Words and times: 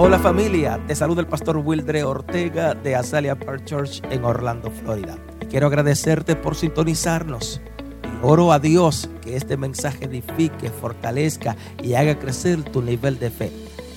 Hola 0.00 0.20
familia, 0.20 0.80
te 0.86 0.94
saluda 0.94 1.22
el 1.22 1.26
pastor 1.26 1.56
Wildre 1.56 2.04
Ortega 2.04 2.72
de 2.72 2.94
Azalea 2.94 3.36
Park 3.36 3.64
Church 3.64 4.00
en 4.12 4.22
Orlando, 4.24 4.70
Florida. 4.70 5.18
Quiero 5.50 5.66
agradecerte 5.66 6.36
por 6.36 6.54
sintonizarnos. 6.54 7.60
Y 8.04 8.24
oro 8.24 8.52
a 8.52 8.60
Dios 8.60 9.10
que 9.20 9.34
este 9.34 9.56
mensaje 9.56 10.04
edifique, 10.04 10.70
fortalezca 10.70 11.56
y 11.82 11.94
haga 11.94 12.16
crecer 12.16 12.62
tu 12.62 12.80
nivel 12.80 13.18
de 13.18 13.28
fe. 13.28 13.50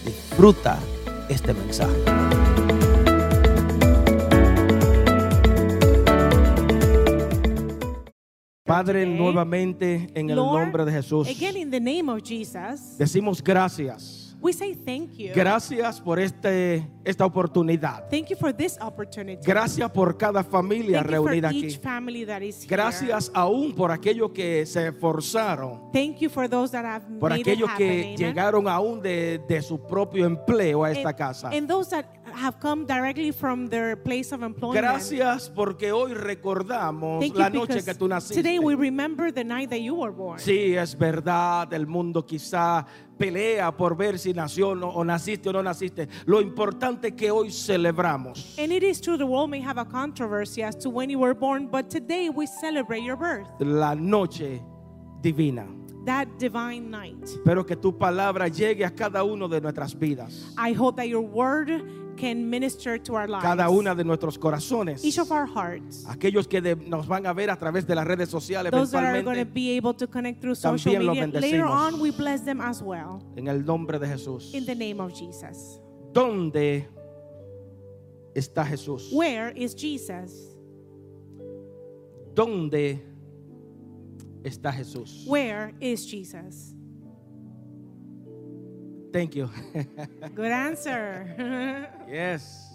Disfruta 0.03 0.79
este 1.29 1.53
mensaje. 1.53 1.93
Padre, 8.63 9.05
nuevamente 9.05 10.09
en 10.15 10.31
el 10.31 10.37
Lord, 10.37 10.61
nombre 10.61 10.85
de 10.85 10.93
Jesús, 10.93 11.27
Again, 11.27 11.57
in 11.57 11.69
the 11.69 11.79
name 11.79 12.11
of 12.11 12.23
Jesus, 12.23 12.97
decimos 12.97 13.43
gracias. 13.43 14.20
We 14.41 14.51
say 14.53 14.73
thank 14.75 15.11
you. 15.17 15.31
Gracias 15.35 16.01
por 16.01 16.19
este, 16.19 16.87
esta 17.03 17.25
oportunidad. 17.25 18.09
Thank 18.09 18.29
you 18.29 18.35
for 18.37 18.53
this 18.53 18.77
opportunity. 18.81 19.41
Gracias 19.45 19.89
por 19.91 20.17
cada 20.17 20.43
familia 20.43 21.01
Thank 21.03 21.11
you 21.11 21.15
for 21.17 21.25
reunida 21.29 21.49
aquí. 21.49 21.65
each 21.65 21.79
family 21.79 22.25
that 22.25 22.41
is 22.41 22.63
here. 22.63 22.67
Gracias 22.69 23.31
aún 23.33 23.73
por 23.75 23.91
aquellos 23.91 24.31
que 24.31 24.65
se 24.65 24.87
esforzaron, 24.87 25.91
Thank 25.93 26.17
you 26.19 26.29
for 26.29 26.47
those 26.49 26.71
that 26.71 26.85
have 26.85 27.05
por 27.19 27.29
made 27.29 27.41
aquellos 27.41 27.69
it 27.69 27.77
que 27.77 27.85
happen. 27.85 28.03
amen. 28.05 28.17
llegaron 28.17 28.67
aún 28.67 29.01
de, 29.01 29.39
de 29.47 29.61
su 29.61 29.79
propio 29.79 30.25
empleo 30.25 30.83
a 30.83 30.91
esta 30.91 31.09
and, 31.09 31.17
casa. 31.17 31.49
and 31.49 31.67
those 31.67 31.89
that 31.89 32.05
have 32.41 32.59
come 32.59 32.85
directly 32.85 33.31
from 33.31 33.67
their 33.69 33.95
place 33.95 34.31
of 34.33 34.41
employment. 34.43 34.81
Gracias 34.83 35.49
porque 35.49 35.91
hoy 35.91 36.13
recordamos 36.13 37.19
Thank 37.21 37.35
la 37.37 37.47
you 37.49 37.59
noche 37.59 37.83
que 37.83 37.93
tú 37.93 38.07
naciste. 38.07 38.35
today 38.41 38.57
we 38.59 38.75
remember 38.75 39.31
the 39.31 39.43
night 39.43 39.69
that 39.69 39.81
you 39.81 39.95
were 39.95 40.11
born. 40.11 40.39
Sí, 40.39 40.75
es 40.75 40.95
verdad, 40.97 41.71
el 41.73 41.85
mundo 41.87 42.25
quizá 42.25 42.85
pelea 43.17 43.71
por 43.75 43.95
ver 43.95 44.17
si 44.17 44.33
nació 44.33 44.69
o 44.69 44.75
no- 44.75 44.89
o 44.89 45.03
naciste 45.03 45.49
o 45.49 45.53
no 45.53 45.61
naciste. 45.61 46.07
Lo 46.25 46.41
importante 46.41 47.09
es 47.09 47.13
que 47.13 47.29
hoy 47.31 47.51
celebramos 47.51 48.55
And 48.57 48.71
it 48.71 48.83
is 48.83 48.99
true 48.99 49.17
the 49.17 49.25
world 49.25 49.49
may 49.49 49.61
have 49.61 49.77
a 49.79 49.85
controversy 49.85 50.63
as 50.63 50.75
to 50.79 50.89
when 50.89 51.09
you 51.09 51.19
were 51.19 51.35
born, 51.35 51.67
but 51.67 51.89
today 51.89 52.29
we 52.29 52.47
celebrate 52.47 53.03
your 53.03 53.15
birth, 53.17 53.47
la 53.59 53.93
noche 53.93 54.61
divina. 55.21 55.67
that 56.03 56.27
divine 56.39 56.89
night. 56.89 57.23
Espero 57.23 57.63
que 57.63 57.75
tu 57.75 57.91
palabra 57.95 58.47
llegue 58.47 58.83
a 58.83 58.89
cada 58.89 59.23
uno 59.23 59.47
de 59.47 59.61
nuestras 59.61 59.93
vidas, 59.93 60.51
I 60.57 60.73
hope 60.73 60.95
that 60.97 61.07
your 61.07 61.21
word 61.21 61.69
can 62.21 62.49
minister 62.49 62.97
to 62.97 63.15
our 63.15 63.27
lives. 63.27 63.43
cada 63.43 63.69
una 63.69 63.95
de 63.95 64.03
nuestros 64.03 64.37
corazones. 64.37 65.03
each 65.03 65.17
of 65.17 65.31
our 65.31 65.45
hearts. 65.45 66.05
Aquellos 66.07 66.47
que 66.47 66.61
de- 66.61 66.75
nos 66.75 67.07
van 67.07 67.25
a 67.25 67.33
ver 67.33 67.49
a 67.49 67.57
través 67.57 67.85
de 67.87 67.95
las 67.95 68.05
redes 68.05 68.29
sociales 68.29 68.71
Those 68.71 68.91
that 68.91 69.03
are 69.03 69.21
going 69.23 69.39
to 69.39 69.45
be 69.45 69.75
able 69.75 69.93
to 69.93 70.07
connect 70.07 70.39
through 70.41 70.55
social 70.55 70.93
También 70.93 71.05
los 71.05 71.15
media. 71.17 71.41
Later 71.41 71.65
on, 71.65 71.99
we 71.99 72.11
bless 72.11 72.41
them 72.41 72.61
as 72.61 72.81
well. 72.81 73.21
en 73.35 73.47
el 73.47 73.65
nombre 73.65 73.97
de 73.99 74.07
Jesús. 74.07 74.53
In 74.53 74.65
the 74.65 74.75
name 74.75 74.99
of 75.01 75.13
Jesus. 75.13 75.79
¿Dónde 76.13 76.85
está 78.35 78.65
Jesús? 78.65 79.11
Where 79.11 79.51
is 79.55 79.73
Jesus? 79.73 80.55
¿Dónde 82.33 82.99
está 84.43 84.71
Jesús? 84.71 85.25
Where 85.27 85.73
is 85.79 86.05
Jesus? 86.05 86.73
Thank 89.11 89.35
you. 89.35 89.49
Good 90.35 90.51
answer. 90.51 91.25
yes. 92.09 92.69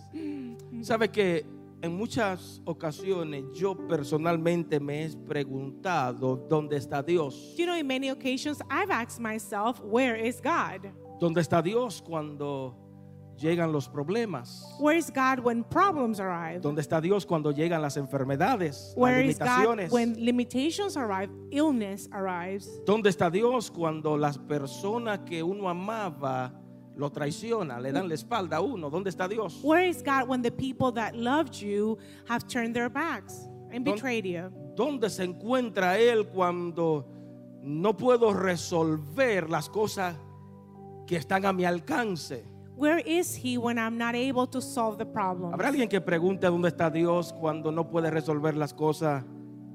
Sabe 0.83 1.09
que 1.09 1.45
en 1.83 1.97
muchas 1.97 2.61
ocasiones 2.65 3.45
yo 3.55 3.75
personalmente 3.75 4.81
me 4.81 5.05
he 5.05 5.17
preguntado 5.27 6.37
dónde 6.49 6.77
está 6.77 7.03
Dios. 7.03 7.55
you 7.57 7.67
know, 7.67 7.77
in 7.77 7.87
many 7.87 8.11
occasions, 8.11 8.61
I've 8.71 8.91
asked 8.91 9.21
myself, 9.21 9.81
where 9.81 10.17
is 10.17 10.41
God? 10.41 10.91
¿Dónde 11.21 11.41
está 11.41 11.63
Dios 11.63 12.03
cuando 12.03 12.75
llegan 13.39 13.73
los 13.73 13.89
problemas? 13.89 14.65
Where 14.79 14.97
is 14.97 15.11
God 15.11 15.41
when 15.41 15.65
problems 15.65 16.21
arrive? 16.21 16.61
¿Dónde 16.61 16.81
está 16.81 17.01
Dios 17.01 17.27
cuando 17.27 17.53
llegan 17.53 17.83
las 17.83 17.97
enfermedades, 17.97 18.89
las 18.89 18.97
Where 18.97 19.25
is 19.25 19.39
God 19.39 19.47
limitaciones? 19.47 19.93
when 19.93 20.15
limitations 20.25 20.97
arrive, 20.97 21.31
illness 21.51 22.09
arrives? 22.13 22.69
¿Dónde 22.85 23.11
está 23.11 23.31
Dios 23.31 23.71
cuando 23.71 24.17
las 24.17 24.39
personas 24.39 25.21
que 25.21 25.43
uno 25.43 25.69
amaba 25.69 26.53
lo 26.97 27.11
traicionan, 27.11 27.83
le 27.83 27.93
dan 27.93 28.09
la 28.09 28.15
espalda 28.15 28.57
a 28.57 28.61
uno? 28.61 28.89
¿Dónde 28.91 29.11
está 29.11 29.29
Dios? 29.29 29.61
Where 29.63 29.87
is 29.87 30.03
God 30.03 30.29
when 30.29 30.43
the 30.43 30.51
people 30.51 30.91
that 30.93 31.15
loved 31.15 31.55
you 31.55 31.99
have 32.29 32.47
turned 32.47 32.75
their 32.75 32.89
backs 32.89 33.49
and 33.71 33.85
betrayed 33.85 34.25
you? 34.25 34.51
¿Dónde 34.75 35.11
se 35.11 35.25
encuentra 35.25 35.99
Él 35.99 36.29
cuando 36.29 37.07
no 37.63 37.97
puedo 37.97 38.33
resolver 38.33 39.51
las 39.51 39.69
cosas 39.69 40.17
que 41.07 41.17
están 41.17 41.45
a 41.45 41.53
mi 41.53 41.65
alcance? 41.65 42.56
Where 42.77 42.99
is 42.99 43.35
he 43.35 43.57
when 43.57 43.79
I'm 43.79 43.97
not 43.97 44.15
able 44.15 44.47
to 44.49 44.61
solve 44.61 44.99
the 44.99 45.07
problem? 45.07 45.53
¿Habrá 45.55 45.69
alguien 45.69 45.89
que 45.89 45.99
pregunte 46.01 46.47
dónde 46.47 46.69
está 46.69 46.91
Dios 46.93 47.33
cuando 47.33 47.71
no 47.73 47.85
puede 47.89 48.11
resolver 48.11 48.55
las 48.55 48.75
cosas 48.75 49.25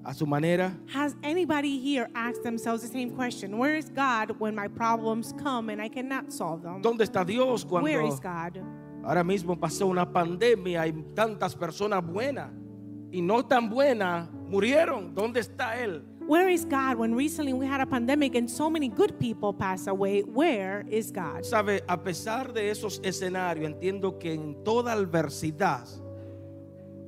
a 0.03 0.13
su 0.13 0.27
manera? 0.27 0.77
Has 0.93 1.15
anybody 1.23 1.79
here 1.79 2.09
asked 2.13 2.43
themselves 2.43 2.83
the 2.83 2.87
same 2.87 3.09
question? 3.15 3.57
Where 3.57 3.75
is 3.75 3.89
God 3.89 4.35
when 4.39 4.53
my 4.53 4.67
problems 4.67 5.33
come 5.41 5.69
and 5.69 5.81
I 5.81 5.89
cannot 5.89 6.31
solve 6.31 6.61
them? 6.61 6.81
¿Dónde 6.83 7.03
está 7.03 7.25
Dios 7.25 7.65
cuando 7.65 7.85
Where 7.89 8.05
is 8.05 8.19
God? 8.19 8.61
ahora 9.03 9.23
mismo 9.23 9.59
pasó 9.59 9.87
una 9.87 10.05
pandemia 10.05 10.85
y 10.85 10.93
tantas 11.15 11.55
personas 11.55 12.05
buenas 12.05 12.51
y 13.11 13.19
no 13.21 13.43
tan 13.43 13.67
buenas 13.67 14.29
murieron? 14.47 15.15
¿Dónde 15.15 15.39
está 15.39 15.75
Él? 15.81 16.03
Where 16.31 16.47
is 16.47 16.63
God 16.63 16.97
when 16.97 17.13
recently 17.13 17.51
we 17.51 17.65
had 17.65 17.81
a 17.81 17.85
pandemic 17.85 18.35
and 18.35 18.49
so 18.49 18.69
many 18.69 18.87
good 18.87 19.19
people 19.19 19.51
pass 19.51 19.87
away? 19.87 20.21
Where 20.21 20.85
is 20.87 21.11
God? 21.11 21.43
Sabe, 21.43 21.81
a 21.89 21.97
pesar 21.97 22.53
de 22.53 22.69
esos 22.69 23.01
escenarios, 23.03 23.65
entiendo 23.65 24.17
que 24.17 24.31
en 24.31 24.63
toda 24.63 24.93
adversidad 24.93 25.85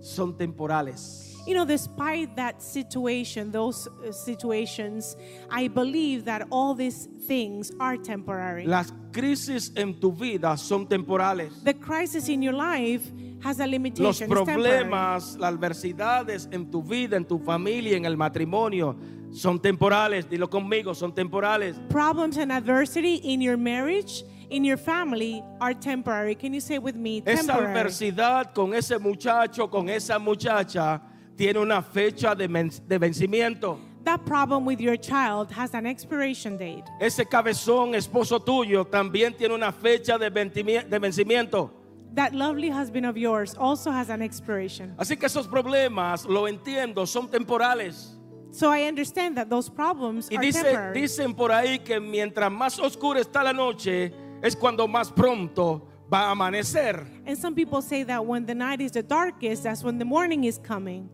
son 0.01 0.33
temporales. 0.33 1.41
You 1.47 1.53
know, 1.53 1.63
despite 1.63 2.35
that 2.35 2.61
situation, 2.61 3.49
those 3.49 3.87
uh, 3.87 4.11
situations, 4.11 5.15
I 5.49 5.69
believe 5.69 6.25
that 6.25 6.45
all 6.51 6.75
these 6.75 7.07
things 7.25 7.71
are 7.79 7.95
temporary. 7.95 8.65
Las 8.65 8.91
crisis 9.13 9.71
en 9.75 9.93
tu 9.99 10.11
vida 10.11 10.57
son 10.57 10.85
temporales. 10.87 11.63
the 11.63 11.73
crisis 11.73 12.27
in 12.27 12.41
your 12.41 12.53
life 12.53 13.01
has 13.41 13.59
a 13.59 13.63
Los 13.65 13.71
limitation. 13.71 14.27
Temporary. 14.29 14.45
problemas, 14.45 15.37
las 15.37 15.53
adversidades 15.53 16.47
en 16.51 16.69
tu 16.71 16.81
vida, 16.81 17.15
en 17.17 17.25
tu 17.25 17.37
familia, 17.39 17.95
en 17.97 18.05
el 18.05 18.15
matrimonio, 18.17 18.95
son 19.31 19.59
temporales. 19.59 20.29
Dilo 20.29 20.49
conmigo, 20.49 20.93
son 20.95 21.13
temporales. 21.13 21.75
Problems 21.89 22.37
and 22.37 22.51
adversity 22.51 23.15
in 23.23 23.41
your 23.41 23.57
marriage, 23.57 24.23
in 24.49 24.63
your 24.63 24.77
family 24.77 25.43
are 25.59 25.73
temporary. 25.73 26.35
Can 26.35 26.53
you 26.53 26.61
say 26.61 26.77
with 26.79 26.95
me? 26.95 27.21
Esa 27.25 27.47
Temporary. 27.47 27.65
adversidad 27.79 28.53
con 28.53 28.73
ese 28.73 28.97
muchacho, 28.99 29.69
con 29.69 29.89
esa 29.89 30.17
muchacha, 30.19 31.01
tiene 31.35 31.59
una 31.59 31.81
fecha 31.81 32.35
de, 32.35 32.47
de 32.87 32.97
vencimiento. 32.97 33.77
That 34.03 34.25
problem 34.25 34.65
with 34.65 34.81
your 34.81 34.97
child 34.97 35.49
has 35.51 35.73
an 35.73 35.85
expiration 35.85 36.57
date. 36.57 36.83
Ese 36.99 37.25
cabezón 37.25 37.95
esposo 37.95 38.39
tuyo 38.39 38.85
también 38.85 39.33
tiene 39.37 39.53
una 39.55 39.71
fecha 39.71 40.17
de, 40.19 40.29
vencimiento. 40.29 41.69
That 42.13 42.33
lovely 42.33 42.69
husband 42.69 43.05
of 43.05 43.17
yours 43.17 43.55
also 43.57 43.91
has 43.91 44.09
an 44.09 44.21
expiration. 44.21 44.93
Así 44.97 45.17
que 45.17 45.25
esos 45.27 45.47
problemas, 45.47 46.25
lo 46.25 46.47
entiendo, 46.47 47.07
son 47.07 47.29
temporales. 47.29 48.19
So 48.51 48.69
I 48.69 48.83
understand 48.83 49.37
that 49.37 49.49
those 49.49 49.69
problems 49.69 50.29
Y 50.29 50.35
are 50.37 50.41
dice, 50.41 50.61
temporary. 50.61 51.01
dicen 51.01 51.33
por 51.33 51.49
ahí 51.51 51.79
que 51.83 51.99
mientras 51.99 52.51
más 52.51 52.77
oscura 52.79 53.19
está 53.19 53.43
la 53.43 53.53
noche, 53.53 54.13
es 54.43 54.55
cuando 54.55 54.87
más 54.87 55.11
pronto 55.11 55.87
va 56.11 56.27
a 56.27 56.31
amanecer. 56.35 57.03
and 57.25 57.35
some 57.37 57.55
people 57.55 57.81
say 57.81 58.03
that 58.03 58.23
when 58.23 58.45
the 58.45 58.53
night 58.53 58.79
is 58.81 58.91
the 58.91 59.01
darkest, 59.01 59.63
that's 59.63 59.83
when 59.83 59.97
the 59.97 60.05
morning 60.05 60.43
is 60.43 60.59
coming 60.59 61.09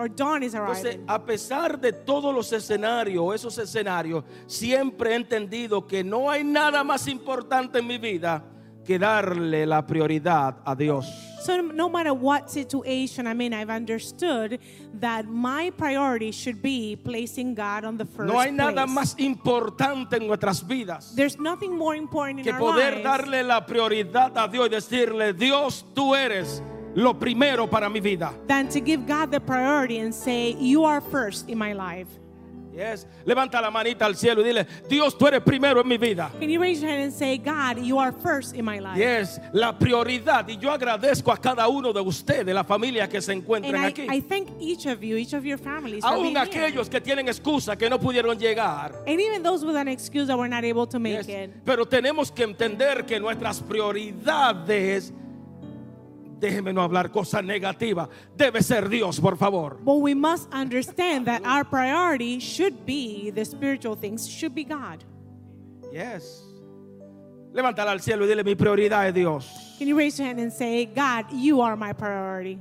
or 0.00 0.08
dawn 0.08 0.42
is 0.42 0.54
Entonces, 0.54 0.94
arriving. 0.94 1.04
a 1.06 1.18
pesar 1.26 1.78
de 1.78 1.92
todos 1.92 2.34
los 2.34 2.50
escenarios, 2.52 3.34
esos 3.34 3.58
escenarios, 3.58 4.24
siempre 4.46 5.12
he 5.12 5.16
entendido 5.16 5.86
que 5.86 6.02
no 6.02 6.30
hay 6.30 6.42
nada 6.42 6.82
más 6.82 7.06
importante 7.06 7.80
en 7.80 7.86
mi 7.86 7.98
vida 7.98 8.42
que 8.84 8.98
darle 8.98 9.66
la 9.66 9.86
prioridad 9.86 10.56
a 10.64 10.74
Dios. 10.74 11.06
So 11.42 11.60
no 11.62 11.88
matter 11.88 12.12
what 12.12 12.48
situation 12.48 13.26
I'm 13.26 13.40
in, 13.40 13.52
I've 13.54 13.70
understood 13.70 14.58
that 15.00 15.26
my 15.26 15.70
priority 15.70 16.32
should 16.32 16.60
be 16.62 16.96
placing 17.02 17.54
God 17.54 17.84
on 17.84 17.96
the 17.98 18.04
first 18.06 18.30
No 18.32 18.38
hay 18.40 18.50
nada 18.52 18.84
place. 18.84 18.94
más 18.94 19.14
importante 19.18 20.16
en 20.16 20.26
nuestras 20.26 20.66
vidas 20.66 21.14
There's 21.14 21.38
nothing 21.38 21.76
more 21.76 21.94
important 21.96 22.40
in 22.40 22.44
que 22.44 22.52
our 22.52 22.58
poder 22.58 22.96
lives 22.96 23.04
darle 23.04 23.42
la 23.42 23.64
prioridad 23.66 24.36
a 24.36 24.48
Dios 24.48 24.66
y 24.66 24.70
decirle, 24.70 25.32
Dios, 25.34 25.84
tú 25.94 26.14
eres 26.14 26.62
lo 26.94 27.14
primero 27.14 27.68
para 27.68 27.88
mi 27.88 28.00
vida. 28.00 28.32
than 28.46 28.68
to 28.68 28.80
give 28.80 29.06
God 29.06 29.30
the 29.30 29.40
priority 29.40 29.98
and 29.98 30.14
say, 30.14 30.56
You 30.58 30.84
are 30.84 31.00
first 31.00 31.48
in 31.48 31.58
my 31.58 31.72
life. 31.72 32.08
Yes. 32.72 33.04
Levanta 33.26 33.60
la 33.60 33.68
manita 33.68 34.06
al 34.06 34.14
cielo 34.14 34.42
y 34.42 34.44
dile, 34.44 34.64
Dios, 34.88 35.18
tú 35.18 35.26
eres 35.26 35.40
primero 35.42 35.80
en 35.80 35.88
mi 35.88 35.98
vida. 35.98 36.30
Can 36.38 36.48
you 36.48 36.60
raise 36.60 36.80
your 36.80 36.88
hand 36.88 37.02
and 37.02 37.12
say, 37.12 37.36
God, 37.36 37.80
you 37.80 37.98
are 37.98 38.12
first 38.12 38.54
in 38.54 38.64
my 38.64 38.78
life? 38.78 38.96
Yes, 38.96 39.40
la 39.52 39.72
prioridad. 39.76 40.48
Y 40.48 40.56
yo 40.56 40.70
agradezco 40.70 41.32
a 41.32 41.36
cada 41.36 41.66
uno 41.68 41.92
de 41.92 42.00
ustedes, 42.00 42.54
la 42.54 42.62
familia 42.62 43.08
que 43.08 43.20
se 43.20 43.32
And 43.32 43.42
encuentran 43.42 43.74
I, 43.84 43.88
aquí. 43.92 44.06
I 44.08 44.20
thank 44.20 44.50
each 44.60 44.86
of 44.86 45.02
you, 45.02 45.16
each 45.16 45.32
of 45.34 45.44
your 45.44 45.58
families 45.58 46.04
for 46.04 46.12
Aún 46.12 46.22
being 46.32 46.36
here. 46.36 46.44
aquellos 46.68 46.88
que 46.88 47.00
tienen 47.00 47.26
excusa 47.28 47.76
que 47.76 47.90
no 47.90 47.98
pudieron 47.98 48.38
llegar. 48.38 48.92
And 49.04 49.20
even 49.20 49.42
those 49.42 49.64
with 49.64 49.74
an 49.76 49.88
excuse 49.88 50.28
that 50.28 50.38
were 50.38 50.48
not 50.48 50.62
able 50.64 50.86
to 50.86 51.00
make 51.00 51.26
Yes. 51.26 51.28
it. 51.28 51.64
Pero 51.64 51.84
tenemos 51.86 52.30
que 52.32 52.44
entender 52.44 53.04
que 53.04 53.18
nuestras 53.18 53.60
prioridades, 53.60 55.12
déjeme 56.40 56.72
no 56.72 56.82
hablar 56.82 57.12
cosas 57.12 57.44
negativas, 57.44 58.08
debe 58.36 58.62
ser 58.62 58.88
Dios, 58.88 59.20
por 59.20 59.36
favor. 59.36 59.76
But 59.84 60.00
we 60.00 60.14
must 60.14 60.52
understand 60.52 61.26
that 61.26 61.44
our 61.44 61.64
priority 61.64 62.40
should 62.40 62.86
be 62.86 63.30
the 63.30 63.44
spiritual 63.44 63.94
things, 63.94 64.26
should 64.26 64.54
be 64.54 64.64
God. 64.64 65.04
Yes. 65.92 66.42
Levántala 67.52 67.92
al 67.92 68.00
cielo 68.00 68.24
y 68.24 68.28
dile, 68.28 68.44
mi 68.44 68.54
prioridad 68.54 69.08
es 69.08 69.14
Dios. 69.14 69.76
Can 69.78 69.88
you 69.88 69.98
raise 69.98 70.18
your 70.18 70.26
hand 70.26 70.40
and 70.40 70.52
say, 70.52 70.86
God, 70.86 71.26
you 71.32 71.60
are 71.60 71.76
my 71.76 71.92
priority? 71.92 72.58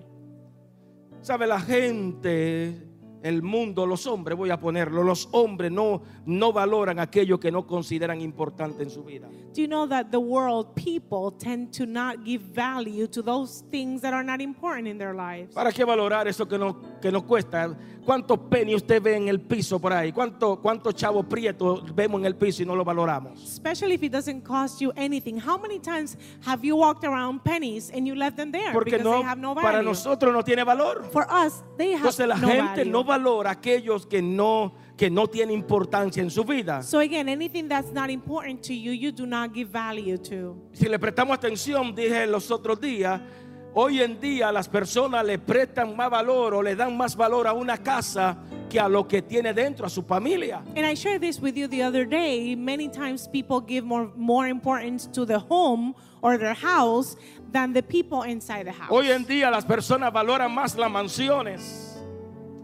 Sabe, 1.21 1.45
la 1.47 1.59
gente, 1.59 2.88
el 3.23 3.41
mundo, 3.41 3.85
los 3.85 4.07
hombres, 4.07 4.37
voy 4.37 4.49
a 4.49 4.59
ponerlo, 4.59 5.03
los 5.03 5.27
hombres 5.31 5.71
no, 5.71 6.01
no 6.25 6.53
valoran 6.53 6.99
aquello 6.99 7.39
que 7.39 7.51
no 7.51 7.67
consideran 7.67 8.21
importante 8.21 8.83
en 8.83 8.89
su 8.89 9.03
vida. 9.03 9.27
Do 9.53 9.61
you 9.61 9.67
know 9.67 9.87
that 9.87 10.11
the 10.11 10.19
world, 10.19 10.73
people 10.75 11.31
tend 11.37 11.73
to 11.77 11.85
not 11.85 12.23
give 12.23 12.41
value 12.41 13.07
to 13.07 13.21
those 13.21 13.63
things 13.71 14.01
that 14.01 14.13
are 14.13 14.23
not 14.23 14.41
important 14.41 14.87
in 14.87 14.97
their 14.97 15.13
lives? 15.13 15.53
¿Para 15.53 15.71
qué 15.71 15.83
valorar 15.83 16.27
eso 16.27 16.47
que 16.47 16.57
nos, 16.57 16.75
que 17.01 17.11
nos 17.11 17.23
cuesta? 17.23 17.75
¿Cuántos 18.09 18.39
penny 18.49 18.73
usted 18.73 19.03
ve 19.03 19.15
en 19.17 19.27
el 19.27 19.39
piso 19.39 19.79
por 19.79 19.93
ahí? 19.93 20.11
¿Cuántos 20.11 20.57
cuántos 20.57 20.95
chavos 20.95 21.27
prietos 21.27 21.93
vemos 21.93 22.19
en 22.19 22.25
el 22.25 22.35
piso 22.35 22.63
y 22.63 22.65
no 22.65 22.75
lo 22.75 22.83
valoramos? 22.83 23.39
Especially 23.43 23.93
if 23.93 24.01
it 24.01 24.11
doesn't 24.11 24.43
cost 24.43 24.81
you 24.81 24.91
anything. 24.95 25.37
How 25.37 25.59
many 25.59 25.77
times 25.77 26.17
have 26.43 26.65
you 26.65 26.75
walked 26.75 27.03
around 27.03 27.43
pennies 27.43 27.91
and 27.93 28.07
you 28.07 28.15
left 28.15 28.35
them 28.35 28.51
there 28.51 28.73
Porque 28.73 28.97
because 28.97 29.03
no, 29.03 29.19
they 29.19 29.21
have 29.21 29.39
no 29.39 29.53
value? 29.53 29.69
para 29.69 29.83
nosotros 29.83 30.33
no 30.33 30.41
tiene 30.41 30.63
valor. 30.63 31.03
For 31.11 31.27
us, 31.29 31.61
they 31.77 31.91
have 31.91 31.99
Entonces 31.99 32.27
la 32.27 32.37
no 32.37 32.47
gente 32.47 32.77
value. 32.83 32.91
no 32.91 33.03
valora 33.03 33.51
aquellos 33.51 34.07
que 34.07 34.23
no, 34.23 34.73
que 34.97 35.11
no 35.11 35.27
tienen 35.27 35.53
importancia 35.53 36.23
en 36.23 36.31
su 36.31 36.43
vida. 36.43 36.81
So 36.81 36.97
again, 37.01 37.29
anything 37.29 37.67
that's 37.67 37.93
not 37.93 38.09
important 38.09 38.63
to 38.63 38.73
you, 38.73 38.91
you 38.91 39.11
do 39.11 39.27
not 39.27 39.53
give 39.53 39.69
value 39.69 40.17
to. 40.17 40.57
Si 40.73 40.89
le 40.89 40.97
prestamos 40.97 41.37
atención, 41.37 41.93
dije 41.93 42.25
los 42.25 42.49
otros 42.49 42.81
días, 42.81 43.21
hoy 43.73 44.01
en 44.01 44.19
día 44.19 44.51
las 44.51 44.67
personas 44.67 45.25
le 45.25 45.37
prestan 45.37 45.95
más 45.95 46.09
valor 46.09 46.53
o 46.53 46.61
le 46.61 46.75
dan 46.75 46.95
más 46.97 47.15
valor 47.15 47.47
a 47.47 47.53
una 47.53 47.77
casa 47.77 48.37
que 48.69 48.79
a 48.79 48.87
lo 48.87 49.07
que 49.07 49.21
tiene 49.21 49.53
dentro, 49.53 49.85
a 49.85 49.89
su 49.89 50.03
familia. 50.03 50.61
And 50.75 50.85
I 50.85 50.93
shared 50.93 51.21
this 51.21 51.39
with 51.39 51.55
you 51.55 51.67
the 51.67 51.83
other 51.83 52.05
day. 52.07 52.55
Many 52.55 52.87
times 52.89 53.27
people 53.27 53.61
give 53.61 53.83
more 53.83 54.11
more 54.15 54.47
importance 54.47 55.07
to 55.13 55.25
the 55.25 55.39
home 55.39 55.95
or 56.21 56.37
their 56.37 56.53
house 56.53 57.15
than 57.51 57.73
the 57.73 57.81
people 57.81 58.23
inside 58.23 58.65
the 58.65 58.73
house. 58.73 58.91
Hoy 58.91 59.09
en 59.09 59.25
día 59.25 59.49
las 59.49 59.65
personas 59.65 60.13
valoran 60.13 60.53
más 60.53 60.77
las 60.77 60.91
mansiones, 60.91 61.88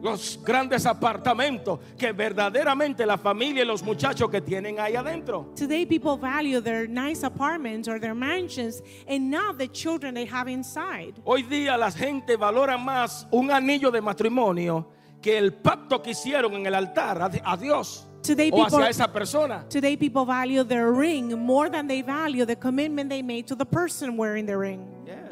los 0.05 0.39
grandes 0.43 0.85
apartamentos, 0.85 1.79
que 1.97 2.11
verdaderamente 2.11 3.05
la 3.05 3.17
familia 3.17 3.63
y 3.63 3.65
los 3.65 3.81
muchachos 3.81 4.29
que 4.29 4.39
tienen 4.39 4.79
ahí 4.79 4.95
adentro. 4.95 5.51
Today 5.55 5.85
people 5.85 6.15
value 6.15 6.61
their 6.61 6.87
nice 6.87 7.25
apartments 7.25 7.87
or 7.87 7.99
their 7.99 8.13
mansions 8.13 8.83
and 9.07 9.31
not 9.31 9.57
the 9.57 9.67
children 9.67 10.13
they 10.13 10.27
have 10.27 10.47
inside. 10.47 11.15
Hoy 11.25 11.41
día 11.41 11.75
la 11.75 11.89
gente 11.91 12.37
valora 12.37 12.77
más 12.77 13.27
un 13.31 13.49
anillo 13.49 13.89
de 13.89 13.99
matrimonio 13.99 14.87
que 15.21 15.37
el 15.39 15.53
pacto 15.53 16.03
que 16.03 16.11
hicieron 16.11 16.53
en 16.53 16.67
el 16.67 16.75
altar 16.75 17.31
a, 17.43 17.57
Dios 17.57 18.05
Today 18.21 18.51
o 18.51 18.57
people 18.57 18.77
hacia 18.77 18.89
esa 18.89 19.11
persona. 19.11 19.65
Today 19.67 19.97
people 19.97 20.23
value 20.23 20.63
their 20.63 20.91
ring 20.91 21.35
more 21.35 21.67
than 21.67 21.87
they 21.87 22.03
value 22.03 22.45
the 22.45 22.55
commitment 22.55 23.09
they 23.09 23.23
made 23.23 23.47
to 23.47 23.55
the 23.55 23.65
person 23.65 24.17
wearing 24.17 24.45
the 24.45 24.55
ring. 24.55 24.85
Yes. 25.07 25.24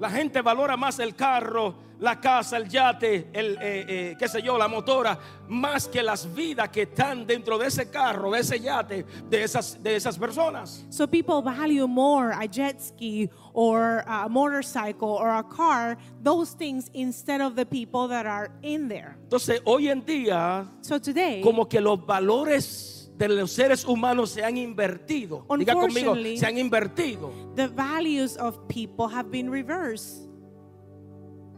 La 0.00 0.10
gente 0.10 0.42
valora 0.42 0.76
más 0.76 0.98
el 0.98 1.14
carro, 1.14 1.74
la 2.00 2.20
casa, 2.20 2.56
el 2.58 2.68
yate, 2.68 3.28
el 3.32 3.56
eh, 3.56 3.84
eh, 3.88 4.16
qué 4.18 4.28
sé 4.28 4.42
yo, 4.42 4.58
la 4.58 4.68
motora, 4.68 5.18
más 5.48 5.88
que 5.88 6.02
las 6.02 6.32
vidas 6.34 6.68
que 6.68 6.82
están 6.82 7.26
dentro 7.26 7.56
de 7.56 7.68
ese 7.68 7.90
carro, 7.90 8.30
de 8.32 8.40
ese 8.40 8.60
yate, 8.60 9.06
de 9.28 9.42
esas, 9.42 9.82
de 9.82 9.96
esas 9.96 10.18
personas. 10.18 10.84
So 10.90 11.06
people 11.06 11.40
value 11.42 11.86
more 11.86 12.32
a 12.32 12.46
jet 12.46 12.80
ski 12.80 13.30
or 13.54 14.04
a 14.06 14.28
motorcycle 14.28 15.08
or 15.08 15.30
a 15.30 15.42
car, 15.42 15.96
those 16.22 16.54
things 16.54 16.90
instead 16.92 17.40
of 17.40 17.54
the 17.56 17.64
people 17.64 18.08
that 18.08 18.26
are 18.26 18.50
in 18.62 18.88
there. 18.88 19.16
Entonces, 19.22 19.60
hoy 19.64 19.88
en 19.88 20.04
día, 20.04 20.68
So 20.82 20.98
today, 20.98 21.40
como 21.42 21.66
que 21.66 21.80
los 21.80 22.04
valores 22.04 22.95
de 23.16 23.28
los 23.28 23.50
seres 23.50 23.84
humanos 23.84 24.30
se 24.30 24.44
han 24.44 24.56
invertido. 24.56 25.46
Diga 25.58 25.74
conmigo, 25.74 26.14
se 26.14 26.46
han 26.46 26.58
invertido. 26.58 27.32
the 27.54 27.68
values 27.68 28.36
of 28.36 28.68
people 28.68 29.08
have 29.08 29.30
been 29.30 29.50
reversed. 29.50 30.28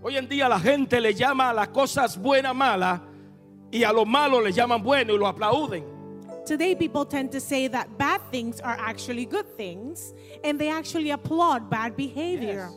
Hoy 0.03 0.17
en 0.17 0.29
día 0.29 0.49
la 0.49 0.61
gente 0.61 1.01
le 1.01 1.13
llama 1.13 1.51
a 1.51 1.53
las 1.53 1.69
cosas 1.69 2.17
buenas 2.17 2.55
malas 2.55 3.01
y 3.73 3.83
a 3.83 3.93
lo 3.93 4.05
malo 4.05 4.41
le 4.41 4.53
llaman 4.53 4.83
bueno 4.83 5.13
y 5.13 5.19
lo 5.19 5.27
aplauden. 5.27 5.85
Today, 6.47 6.75
people 6.75 7.05
tend 7.05 7.31
to 7.33 7.41
say 7.41 7.69
that 7.69 7.99
bad 7.99 8.23
things 8.31 8.59
are 8.61 8.77
actually 8.81 9.27
good 9.27 9.45
things, 9.59 10.15
and 10.43 10.59
they 10.59 10.71
actually 10.71 11.11
applaud 11.11 11.69
bad 11.69 11.95
behavior. 11.95 12.71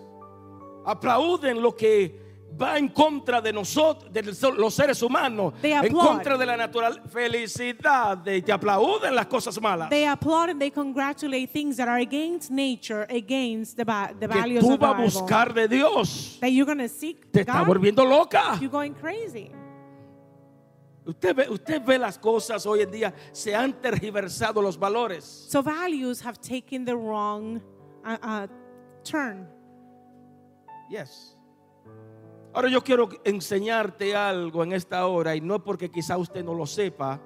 Aplauden 0.85 1.61
lo 1.61 1.71
que 1.71 2.19
va 2.59 2.77
en 2.77 2.89
contra 2.89 3.41
de 3.41 3.53
nosotros, 3.53 4.11
de 4.11 4.23
los 4.23 4.73
seres 4.73 5.01
humanos, 5.01 5.53
They 5.61 5.71
en 5.71 5.85
applaud. 5.85 6.07
contra 6.07 6.37
de 6.37 6.45
la 6.45 6.57
naturaleza. 6.57 7.01
Felicidad, 7.07 8.23
te 8.23 8.51
aplauden 8.51 9.15
las 9.15 9.25
cosas 9.27 9.59
malas. 9.61 9.89
They 9.89 10.05
applaud 10.05 10.49
and 10.49 10.59
they 10.59 10.71
congratulate 10.71 11.51
things 11.51 11.77
that 11.77 11.87
are 11.87 11.99
against 12.01 12.51
nature, 12.51 13.05
against 13.09 13.77
the, 13.77 13.85
the 14.19 14.27
que 14.27 14.41
values 14.41 14.63
tú 14.63 14.73
of 14.73 14.79
the 14.79 14.85
vas 14.85 14.99
a 14.99 15.01
buscar 15.01 15.53
de 15.53 15.67
Dios. 15.67 16.37
That 16.41 16.51
you're 16.51 16.65
going 16.65 16.79
to 16.79 16.89
seek 16.89 17.31
Te 17.31 17.41
está 17.41 17.59
God, 17.59 17.67
volviendo 17.67 18.03
loca. 18.07 18.57
you're 18.59 18.69
going 18.69 18.93
crazy. 18.93 19.51
Usted 21.03 21.35
ve, 21.35 21.49
usted 21.49 21.81
ve 21.83 21.97
las 21.97 22.17
cosas 22.19 22.63
hoy 22.67 22.81
en 22.81 22.91
día, 22.91 23.13
se 23.31 23.55
han 23.55 23.73
tergiversado 23.81 24.61
los 24.61 24.77
valores. 24.77 25.23
So 25.49 25.63
values 25.63 26.21
have 26.21 26.39
taken 26.39 26.85
the 26.85 26.95
wrong 26.95 27.59
uh, 28.05 28.17
uh, 28.21 28.47
turn. 29.03 29.47
Yes. 30.91 31.35
Ahora 32.53 32.69
yo 32.69 32.83
quiero 32.83 33.07
enseñarte 33.23 34.15
algo 34.15 34.63
en 34.63 34.73
esta 34.73 35.05
hora 35.07 35.35
y 35.35 35.41
no 35.41 35.63
porque 35.63 35.89
quizá 35.89 36.17
usted 36.17 36.43
no 36.43 36.53
lo 36.53 36.65
sepa, 36.65 37.21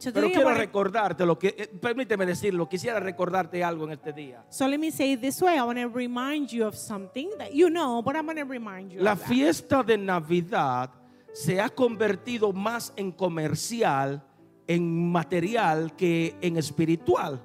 pero 0.00 0.12
Today, 0.12 0.30
I 0.30 0.32
quiero 0.34 0.54
recordarte 0.54 1.26
lo 1.26 1.36
que, 1.36 1.48
eh, 1.58 1.66
permíteme 1.66 2.24
decirlo, 2.24 2.68
quisiera 2.68 3.00
recordarte 3.00 3.64
algo 3.64 3.84
en 3.86 3.92
este 3.92 4.12
día. 4.12 4.44
so 4.48 4.68
let 4.68 4.78
me 4.78 4.92
say 4.92 5.14
it 5.14 5.20
this 5.20 5.42
way. 5.42 5.56
I 5.58 5.62
want 5.62 5.78
to 5.80 5.88
remind 5.88 6.50
you 6.52 6.64
of 6.64 6.76
something 6.76 7.30
that 7.38 7.52
you 7.52 7.68
know, 7.68 8.00
but 8.02 8.14
I'm 8.14 8.24
going 8.24 8.36
to 8.36 8.44
remind 8.44 8.92
you 8.92 9.02
La 9.02 9.12
of 9.12 9.18
that. 9.18 9.28
fiesta 9.28 9.82
de 9.82 9.98
Navidad 9.98 10.90
se 11.32 11.60
ha 11.60 11.68
convertido 11.68 12.52
más 12.52 12.92
en 12.96 13.10
comercial, 13.10 14.22
en 14.68 15.10
material 15.10 15.96
que 15.96 16.36
en 16.40 16.56
espiritual. 16.56 17.40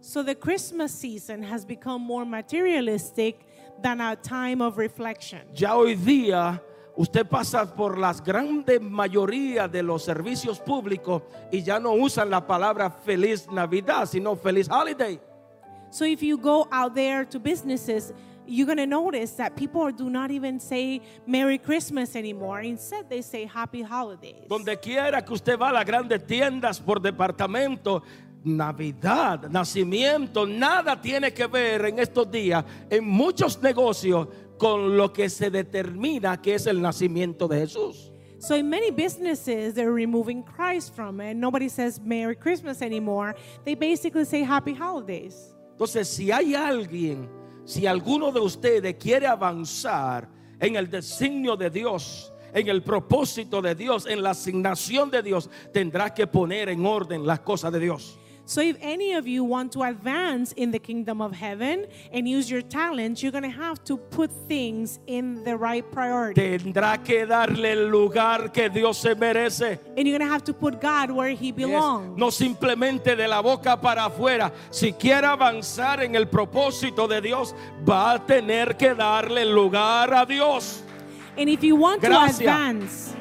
So 0.00 0.24
the 0.24 0.34
Christmas 0.34 0.90
season 0.90 1.44
has 1.44 1.64
become 1.64 2.02
more 2.02 2.24
materialistic 2.24 3.45
than 3.82 4.00
a 4.00 4.16
time 4.16 4.60
of 4.62 4.78
reflection. 4.78 5.40
Ya 5.54 5.76
hoy 5.76 5.94
día 5.94 6.62
usted 6.96 7.26
pasa 7.26 7.74
por 7.74 7.98
las 7.98 8.22
grandes 8.22 8.80
mayoría 8.80 9.68
de 9.68 9.82
los 9.82 10.04
servicios 10.04 10.58
públicos 10.58 11.22
y 11.52 11.62
ya 11.62 11.78
no 11.78 11.92
usan 11.92 12.30
la 12.30 12.46
palabra 12.46 12.90
feliz 12.90 13.46
Navidad, 13.50 14.06
sino 14.06 14.36
feliz 14.36 14.68
holiday. 14.68 15.20
So 15.90 16.04
if 16.04 16.22
you 16.22 16.36
go 16.36 16.66
out 16.70 16.94
there 16.94 17.24
to 17.26 17.38
businesses, 17.38 18.12
you're 18.46 18.66
going 18.66 18.78
to 18.78 18.86
notice 18.86 19.32
that 19.32 19.56
people 19.56 19.90
do 19.90 20.08
not 20.08 20.30
even 20.30 20.60
say 20.60 21.00
Merry 21.26 21.58
Christmas 21.58 22.16
anymore. 22.16 22.60
Instead, 22.60 23.08
they 23.08 23.22
say 23.22 23.44
Happy 23.44 23.82
Holidays. 23.82 24.46
Donde 24.48 24.78
quiera 24.80 25.22
que 25.22 25.34
usted 25.34 25.58
va 25.58 25.70
a 25.70 25.72
las 25.72 25.84
grandes 25.84 26.24
tiendas 26.26 26.80
por 26.80 27.00
departamento, 27.00 28.02
Navidad, 28.46 29.48
nacimiento, 29.50 30.46
nada 30.46 31.00
tiene 31.00 31.34
que 31.34 31.46
ver 31.48 31.86
en 31.86 31.98
estos 31.98 32.30
días 32.30 32.64
en 32.88 33.04
muchos 33.04 33.60
negocios 33.60 34.28
con 34.56 34.96
lo 34.96 35.12
que 35.12 35.28
se 35.28 35.50
determina 35.50 36.40
que 36.40 36.54
es 36.54 36.66
el 36.66 36.80
nacimiento 36.80 37.48
de 37.48 37.60
Jesús. 37.60 38.12
So 38.38 38.54
in 38.54 38.70
many 38.70 38.90
businesses, 38.90 39.74
they're 39.74 39.92
removing 39.92 40.44
Christ 40.44 40.94
from 40.94 41.20
it. 41.20 41.34
Nobody 41.34 41.68
says 41.68 42.00
Merry 42.00 42.36
Christmas 42.36 42.82
anymore. 42.82 43.34
They 43.64 43.74
basically 43.74 44.24
say 44.24 44.42
Happy 44.42 44.74
Holidays. 44.74 45.52
Entonces, 45.72 46.06
si 46.08 46.30
hay 46.30 46.54
alguien, 46.54 47.28
si 47.64 47.86
alguno 47.86 48.30
de 48.30 48.40
ustedes 48.40 48.94
quiere 48.94 49.26
avanzar 49.26 50.28
en 50.60 50.76
el 50.76 50.88
designio 50.88 51.56
de 51.56 51.70
Dios, 51.70 52.32
en 52.52 52.68
el 52.68 52.82
propósito 52.82 53.60
de 53.60 53.74
Dios, 53.74 54.06
en 54.06 54.22
la 54.22 54.30
asignación 54.30 55.10
de 55.10 55.22
Dios, 55.22 55.50
tendrá 55.72 56.14
que 56.14 56.26
poner 56.26 56.68
en 56.68 56.86
orden 56.86 57.26
las 57.26 57.40
cosas 57.40 57.72
de 57.72 57.80
Dios. 57.80 58.18
So 58.48 58.60
if 58.60 58.76
any 58.80 59.14
of 59.14 59.26
you 59.26 59.42
want 59.42 59.72
to 59.72 59.82
advance 59.82 60.52
in 60.52 60.70
the 60.70 60.78
kingdom 60.78 61.20
of 61.20 61.32
heaven 61.32 61.86
and 62.12 62.28
use 62.28 62.48
your 62.48 62.62
talents, 62.62 63.20
you're 63.20 63.32
going 63.32 63.42
to 63.42 63.50
have 63.50 63.82
to 63.84 63.96
put 63.96 64.30
things 64.46 65.00
in 65.08 65.42
the 65.42 65.56
right 65.56 65.84
priority. 65.90 66.40
Tendrá 66.40 67.02
que 67.02 67.26
darle 67.26 67.72
el 67.72 67.88
lugar 67.90 68.52
que 68.52 68.68
Dios 68.68 68.98
se 68.98 69.16
merece. 69.16 69.80
And 69.96 70.06
you're 70.06 70.16
going 70.16 70.28
to 70.28 70.32
have 70.32 70.44
to 70.44 70.54
put 70.54 70.80
God 70.80 71.10
where 71.10 71.30
he 71.30 71.50
belongs. 71.50 72.16
no 72.16 72.30
simplemente 72.30 73.16
de 73.16 73.26
la 73.26 73.42
boca 73.42 73.76
para 73.80 74.04
afuera. 74.06 74.52
Si 74.70 74.92
quiere 74.92 75.26
avanzar 75.26 76.04
en 76.04 76.14
el 76.14 76.26
propósito 76.28 77.08
de 77.08 77.20
Dios, 77.20 77.52
va 77.88 78.12
a 78.12 78.26
tener 78.26 78.76
que 78.76 78.94
darle 78.94 79.42
el 79.42 79.52
lugar 79.52 80.14
a 80.14 80.24
Dios. 80.24 80.84
And 81.36 81.48
if 81.50 81.64
you 81.64 81.74
want 81.74 82.00
Gracias. 82.00 82.38
to 82.38 82.44
advance, 82.44 83.15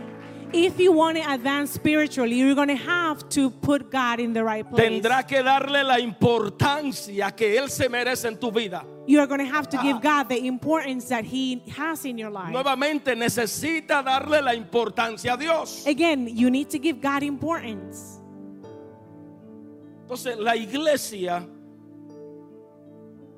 if 0.56 0.80
you 0.80 0.92
want 0.94 1.18
to 1.18 1.32
advance 1.34 1.72
spiritually, 1.72 2.36
you're 2.38 2.56
going 2.56 2.70
to 2.70 2.76
have 2.76 3.28
to 3.30 3.50
put 3.52 3.92
God 3.92 4.20
in 4.20 4.32
the 4.34 4.44
right 4.44 4.68
place. 4.68 4.82
Tendrá 4.90 5.28
que 5.28 5.44
darle 5.44 5.84
la 5.84 6.00
importancia 6.00 7.36
que 7.36 7.58
Él 7.60 7.70
se 7.70 7.90
merece 7.90 8.26
en 8.26 8.38
tu 8.38 8.52
vida. 8.52 8.84
You're 9.06 9.28
going 9.28 9.40
to 9.46 9.46
have 9.46 9.68
to 9.70 9.78
Ah. 9.78 9.82
give 9.84 10.02
God 10.02 10.30
the 10.30 10.48
importance 10.48 11.10
that 11.10 11.26
he 11.26 11.62
has 11.76 12.06
in 12.06 12.18
your 12.18 12.32
life. 12.32 12.52
Nuevamente 12.52 13.16
necesita 13.16 14.02
darle 14.02 14.42
la 14.42 14.54
importancia 14.56 15.34
a 15.34 15.38
Dios. 15.38 15.86
Again, 15.86 16.28
you 16.28 16.50
need 16.50 16.70
to 16.70 16.80
give 16.80 17.02
God 17.02 17.22
importance. 17.24 18.20
Entonces 20.08 20.38
la 20.38 20.56
iglesia 20.56 21.46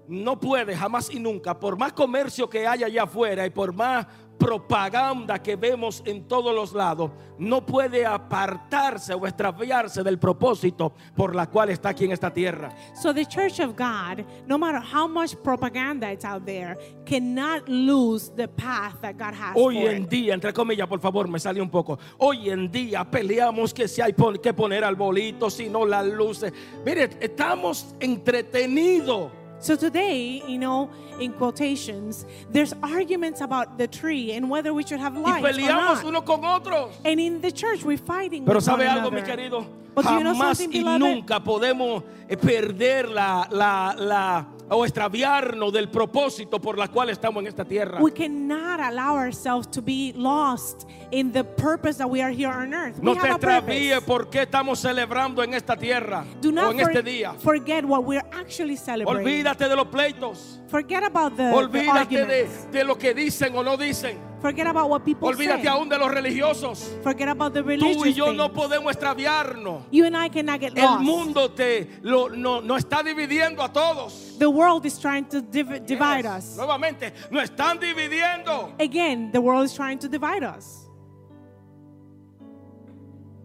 no 0.07 0.39
puede 0.39 0.75
jamás 0.75 1.09
y 1.11 1.19
nunca, 1.19 1.59
por 1.59 1.77
más 1.77 1.93
comercio 1.93 2.49
que 2.49 2.65
haya 2.65 2.87
allá 2.87 3.03
afuera 3.03 3.45
y 3.45 3.49
por 3.49 3.73
más 3.73 4.05
propaganda 4.37 5.41
que 5.41 5.55
vemos 5.55 6.03
en 6.05 6.27
todos 6.27 6.53
los 6.53 6.71
lados, 6.73 7.09
no 7.39 7.65
puede 7.65 8.05
apartarse 8.05 9.13
o 9.15 9.25
extraviarse 9.25 10.03
del 10.03 10.19
propósito 10.19 10.93
por 11.15 11.35
la 11.35 11.47
cual 11.47 11.69
está 11.69 11.89
aquí 11.89 12.05
en 12.05 12.11
esta 12.11 12.31
tierra. 12.31 12.69
So 12.93 13.13
the 13.13 13.25
church 13.25 13.59
of 13.59 13.75
God, 13.75 14.23
no 14.47 14.57
matter 14.57 14.79
how 14.79 15.07
much 15.07 15.35
propaganda 15.43 16.11
it's 16.11 16.23
out 16.23 16.45
there, 16.45 16.77
cannot 17.05 17.67
lose 17.67 18.31
the 18.35 18.47
path 18.47 19.01
that 19.01 19.17
God 19.17 19.33
has 19.33 19.55
Hoy 19.55 19.81
for 19.81 19.89
en 19.89 20.03
it. 20.03 20.09
día, 20.09 20.33
entre 20.35 20.53
comillas, 20.53 20.87
por 20.87 20.99
favor, 20.99 21.27
me 21.27 21.39
sale 21.39 21.59
un 21.59 21.69
poco. 21.69 21.97
Hoy 22.19 22.49
en 22.49 22.71
día 22.71 23.03
peleamos 23.09 23.73
que 23.73 23.87
si 23.87 24.01
hay 24.01 24.13
que 24.41 24.53
poner 24.53 24.83
arbolitos, 24.83 25.55
si 25.55 25.67
no 25.67 25.83
las 25.85 26.05
luces. 26.05 26.53
Mire, 26.85 27.09
estamos 27.19 27.95
entretenidos. 27.99 29.31
So 29.59 29.75
today, 29.75 30.43
you 30.47 30.59
know, 30.59 30.89
in 31.19 31.33
quotations, 31.33 32.25
there's 32.51 32.73
arguments 32.83 33.41
about 33.41 33.77
the 33.77 33.87
tree 33.87 34.33
and 34.33 34.49
whether 34.49 34.73
we 34.73 34.83
should 34.83 34.99
have 34.99 35.15
Y 35.15 35.21
lights 35.21 35.43
or 35.45 35.61
peleamos 35.61 36.03
not. 36.03 36.05
unos 36.05 36.25
con 36.25 36.41
otros. 36.43 36.91
And 37.03 37.19
in 37.19 37.41
the 37.41 37.51
church, 37.51 37.83
we're 37.83 37.97
fighting 37.97 38.45
Pero 38.45 38.57
with 38.57 38.65
sabe 38.65 38.85
algo, 38.87 39.11
mi 39.11 39.21
querido, 39.21 39.65
But 39.95 40.05
do 40.05 40.13
you 40.13 40.23
know 40.23 40.33
jamás 40.35 40.59
y 40.61 40.83
nunca 40.99 41.39
podemos 41.39 42.03
eh, 42.29 42.37
perder 42.37 43.09
la, 43.09 43.47
la, 43.49 43.95
la 43.97 44.45
o 44.69 44.83
extraviarnos 44.85 45.71
del 45.71 45.89
propósito 45.89 46.59
por 46.59 46.77
la 46.77 46.87
cual 46.89 47.09
estamos 47.09 47.41
en 47.41 47.47
esta 47.47 47.63
tierra. 47.65 47.99
We 48.01 48.11
cannot 48.11 48.79
allow 48.79 49.15
ourselves 49.15 49.67
to 49.71 49.81
be 49.81 50.13
lost 50.15 50.87
in 51.11 51.31
the 51.31 51.43
purpose 51.43 51.97
that 51.97 52.09
we 52.09 52.21
are 52.21 52.31
here 52.33 52.49
on 52.49 52.73
earth. 52.73 53.01
No 53.01 53.13
we 53.13 53.19
te 53.19 53.27
purpose. 53.37 54.01
por 54.05 54.29
qué 54.29 54.41
estamos 54.43 54.79
celebrando 54.79 55.43
en 55.43 55.53
esta 55.53 55.75
tierra 55.77 56.25
Do 56.41 56.49
o 56.49 56.51
not 56.51 56.73
en 56.73 56.81
este 56.81 57.01
día. 57.03 57.33
forget 57.39 57.85
what 57.85 58.03
we're 58.03 58.25
actually 58.31 58.75
celebrating. 58.75 59.25
Olvídate 59.25 59.69
de 59.69 59.75
los 59.75 59.87
pleitos. 59.87 60.59
Forget 60.67 61.03
about 61.03 61.37
the, 61.37 61.43
the 61.43 61.53
Olvídate 61.53 62.09
de, 62.09 62.21
arguments. 62.21 62.71
de 62.71 62.83
lo 62.83 62.97
que 62.97 63.13
dicen 63.13 63.55
o 63.55 63.63
no 63.63 63.77
dicen. 63.77 64.17
Forget 64.39 64.67
about 64.67 64.87
what 64.89 65.03
people 65.03 65.27
Olvídate 65.29 65.63
say. 65.63 65.67
aún 65.67 65.89
de 65.89 65.97
los 65.97 66.09
religiosos. 66.11 66.91
Forget 67.01 67.27
about 67.29 67.53
the 67.53 67.61
Tú 67.63 67.67
religious 67.69 68.05
y 68.07 68.13
yo 68.13 68.31
no 68.33 68.49
things. 68.49 68.59
podemos 68.59 68.91
extraviarnos. 68.93 69.83
You 69.91 70.05
and 70.05 70.15
I 70.15 70.29
cannot 70.29 70.59
get 70.59 70.77
El 70.77 70.85
lost. 70.85 71.01
mundo 71.03 71.49
te 71.49 71.87
lo, 72.03 72.29
no, 72.29 72.61
no 72.61 72.75
está 72.77 73.01
dividiendo 73.01 73.63
a 73.63 73.73
todos. 73.73 74.35
The 74.37 74.47
world 74.47 74.85
is 74.85 74.99
trying 74.99 75.25
to 75.29 75.41
div- 75.41 75.83
divide 75.87 76.23
Yes. 76.25 76.51
us. 76.51 76.57
Nuevamente, 76.57 77.13
no 77.31 77.41
están 77.41 77.79
dividiendo. 77.79 78.73
Again, 78.79 79.31
the 79.31 79.39
world 79.41 79.65
is 79.65 79.73
trying 79.73 79.97
to 79.97 80.07
divide 80.07 80.43
us. 80.43 80.83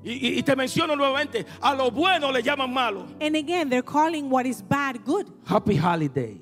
Y- 0.05 0.39
y 0.39 0.43
te 0.43 0.55
menciono 0.57 0.97
nuevamente, 0.97 1.47
a 1.61 1.75
lo 1.75 1.91
bueno 1.91 2.31
le 2.33 2.43
llaman 2.43 2.73
malo. 2.73 3.07
And 3.21 3.37
again, 3.37 3.69
they're 3.71 3.85
calling 3.85 4.29
what 4.29 4.45
is 4.47 4.61
bad 4.61 5.05
good. 5.07 5.27
Happy 5.47 5.77
holiday. 5.77 6.39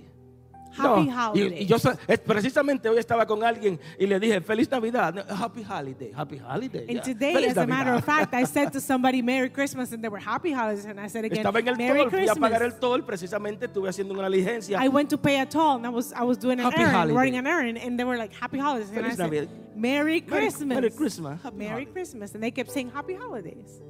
Happy 0.72 0.82
No, 0.82 0.96
y- 1.04 1.10
holiday. 1.10 1.62
Y, 1.62 1.66
yo 1.66 1.78
sa- 1.78 1.98
es- 2.06 2.20
precisamente 2.20 2.88
hoy 2.88 2.98
estaba 2.98 3.26
con 3.26 3.42
alguien 3.42 3.78
y 3.98 4.06
le 4.06 4.20
dije, 4.20 4.40
feliz 4.40 4.70
Navidad. 4.70 5.26
Happy 5.28 5.62
holiday, 5.62 6.12
happy 6.14 6.38
holiday. 6.38 6.86
And 6.88 6.96
ya. 6.98 7.02
today, 7.02 7.32
Feliz 7.34 7.50
as 7.50 7.56
a 7.58 7.66
matter 7.66 7.92
Navidad. 7.92 7.98
of 7.98 8.04
fact, 8.04 8.34
I 8.34 8.44
said 8.46 8.70
to 8.72 8.80
somebody, 8.90 9.20
Merry 9.22 9.50
Christmas, 9.50 9.92
and 9.92 10.02
they 10.02 10.08
were 10.08 10.20
happy 10.20 10.52
holidays. 10.52 10.84
And 10.86 11.00
I 11.00 11.08
said 11.08 11.24
again, 11.24 11.38
Estaba 11.44 11.58
en 11.60 11.68
el 11.68 11.76
Merry 11.76 12.00
toll, 12.02 12.10
fui 12.10 12.28
a 12.28 12.34
pagar 12.34 12.62
el 12.62 12.70
Christmas. 12.70 12.80
toll, 12.80 13.02
precisamente 13.04 13.66
estuve 13.66 13.88
haciendo 13.88 14.14
una 14.14 14.28
diligencia. 14.28 14.78
I 14.80 14.88
went 14.88 15.08
to 15.10 15.18
pay 15.18 15.40
a 15.40 15.46
toll, 15.46 15.76
and 15.76 15.86
I 15.86 15.90
was 15.90 16.12
I 16.12 16.22
was 16.22 16.38
doing 16.38 16.58
an 16.60 16.64
Happy 16.66 16.80
errand, 16.82 16.96
holiday. 16.96 17.14
running 17.16 17.36
an 17.36 17.46
errand, 17.46 17.76
and 17.78 17.98
they 17.98 18.04
were 18.04 18.16
like, 18.16 18.32
Happy 18.34 18.58
holidays. 18.58 18.90
And 18.90 18.98
I 18.98 19.02
Feliz 19.10 19.16
said, 19.16 19.30
Navidad. 19.30 19.48
Merry 19.76 20.20
Christmas. 20.20 20.66
Merry 20.68 20.90
Christmas, 20.90 21.42
happy 21.42 21.56
Merry 21.56 21.70
holiday. 21.70 21.92
Christmas. 21.92 22.34
And 22.34 22.42
they 22.42 22.50
kept 22.52 22.70
saying 22.70 22.90
Happy 22.94 23.14
holidays. 23.14 23.80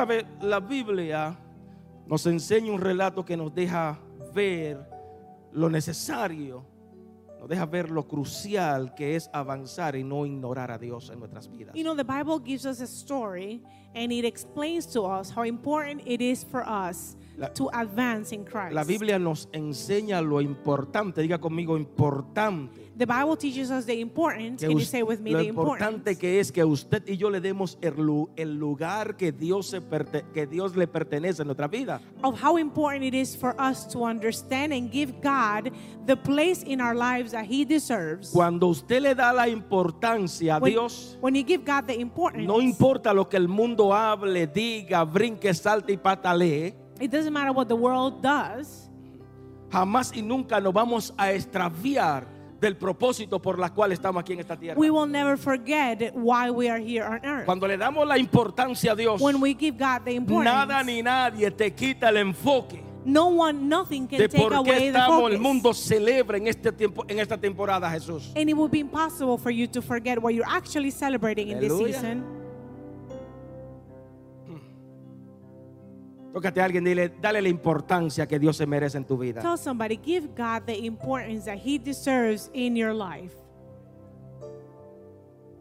Sabe, 0.00 0.24
la 0.40 0.60
Biblia 0.60 1.38
nos 2.06 2.24
enseña 2.24 2.72
un 2.72 2.80
relato 2.80 3.22
que 3.22 3.36
nos 3.36 3.54
deja 3.54 3.98
ver 4.34 4.80
lo 5.52 5.68
necesario, 5.68 6.64
nos 7.38 7.46
deja 7.46 7.66
ver 7.66 7.90
lo 7.90 8.08
crucial 8.08 8.94
que 8.94 9.14
es 9.14 9.28
avanzar 9.34 9.96
y 9.96 10.02
no 10.02 10.24
ignorar 10.24 10.70
a 10.70 10.78
Dios 10.78 11.10
en 11.10 11.18
nuestras 11.18 11.50
vidas. 11.50 11.74
You 11.74 11.82
know, 11.82 11.94
the 11.94 12.02
Bible 12.02 12.40
gives 12.42 12.64
us 12.64 12.80
a 12.80 12.86
story, 12.86 13.62
and 13.94 14.12
it 14.12 14.24
explains 14.24 14.86
to 14.86 15.02
us 15.02 15.30
how 15.30 15.42
important 15.44 16.02
it 16.06 16.20
is 16.20 16.44
for 16.44 16.62
us 16.66 17.16
La- 17.36 17.48
to 17.48 17.68
advance 17.72 18.32
in 18.32 18.44
Christ. 18.44 18.74
La 18.74 18.84
Biblia 18.84 19.18
nos 19.18 19.48
enseña 19.52 20.20
lo 20.20 20.40
importante, 20.40 21.22
diga 21.22 21.38
conmigo 21.38 21.76
importante. 21.76 22.90
The 22.96 23.06
Bible 23.06 23.34
teaches 23.38 23.70
us 23.70 23.86
the 23.86 23.98
importance. 23.98 24.60
Can 24.62 24.72
you 24.72 24.80
say 24.84 25.02
with 25.02 25.20
me 25.20 25.30
lo 25.32 25.38
the 25.38 25.46
importante 25.48 26.10
importance? 26.10 26.18
que 26.18 26.38
es 26.38 26.52
que 26.52 26.62
usted 26.62 27.02
y 27.08 27.16
yo 27.16 27.30
le 27.30 27.40
demos 27.40 27.78
el, 27.80 27.94
el 28.36 28.58
lugar 28.58 29.16
que 29.16 29.32
Dios, 29.32 29.68
se 29.68 29.80
perte- 29.80 30.22
que 30.34 30.46
Dios 30.46 30.76
le 30.76 30.86
pertenece 30.86 31.40
en 31.40 31.48
nuestra 31.48 31.66
vida. 31.66 32.02
of 32.22 32.38
how 32.38 32.58
important 32.58 33.02
it 33.02 33.14
is 33.14 33.34
for 33.34 33.54
us 33.58 33.86
to 33.88 34.04
understand 34.04 34.74
and 34.74 34.92
give 34.92 35.14
God 35.22 35.72
the 36.04 36.14
place 36.16 36.62
in 36.62 36.78
our 36.82 36.94
lives 36.94 37.32
that 37.32 37.46
He 37.46 37.64
deserves. 37.64 38.32
Cuando 38.32 38.66
usted 38.66 39.00
le 39.00 39.14
da 39.14 39.32
la 39.32 39.48
importancia 39.48 40.56
a 40.56 40.58
When, 40.58 40.72
Dios, 40.72 41.16
when 41.22 41.34
you 41.34 41.42
give 41.42 41.64
God 41.64 41.86
the 41.86 41.98
importance, 41.98 42.46
no 42.46 42.60
importa 42.60 43.14
lo 43.14 43.30
que 43.30 43.38
el 43.38 43.48
mundo 43.48 43.79
hable, 43.88 44.46
diga, 44.46 45.04
brinque, 45.04 45.52
salte 45.54 45.92
y 45.92 45.96
patalee, 45.96 46.74
it 47.00 47.10
doesn't 47.10 47.32
matter 47.32 47.52
what 47.52 47.66
the 47.66 47.74
world 47.74 48.20
does. 48.22 48.88
jamás 49.70 50.12
y 50.14 50.22
nunca 50.22 50.60
nos 50.60 50.72
vamos 50.72 51.14
a 51.16 51.32
extraviar 51.32 52.26
del 52.60 52.76
propósito 52.76 53.40
por 53.40 53.58
la 53.58 53.70
cual 53.70 53.92
estamos 53.92 54.20
aquí 54.20 54.34
en 54.34 54.40
esta 54.40 54.56
tierra. 54.56 54.78
We 54.78 54.90
will 54.90 55.10
never 55.10 55.38
forget 55.38 56.12
why 56.14 56.50
we 56.50 56.68
are 56.68 56.78
here 56.78 57.04
on 57.04 57.24
earth. 57.24 57.46
Cuando 57.46 57.66
le 57.66 57.78
damos 57.78 58.06
la 58.06 58.18
importancia 58.18 58.92
a 58.92 58.96
Dios, 58.96 59.20
when 59.20 59.40
we 59.40 59.54
give 59.54 59.78
God 59.78 60.04
the 60.04 60.12
importance, 60.14 60.52
nada 60.52 60.82
ni 60.84 61.02
nadie 61.02 61.50
te 61.50 61.70
quita 61.72 62.10
el 62.10 62.18
enfoque 62.18 62.90
no 63.04 63.28
one, 63.28 63.68
nothing 63.68 64.06
can 64.06 64.18
de 64.18 64.28
take 64.28 64.42
por 64.42 64.52
qué 64.52 64.56
away 64.56 64.86
estamos, 64.88 65.30
el 65.30 65.38
mundo 65.38 65.72
celebra 65.72 66.36
en 66.36 66.46
este 66.46 66.70
tiempo, 66.72 67.04
en 67.08 67.18
esta 67.18 67.38
temporada, 67.38 67.90
Jesús. 67.90 68.30
and 68.36 68.48
it 68.48 68.54
will 68.54 68.68
be 68.68 68.80
impossible 68.80 69.38
for 69.38 69.50
you 69.50 69.66
to 69.66 69.80
forget 69.80 70.20
what 70.20 70.34
you're 70.34 70.48
actually 70.48 70.90
celebrating 70.90 71.48
in 71.48 71.60
this 71.60 71.72
Aleluya. 71.72 71.94
season. 71.94 72.39
Tócate 76.32 76.60
a 76.60 76.64
alguien, 76.64 76.84
dile, 76.84 77.08
dale 77.20 77.42
la 77.42 77.48
importancia 77.48 78.26
que 78.26 78.38
Dios 78.38 78.56
se 78.56 78.64
merece 78.66 78.96
en 78.98 79.04
tu 79.04 79.18
vida. 79.18 79.40
Tell 79.40 79.58
somebody, 79.58 79.96
give 79.96 80.28
God 80.36 80.62
the 80.66 80.76
importance 80.86 81.44
that 81.46 81.58
He 81.64 81.78
deserves 81.78 82.50
in 82.54 82.76
your 82.76 82.94
life. 82.94 83.34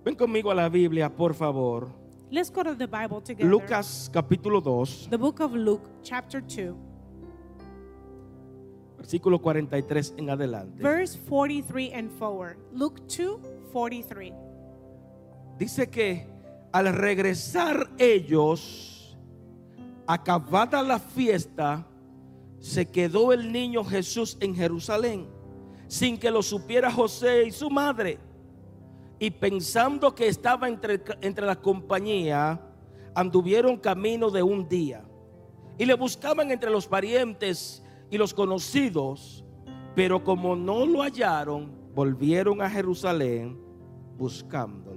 Ven 0.06 0.16
conmigo 0.16 0.52
a 0.52 0.56
la 0.56 0.70
Biblia, 0.70 1.10
por 1.10 1.34
favor. 1.34 1.88
Let's 2.32 2.52
go 2.52 2.64
to 2.64 2.76
the 2.76 2.86
Bible 2.86 3.22
together. 3.22 3.50
Lucas 3.50 4.10
capítulo 4.14 4.62
2, 4.62 5.08
The 5.10 5.18
book 5.18 5.40
of 5.40 5.54
Luke, 5.56 5.90
chapter 6.04 6.42
2, 6.44 6.76
versículo 8.98 9.42
43 9.42 10.14
en 10.18 10.30
adelante. 10.30 10.84
verse 10.84 11.18
43 11.18 11.94
and 11.94 12.12
forward. 12.12 12.58
Luke 12.72 13.02
2, 13.08 13.40
43. 13.74 14.34
Dice 15.58 15.90
que 15.90 16.28
al 16.72 16.94
regresar 16.94 17.90
ellos, 17.98 18.99
acabada 20.10 20.82
la 20.82 20.98
fiesta, 20.98 21.86
se 22.58 22.88
quedó 22.88 23.32
el 23.32 23.52
niño 23.52 23.84
Jesús 23.84 24.38
en 24.40 24.56
Jerusalén, 24.56 25.28
sin 25.88 26.18
que 26.18 26.32
lo 26.32 26.42
supiera 26.42 26.92
José 26.92 27.46
y 27.46 27.52
su 27.52 27.70
madre. 27.70 28.18
Y 29.20 29.30
pensando 29.30 30.16
que 30.16 30.28
estaba 30.28 30.68
entre, 30.68 31.04
entre 31.22 31.46
la 31.46 31.56
compañía, 31.56 32.60
anduvieron 33.14 33.78
camino 33.78 34.32
de 34.32 34.42
un 34.42 34.68
día. 34.68 35.04
Y 35.78 35.86
le 35.86 35.94
buscaban 35.94 36.50
entre 36.50 36.72
los 36.72 36.88
parientes 36.88 37.84
y 38.10 38.18
los 38.18 38.34
conocidos, 38.34 39.46
pero 39.94 40.24
como 40.24 40.56
no 40.56 40.88
lo 40.88 41.04
hallaron, 41.04 41.72
volvieron 41.94 42.64
a 42.64 42.70
Jerusalén 42.70 43.62
buscándole. 44.18 44.89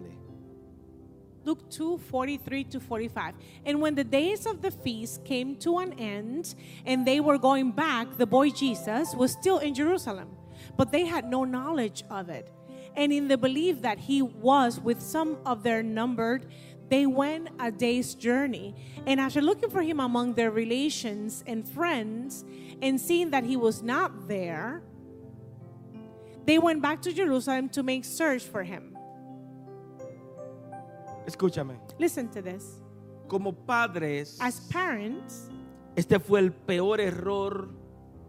Luke 1.45 1.71
2 1.71 1.99
43 1.99 2.65
to 2.65 2.81
45. 2.81 3.35
And 3.67 3.81
when 3.81 3.95
the 3.95 4.05
days 4.05 4.47
of 4.47 4.63
the 4.63 4.71
feast 4.71 5.25
came 5.25 5.57
to 5.57 5.79
an 5.79 5.93
end 5.95 6.55
and 6.87 7.07
they 7.07 7.21
were 7.21 7.39
going 7.39 7.73
back, 7.73 8.17
the 8.17 8.27
boy 8.27 8.51
Jesus 8.51 9.15
was 9.15 9.33
still 9.33 9.59
in 9.59 9.75
Jerusalem, 9.75 10.31
but 10.77 10.93
they 10.93 11.05
had 11.05 11.29
no 11.29 11.45
knowledge 11.45 12.05
of 12.11 12.29
it. 12.29 12.53
And 12.95 13.13
in 13.13 13.29
the 13.29 13.39
belief 13.39 13.83
that 13.83 13.99
he 13.99 14.23
was 14.23 14.79
with 14.79 15.01
some 15.01 15.39
of 15.47 15.63
their 15.63 15.83
numbered, 15.83 16.47
they 16.89 17.07
went 17.07 17.49
a 17.59 17.71
day's 17.71 18.15
journey. 18.15 18.75
And 19.07 19.19
after 19.19 19.41
looking 19.41 19.71
for 19.71 19.83
him 19.83 19.99
among 19.99 20.35
their 20.35 20.51
relations 20.51 21.43
and 21.47 21.67
friends, 21.67 22.45
and 22.83 23.01
seeing 23.01 23.31
that 23.31 23.45
he 23.45 23.57
was 23.57 23.83
not 23.83 24.29
there, 24.29 24.83
they 26.45 26.59
went 26.59 26.83
back 26.83 27.01
to 27.03 27.13
Jerusalem 27.13 27.69
to 27.71 27.83
make 27.83 28.05
search 28.05 28.43
for 28.43 28.63
him. 28.63 28.92
Escúchame. 31.27 31.79
Listen 31.99 32.29
to 32.31 32.43
this. 32.43 32.81
Como 33.29 33.53
padres, 33.53 34.37
As 34.41 34.61
parents, 34.73 35.49
este 35.97 36.19
fue 36.21 36.41
el 36.41 36.53
peor 36.53 37.01
error, 37.01 37.69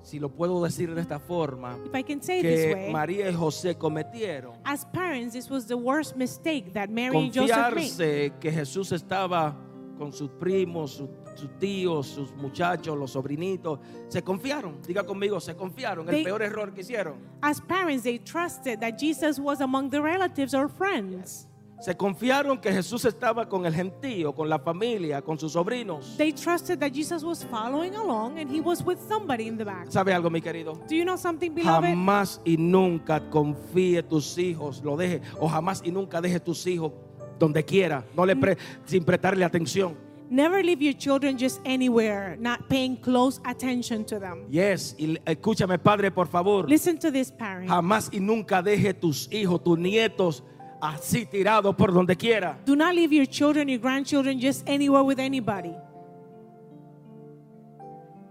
si 0.02 0.20
lo 0.20 0.30
puedo 0.30 0.64
decir 0.64 0.94
de 0.94 1.02
esta 1.02 1.20
forma, 1.20 1.78
if 1.86 1.94
I 1.96 2.04
can 2.04 2.22
say 2.22 2.40
it 2.40 2.44
this 2.44 2.66
que 2.66 2.74
way, 2.74 2.92
María 2.92 3.30
y 3.30 3.34
José 3.34 3.76
cometieron. 3.78 4.54
as 4.64 4.86
parents, 4.86 5.34
this 5.34 5.50
was 5.50 5.66
the 5.68 5.76
worst 5.76 6.16
mistake 6.16 6.74
that 6.74 6.90
Mary 6.90 7.18
and 7.18 7.34
Joseph 7.34 7.56
made. 7.76 7.90
Confiarse 7.90 8.34
que 8.40 8.52
Jesús 8.52 8.92
estaba 8.92 9.56
con 9.98 10.12
sus 10.14 10.30
primos, 10.40 10.92
sus, 10.92 11.10
sus 11.36 11.50
tíos, 11.60 12.08
sus 12.08 12.32
muchachos, 12.36 12.98
los 12.98 13.12
sobrinitos. 13.12 13.80
Se 14.08 14.22
confiaron. 14.24 14.82
Diga 14.86 15.04
conmigo, 15.06 15.40
se 15.40 15.56
confiaron. 15.56 16.08
El 16.10 16.16
They- 16.16 16.24
peor 16.24 16.42
error 16.44 16.74
que 16.74 16.82
hicieron. 16.82 17.16
As 17.42 17.60
parents, 17.62 18.04
they 18.04 18.20
trusted 18.20 18.80
that 18.80 18.98
Jesus 18.98 19.38
was 19.40 19.60
among 19.62 19.90
the 19.90 20.02
relatives 20.02 20.54
or 20.54 20.68
friends. 20.70 21.48
Se 21.84 21.98
confiaron 21.98 22.60
que 22.60 22.72
Jesús 22.72 23.04
estaba 23.04 23.50
con 23.50 23.66
el 23.66 23.74
gentío, 23.74 24.34
con 24.34 24.48
la 24.48 24.58
familia, 24.58 25.22
con 25.22 25.38
sus 25.38 25.52
sobrinos. 25.52 26.16
They 26.16 26.32
trusted 26.32 26.80
that 26.80 26.94
Jesus 26.94 27.26
was 27.26 27.44
following 27.44 27.94
along 27.98 28.40
and 28.40 28.50
he 28.50 28.62
was 28.62 28.82
with 28.82 29.00
somebody 29.10 29.50
in 29.50 29.58
the 29.58 29.66
back. 29.66 29.92
¿Sabe 29.92 30.14
algo, 30.14 30.30
mi 30.30 30.40
querido? 30.40 30.80
Do 30.88 30.96
you 30.96 31.04
know 31.04 31.18
something, 31.18 31.54
beloved? 31.54 31.90
Jamás 31.90 32.40
y 32.46 32.56
nunca 32.56 33.30
confíe 33.30 34.02
tus 34.02 34.38
hijos, 34.38 34.82
lo 34.82 34.96
deje, 34.96 35.20
o 35.42 35.50
jamás 35.50 35.82
y 35.84 35.92
nunca 35.92 36.22
deje 36.22 36.40
tus 36.40 36.66
hijos 36.68 36.94
donde 37.38 37.66
quiera, 37.66 38.06
no 38.16 38.26
le 38.26 38.38
pre- 38.38 38.58
sin 38.86 39.04
prestarle 39.04 39.44
atención. 39.44 39.98
Never 40.30 40.64
leave 40.64 40.82
your 40.82 40.98
children 40.98 41.38
just 41.38 41.60
anywhere, 41.66 42.38
not 42.40 42.70
paying 42.70 42.96
close 42.96 43.42
attention 43.44 44.06
to 44.06 44.22
them. 44.22 44.48
Yes, 44.50 44.96
y 44.98 45.18
escúchame, 45.26 45.78
padre, 45.78 46.12
por 46.12 46.28
favor. 46.28 46.66
Listen 46.70 46.98
to 46.98 47.12
this, 47.12 47.30
parent. 47.30 47.68
Jamás 47.70 48.08
y 48.14 48.22
nunca 48.22 48.62
deje 48.62 48.94
tus 48.94 49.28
hijos, 49.34 49.62
tus 49.62 49.78
nietos 49.78 50.46
así 50.84 51.26
tirados 51.26 51.76
por 51.76 51.94
donde 51.94 52.16
quiera. 52.16 52.58
Do 52.66 52.76
not 52.76 52.94
leave 52.94 53.14
your 53.14 53.26
children, 53.26 53.70
your 53.70 53.80
grandchildren 53.80 54.40
just 54.40 54.68
anywhere 54.68 55.04
with 55.04 55.20
anybody. 55.20 55.74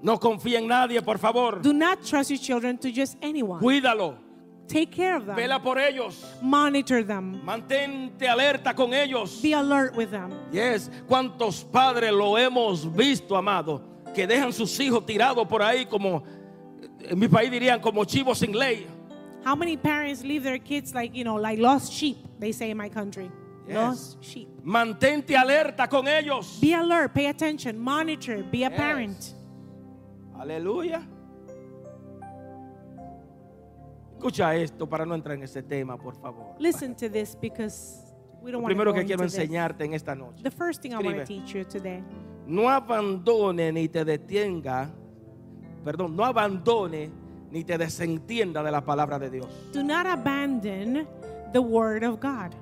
No 0.03 0.19
confíe 0.19 0.59
en 0.59 0.67
nadie, 0.67 1.01
por 1.01 1.19
favor. 1.19 1.61
Do 1.63 1.73
not 1.73 2.05
trust 2.05 2.31
your 2.31 2.39
children 2.39 2.77
to 2.79 2.91
just 2.91 3.17
anyone. 3.23 3.61
Cuídalo. 3.61 4.17
Take 4.69 4.91
care 4.91 5.17
of 5.17 5.27
them. 5.27 5.37
Vela 5.37 5.61
por 5.61 5.79
ellos. 5.79 6.25
Monitor 6.43 7.03
them. 7.05 7.41
Mantente 7.45 8.29
alerta 8.29 8.75
con 8.75 8.93
ellos. 8.93 9.41
Be 9.43 9.53
alert 9.53 9.97
with 9.97 10.11
them. 10.11 10.33
Yes, 10.51 10.91
cuántos 11.09 11.65
padres 11.65 12.13
lo 12.13 12.37
hemos 12.37 12.85
visto, 12.95 13.37
amado, 13.37 13.83
que 14.15 14.27
dejan 14.27 14.53
sus 14.53 14.79
hijos 14.81 15.05
tirados 15.07 15.47
por 15.49 15.63
ahí 15.63 15.87
como 15.87 16.23
en 17.01 17.19
mi 17.19 17.29
país 17.29 17.51
dirían 17.51 17.81
como 17.81 18.05
chivos 18.05 18.39
sin 18.39 18.53
ley. 18.53 18.87
How 19.45 19.57
many 19.57 19.77
parents 19.77 20.23
leave 20.23 20.45
their 20.45 20.59
kids 20.59 20.95
like, 20.95 21.15
you 21.15 21.25
know, 21.25 21.37
like 21.37 21.59
lost 21.61 21.93
sheep, 21.93 22.17
they 22.43 22.53
say 22.53 22.71
in 22.71 22.77
my 22.77 22.89
country? 22.89 23.31
Yes. 23.69 23.77
Lost 23.77 24.23
sheep. 24.25 24.49
Mantente 24.65 25.37
alerta 25.37 25.89
con 25.89 26.09
ellos. 26.09 26.59
Be 26.61 26.75
alert, 26.75 27.15
pay 27.15 27.27
attention, 27.29 27.79
monitor, 27.79 28.43
be 28.51 28.65
a 28.65 28.69
Yes. 28.71 28.77
parent. 28.77 29.35
Aleluya. 30.37 31.07
Escucha 34.17 34.55
esto 34.57 34.89
para 34.89 35.05
no 35.07 35.15
entrar 35.15 35.37
en 35.37 35.45
ese 35.45 35.63
tema, 35.63 35.97
por 35.97 36.15
favor. 36.17 36.55
Listen 36.59 36.95
to 36.95 37.09
this 37.09 37.37
because 37.41 38.13
we 38.41 38.51
don't 38.51 38.61
Lo 38.63 38.69
want 38.69 38.73
to 38.73 38.77
primero 38.77 38.93
que 38.95 39.05
quiero 39.05 39.23
into 39.23 39.31
this. 39.33 39.39
enseñarte 39.39 39.85
en 39.85 39.95
esta 39.95 40.15
noche. 40.15 40.43
The 40.43 40.51
first 40.51 40.81
thing 40.83 40.93
I 40.93 40.97
want 40.97 41.17
to 41.17 41.23
Escribe. 41.23 41.45
teach 41.45 41.55
you 41.55 41.65
today. 41.65 42.03
No 42.47 42.69
abandone 42.69 43.73
ni 43.73 43.89
te 43.89 44.05
detenga, 44.05 44.91
perdón, 45.85 46.15
no 46.17 46.25
abandone 46.25 47.11
ni 47.51 47.63
te 47.65 47.77
desentienda 47.79 48.63
de 48.63 48.71
la 48.71 48.81
palabra 48.85 49.19
de 49.19 49.31
Dios. 49.31 49.49
Do 49.73 49.83
not 49.83 50.07
abandon 50.07 51.07
the 51.53 51.61
word 51.63 52.03
of 52.03 52.21
God. 52.21 52.55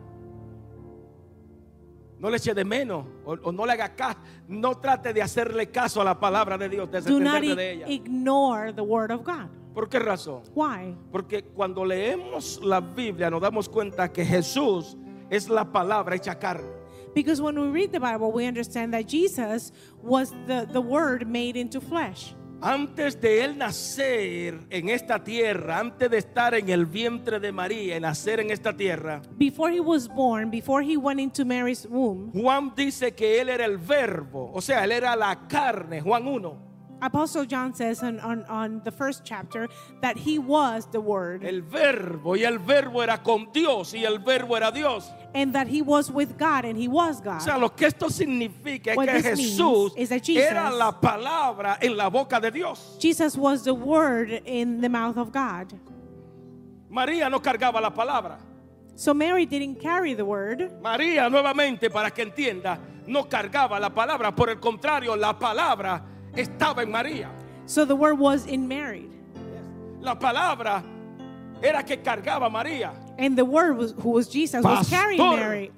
No 2.19 2.29
le 2.29 2.37
eche 2.37 2.55
de 2.55 2.65
menos 2.65 3.07
o, 3.25 3.37
o 3.45 3.51
no 3.51 3.65
le 3.65 3.73
haga 3.73 3.89
caso. 3.97 4.19
No 4.47 4.75
trate 4.75 5.13
de 5.15 5.23
hacerle 5.23 5.71
caso 5.71 6.01
a 6.03 6.05
la 6.05 6.21
palabra 6.21 6.59
de 6.59 6.69
Dios, 6.69 6.91
de 6.91 7.01
Do 7.01 7.19
not 7.19 7.41
de 7.41 7.73
ella. 7.73 7.87
ignore 7.89 8.73
the 8.73 8.83
word 8.83 9.11
of 9.11 9.25
God. 9.25 9.49
¿Por 9.73 9.89
qué 9.89 9.99
razón? 10.01 10.43
Why? 10.55 10.95
Porque 11.11 11.45
cuando 11.45 11.85
leemos 11.85 12.61
la 12.63 12.81
Biblia 12.81 13.31
nos 13.31 13.41
damos 13.41 13.69
cuenta 13.69 14.13
que 14.13 14.25
Jesús 14.25 14.97
es 15.31 15.49
la 15.49 15.65
palabra 15.65 16.17
hecha 16.17 16.39
carne. 16.39 16.69
Because 17.15 17.41
when 17.41 17.59
we 17.59 17.69
read 17.69 17.91
the 17.91 18.01
Bible, 18.01 18.31
we 18.33 18.47
understand 18.47 18.93
that 18.95 19.07
Jesus 19.09 19.73
was 20.03 20.33
the, 20.47 20.69
the 20.73 20.81
word 20.81 21.27
made 21.27 21.57
into 21.57 21.81
flesh. 21.81 22.35
Antes 22.63 23.19
de 23.21 23.43
él 23.43 23.57
nacer 23.57 24.61
en 24.69 24.91
esta 24.91 25.25
tierra, 25.25 25.79
antes 25.79 26.11
de 26.11 26.19
estar 26.19 26.55
en 26.55 26.69
el 26.69 26.85
vientre 26.85 27.41
de 27.41 27.53
María 27.53 27.97
y 27.97 28.01
nacer 28.01 28.41
en 28.41 28.51
esta 28.51 28.77
tierra, 28.77 29.23
Before 29.39 29.75
he 29.75 29.81
was 29.81 30.07
born, 30.07 30.51
before 30.51 30.85
he 30.85 30.99
went 30.99 31.21
into 31.21 31.45
Mary's 31.47 31.87
womb, 31.87 32.31
Juan 32.33 32.75
dice 32.77 33.13
que 33.15 33.41
él 33.41 33.49
era 33.49 33.65
el 33.65 33.79
verbo, 33.79 34.51
o 34.53 34.61
sea, 34.61 34.85
él 34.85 34.93
era 34.93 35.17
la 35.17 35.49
carne, 35.49 36.03
Juan 36.03 36.27
1. 36.27 36.70
Apostle 37.03 37.47
John 37.47 37.75
says 37.75 38.03
on, 38.03 38.21
on, 38.21 38.45
on 38.45 38.81
the 38.85 38.91
first 38.91 39.23
chapter 39.25 39.69
that 40.01 40.17
he 40.19 40.39
was 40.39 40.87
the 40.93 41.01
word 41.01 41.45
El 41.45 41.63
verbo, 41.63 42.35
y 42.37 42.43
el 42.45 42.59
verbo 42.59 43.01
era 43.01 43.19
con 43.19 43.49
Dios, 43.53 43.95
y 43.95 44.05
el 44.05 44.19
verbo 44.19 44.57
era 44.57 44.71
Dios. 44.71 45.11
and 45.35 45.55
that 45.55 45.67
he 45.69 45.81
was 45.83 46.11
with 46.11 46.37
God 46.37 46.65
and 46.65 46.77
he 46.77 46.89
was 46.89 47.21
God. 47.21 47.41
O 47.41 47.45
sea, 47.45 47.57
lo 47.59 47.69
que 47.71 47.87
esto 47.87 48.09
significa 48.09 48.89
es 48.93 48.97
What 48.97 49.09
que 49.09 49.23
this 49.23 49.39
means 49.39 49.59
Jesús 49.59 49.95
Jesus- 49.97 50.37
era 50.51 50.71
la 50.71 50.93
palabra 51.01 51.79
en 51.81 51.97
la 51.97 52.09
boca 52.11 52.41
de 52.41 52.51
Dios. 52.51 52.97
Jesus 53.01 53.37
was 53.37 53.63
the 53.65 53.75
word 53.75 54.31
in 54.45 54.81
the 54.81 54.89
mouth 54.89 55.17
of 55.17 55.33
God. 55.33 55.73
María 56.91 57.31
no 57.31 57.41
cargaba 57.41 57.81
la 57.81 57.91
palabra. 57.91 58.39
So 58.97 59.15
Mary 59.15 59.47
didn't 59.47 59.81
carry 59.81 60.15
the 60.15 60.25
word. 60.25 60.83
María, 60.83 61.31
nuevamente, 61.31 61.89
para 61.91 62.11
que 62.11 62.23
entienda, 62.23 62.79
no 63.07 63.25
cargaba 63.25 63.81
la 63.81 63.89
palabra. 63.91 64.35
Por 64.35 64.51
el 64.51 64.57
contrario, 64.61 65.17
la 65.17 65.39
palabra 65.39 66.03
estaba 66.35 66.83
en 66.83 66.91
María. 66.91 67.29
So 67.67 67.85
the 67.85 67.97
word 67.97 68.19
was 68.19 68.47
in 68.47 68.67
Mary. 68.67 69.09
La 70.01 70.15
palabra 70.15 70.83
era 71.63 71.83
que 71.83 71.97
cargaba 71.99 72.47
a 72.47 72.51
María. 72.51 72.93
And 73.19 73.37
the 73.37 73.45
word 73.45 73.77
was, 73.77 73.93
who 73.93 74.11
was 74.11 74.29
Jesus 74.29 74.65
was 74.65 74.89
carrying 74.89 75.19
Pastor. 75.19 75.41
Mary. 75.41 75.71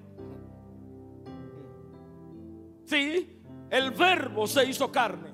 Sí, 2.86 3.26
el 3.70 3.90
verbo 3.90 4.46
se 4.46 4.66
hizo 4.66 4.92
carne. 4.92 5.30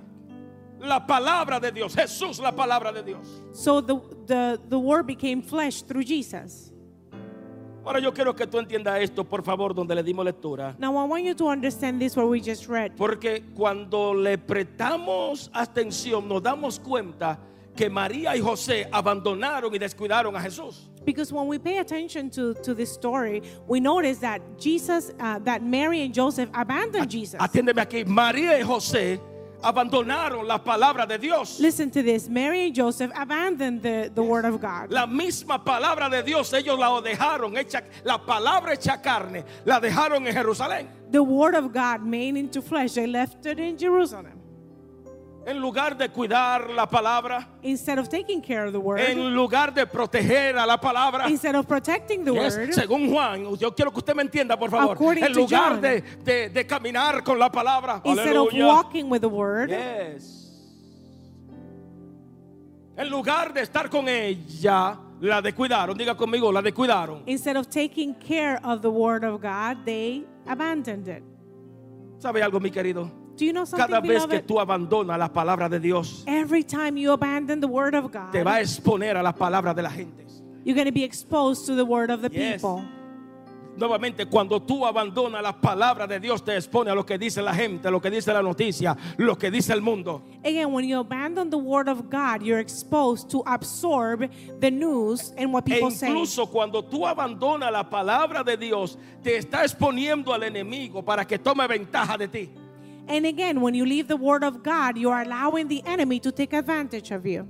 La 0.81 1.01
palabra 1.01 1.61
de 1.61 1.73
Dios, 1.73 1.95
Jesús, 1.95 2.41
la 2.41 2.53
palabra 2.53 2.93
de 2.93 3.03
Dios. 3.03 3.27
So 3.53 3.81
the, 3.81 3.97
the, 4.27 4.61
the 4.69 4.79
word 4.79 5.07
became 5.07 5.43
flesh 5.43 5.83
through 5.83 6.05
Jesus. 6.05 6.73
Ahora 7.89 8.01
yo 8.01 8.13
quiero 8.13 8.37
que 8.37 8.47
tú 8.47 8.59
entiendas 8.59 9.01
esto, 9.01 9.25
por 9.25 9.43
favor, 9.43 9.75
donde 9.75 9.95
le 9.95 10.03
dimos 10.03 10.23
lectura. 10.23 10.77
Now 10.79 10.93
I 11.03 11.09
want 11.09 11.25
you 11.25 11.35
to 11.37 11.49
understand 11.49 11.99
this 11.99 12.15
what 12.15 12.29
we 12.29 12.39
just 12.39 12.69
read. 12.69 12.93
Porque 12.99 13.43
cuando 13.55 14.13
le 14.13 14.37
prestamos 14.37 15.49
atención, 15.55 16.29
nos 16.29 16.43
damos 16.43 16.79
cuenta 16.79 17.39
que 17.75 17.89
María 17.89 18.37
y 18.37 18.41
José 18.41 18.87
abandonaron 18.93 19.75
y 19.75 19.79
descuidaron 19.79 20.37
a 20.37 20.41
Jesús. 20.43 20.91
Because 21.07 21.33
when 21.33 21.47
we 21.47 21.59
pay 21.59 21.79
attention 21.79 22.29
to, 22.29 22.53
to 22.63 22.75
this 22.75 22.93
story, 22.93 23.41
we 23.67 23.81
notice 23.81 24.19
that 24.19 24.43
Jesus, 24.59 25.11
uh, 25.19 25.39
that 25.39 25.63
Mary 25.63 26.03
and 26.03 26.13
Joseph 26.13 26.51
abandoned 26.53 27.11
Jesus. 27.11 27.41
Atiéndeme 27.41 27.81
aquí, 27.81 28.05
María 28.05 28.61
y 28.61 28.65
José 28.65 29.19
abandonaron 29.63 30.47
la 30.47 30.59
palabra 30.59 31.07
de 31.07 31.19
Dios. 31.19 31.61
Listen 31.61 31.91
to 31.91 32.03
this. 32.03 32.29
Mary 32.29 32.67
and 32.67 32.75
Joseph 32.75 33.11
abandoned 33.15 33.83
the, 33.83 34.11
the 34.15 34.23
word 34.23 34.45
of 34.45 34.61
God. 34.61 34.91
La 34.91 35.07
misma 35.07 35.63
palabra 35.65 36.11
de 36.11 36.23
Dios, 36.23 36.53
ellos 36.53 36.79
la 36.79 37.01
dejaron 37.01 37.57
hecha, 37.57 37.83
la 38.05 38.19
palabra 38.19 38.75
hecha 38.75 39.03
carne, 39.03 39.45
la 39.65 39.81
dejaron 39.81 40.27
en 40.27 40.35
Jerusalén. 40.35 40.87
The 41.11 41.23
word 41.23 41.55
of 41.55 41.73
God 41.73 42.03
made 42.03 42.37
into 42.37 42.63
flesh. 42.63 42.95
They 42.95 43.07
left 43.07 43.47
it 43.47 43.59
in 43.59 43.77
Jerusalem. 43.77 44.39
En 45.47 45.59
lugar 45.61 45.97
de 45.97 46.11
cuidar 46.11 46.69
la 46.71 46.87
palabra, 46.87 47.49
Instead 47.63 47.99
of 47.99 48.09
taking 48.11 48.43
care 48.43 48.67
of 48.67 48.73
the 48.73 48.79
word, 48.79 49.01
en 49.01 49.33
lugar 49.35 49.73
de 49.73 49.87
proteger 49.87 50.59
a 50.59 50.67
la 50.67 50.79
palabra, 50.79 51.27
instead 51.31 51.55
of 51.55 51.67
protecting 51.67 52.23
the 52.23 52.33
Yes, 52.33 52.55
word, 52.57 52.73
según 52.75 53.11
Juan, 53.11 53.57
yo 53.57 53.75
quiero 53.75 53.91
que 53.91 53.99
usted 53.99 54.15
me 54.15 54.23
entienda, 54.23 54.59
por 54.59 54.69
favor. 54.71 54.93
According 54.95 55.25
En 55.25 55.33
lugar 55.33 55.73
John. 55.73 55.81
de, 55.81 56.03
de- 56.23 56.51
de 56.51 56.67
caminar 56.67 57.23
con 57.25 57.39
la 57.39 57.51
palabra, 57.51 58.03
instead 58.05 58.37
of 58.37 58.49
aleluya. 58.49 58.67
walking 58.67 59.05
with 59.09 59.21
the 59.21 59.29
word, 59.29 59.71
Yes. 59.71 60.35
En 62.97 63.09
lugar 63.09 63.55
de 63.55 63.63
estar 63.63 63.89
con 63.89 64.07
ella, 64.09 64.99
la 65.21 65.41
descuidaron. 65.41 65.97
Diga 65.97 66.15
conmigo, 66.17 66.51
la 66.53 66.61
descuidaron. 66.61 67.23
instead 67.27 67.57
of 67.57 67.69
taking 67.69 68.13
care 68.15 68.59
of 68.65 68.83
the 68.83 68.91
word 68.91 69.25
of 69.25 69.41
God, 69.41 69.85
they 69.85 70.27
abandoned 70.47 71.09
it. 71.09 71.23
¿Sabe 72.19 72.43
algo, 72.43 72.59
mi 72.61 72.71
querido? 72.71 73.09
Do 73.39 73.45
you 73.45 73.53
know 73.53 73.65
something, 73.65 73.87
Cada 73.87 74.01
vez 74.01 74.23
que 74.27 74.41
beloved? 74.41 74.47
tú 74.47 74.59
abandonas 74.61 75.17
la 75.19 75.29
palabra 75.33 75.69
de 75.71 75.79
Dios, 75.79 76.25
Every 76.27 76.65
time 76.65 76.97
you 76.99 77.13
abandon 77.13 77.61
the 77.61 77.69
word 77.69 77.95
of 77.95 78.11
God, 78.11 78.33
te 78.33 78.43
va 78.43 78.57
a 78.57 78.61
exponer 78.61 79.17
a 79.17 79.23
la 79.23 79.33
palabra 79.33 79.73
de 79.75 79.83
la 79.83 79.91
gente. 79.91 80.25
you're 80.65 80.75
going 80.75 80.87
to 80.87 80.93
be 80.93 81.05
exposed 81.05 81.65
to 81.67 81.75
the 81.77 81.85
word 81.85 82.11
of 82.11 82.21
the 82.21 82.29
Yes. 82.33 82.61
people. 82.61 82.83
Nuevamente, 83.77 84.27
cuando 84.29 84.59
tú 84.61 84.85
abandonas 84.85 85.41
la 85.41 85.53
palabra 85.53 86.09
de 86.09 86.19
Dios, 86.19 86.43
te 86.43 86.57
expone 86.57 86.91
a 86.91 86.95
lo 86.97 87.07
que 87.07 87.17
dice 87.17 87.41
la 87.41 87.55
gente, 87.55 87.89
lo 87.93 88.01
que 88.01 88.11
dice 88.11 88.33
la 88.33 88.43
noticia, 88.43 88.97
lo 89.19 89.37
que 89.39 89.53
dice 89.53 89.73
el 89.73 89.81
mundo. 89.81 90.21
Again, 90.45 90.73
when 90.73 90.85
you 90.89 90.99
abandon 90.99 91.49
the 91.49 91.57
word 91.59 91.89
of 91.89 92.11
God, 92.11 92.43
you're 92.43 92.59
exposed 92.59 93.31
to 93.31 93.45
absorb 93.47 94.29
the 94.59 94.71
news 94.73 95.33
and 95.39 95.53
what 95.53 95.63
E 95.69 95.75
people 95.75 95.93
say. 95.93 96.09
incluso 96.09 96.49
cuando 96.51 96.83
tú 96.83 97.07
abandonas 97.07 97.71
la 97.71 97.85
palabra 97.89 98.43
de 98.43 98.57
Dios, 98.57 98.99
te 99.23 99.37
está 99.39 99.63
exponiendo 99.63 100.35
al 100.35 100.43
enemigo 100.43 101.05
para 101.05 101.25
que 101.25 101.39
tome 101.39 101.65
ventaja 101.69 102.19
de 102.19 102.27
ti. 102.27 102.51
And 103.09 103.25
again, 103.27 103.61
when 103.61 103.75
you 103.75 103.85
leave 103.87 104.07
the 104.07 104.17
word 104.17 104.45
of 104.45 104.63
God, 104.63 104.99
you 104.99 105.11
are 105.11 105.23
allowing 105.23 105.67
the 105.69 105.83
enemy 105.87 106.21
to 106.21 106.31
take 106.31 106.53
advantage 106.53 107.11
of 107.11 107.25
you. 107.27 107.49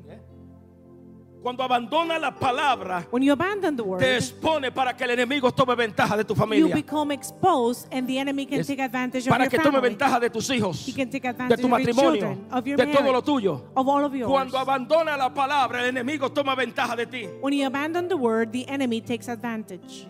Cuando 1.42 1.62
abandonas 1.62 2.20
la 2.20 2.32
palabra, 2.32 3.06
When 3.10 3.22
you 3.22 3.32
abandon 3.32 3.76
the 3.76 3.82
te 3.84 3.88
word, 3.88 4.02
expone 4.02 4.72
para 4.74 4.92
que 4.94 5.04
el 5.04 5.10
enemigo 5.16 5.52
tome 5.54 5.76
ventaja 5.76 6.16
de 6.16 6.24
tu 6.24 6.34
you 6.34 6.38
familia. 6.40 6.74
become 6.74 7.12
exposed 7.12 7.86
and 7.92 8.08
the 8.08 8.18
enemy 8.18 8.44
can 8.44 8.58
Yes. 8.58 8.66
take 8.66 8.80
advantage 8.80 9.26
of 9.26 9.30
Para 9.30 9.44
your 9.44 9.50
que 9.50 9.58
tome 9.58 9.72
family. 9.78 9.88
ventaja 9.90 10.20
de 10.20 10.30
tus 10.30 10.48
hijos, 10.50 10.84
He 10.86 10.92
can 10.92 11.08
take 11.08 11.22
de 11.22 11.28
advantage 11.28 11.60
tu 11.60 11.66
of 11.66 11.70
your 11.70 11.78
matrimonio, 11.78 12.20
children, 12.20 12.46
of 12.50 12.66
your 12.66 12.76
de 12.76 12.86
todo 12.86 13.02
lo 13.04 13.12
marriage, 13.12 13.24
tuyo. 13.24 13.62
of 13.76 13.88
all 13.88 14.04
of 14.04 14.14
yours. 14.14 14.28
Cuando 14.30 14.58
abandona 14.58 15.16
la 15.16 15.32
palabra, 15.32 15.80
el 15.80 15.94
enemigo 15.94 16.28
toma 16.32 16.56
ventaja 16.56 16.96
de 16.96 17.06
ti. 17.06 17.26
When 17.40 17.52
you 17.52 17.66
abandon 17.66 18.08
the 18.08 18.16
word, 18.16 18.50
the 18.52 18.66
enemy 18.68 19.00
takes 19.00 19.28
advantage. 19.28 20.06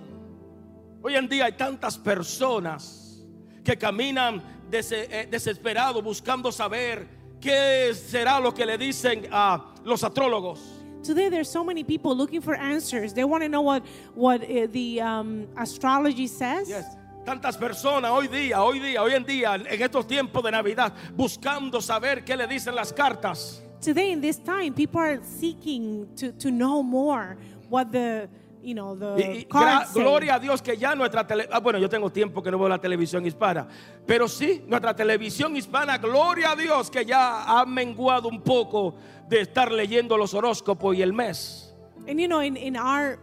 Hoy 1.04 1.14
en 1.14 1.28
día 1.28 1.44
hay 1.44 1.52
tantas 1.52 1.98
personas 1.98 3.22
que 3.62 3.76
caminan 3.76 4.42
dese- 4.70 5.08
eh, 5.10 5.26
desesperados 5.30 6.02
buscando 6.02 6.50
saber 6.52 7.06
qué 7.40 7.92
será 7.94 8.40
lo 8.40 8.52
que 8.52 8.66
le 8.66 8.76
dicen 8.78 9.28
a 9.30 9.64
los 9.84 10.02
astrólogos. 10.02 10.60
Today, 11.02 11.28
there's 11.30 11.48
so 11.48 11.62
many 11.64 11.84
people 11.84 12.14
looking 12.14 12.42
for 12.42 12.54
answers. 12.54 13.14
They 13.14 13.24
want 13.24 13.42
to 13.44 13.48
know 13.48 13.62
what 13.62 13.82
what 14.14 14.42
uh, 14.42 14.66
the 14.70 15.00
um, 15.00 15.46
astrology 15.56 16.26
says. 16.26 16.68
Yes. 16.68 16.84
Tantas 17.24 17.56
personas 17.58 18.10
hoy 18.10 18.26
día, 18.26 18.58
hoy 18.62 18.78
día, 18.80 19.02
hoy 19.02 19.12
en 19.14 19.24
día, 19.24 19.54
en 19.54 19.80
estos 19.82 20.06
tiempos 20.06 20.42
de 20.42 20.50
Navidad, 20.50 20.92
buscando 21.16 21.80
saber 21.80 22.24
qué 22.24 22.36
le 22.36 22.46
dicen 22.46 22.74
las 22.74 22.92
cartas. 22.92 23.60
Today, 23.80 24.10
in 24.12 24.20
this 24.20 24.38
time, 24.38 24.72
people 24.74 25.00
are 25.00 25.20
seeking 25.22 26.08
to 26.16 26.32
to 26.32 26.50
know 26.50 26.82
more 26.82 27.36
what 27.68 27.92
the 27.92 28.28
you 28.62 28.74
know 28.74 28.96
the 28.96 29.16
Y, 29.16 29.22
y 29.22 29.46
gloria 29.94 30.34
a 30.34 30.38
Dios 30.38 30.62
que 30.62 30.76
ya 30.76 30.94
nuestra 30.94 31.26
tele, 31.26 31.48
ah, 31.50 31.60
bueno, 31.60 31.78
yo 31.78 31.88
tengo 31.88 32.10
tiempo 32.10 32.42
que 32.42 32.50
no 32.50 32.58
veo 32.58 32.68
la 32.68 32.78
televisión 32.78 33.24
hispana, 33.26 33.66
pero 34.06 34.28
sí, 34.28 34.64
nuestra 34.66 34.94
televisión 34.94 35.56
hispana, 35.56 35.98
gloria 35.98 36.52
a 36.52 36.56
Dios 36.56 36.90
que 36.90 37.04
ya 37.04 37.44
ha 37.44 37.64
menguado 37.64 38.28
un 38.28 38.42
poco 38.42 38.94
de 39.28 39.40
estar 39.40 39.70
leyendo 39.70 40.16
los 40.16 40.34
horóscopos 40.34 40.96
y 40.96 41.02
el 41.02 41.12
mes. 41.12 41.74
And 42.06 42.18
you 42.18 42.26
know, 42.26 42.40
in, 42.40 42.56
in 42.56 42.76
our 42.76 43.18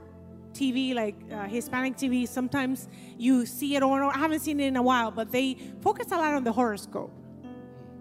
TV, 0.53 0.93
like 0.93 1.15
uh, 1.31 1.45
Hispanic 1.47 1.97
TV, 1.97 2.27
sometimes 2.27 2.87
you 3.17 3.45
see 3.45 3.75
it 3.75 3.83
or 3.83 4.03
I 4.03 4.17
haven't 4.17 4.41
seen 4.41 4.59
it 4.59 4.67
in 4.67 4.77
a 4.77 4.81
while, 4.81 5.11
but 5.11 5.31
they 5.31 5.57
focus 5.81 6.11
a 6.11 6.17
lot 6.17 6.33
on 6.33 6.43
the 6.43 6.51
horoscope. 6.51 7.11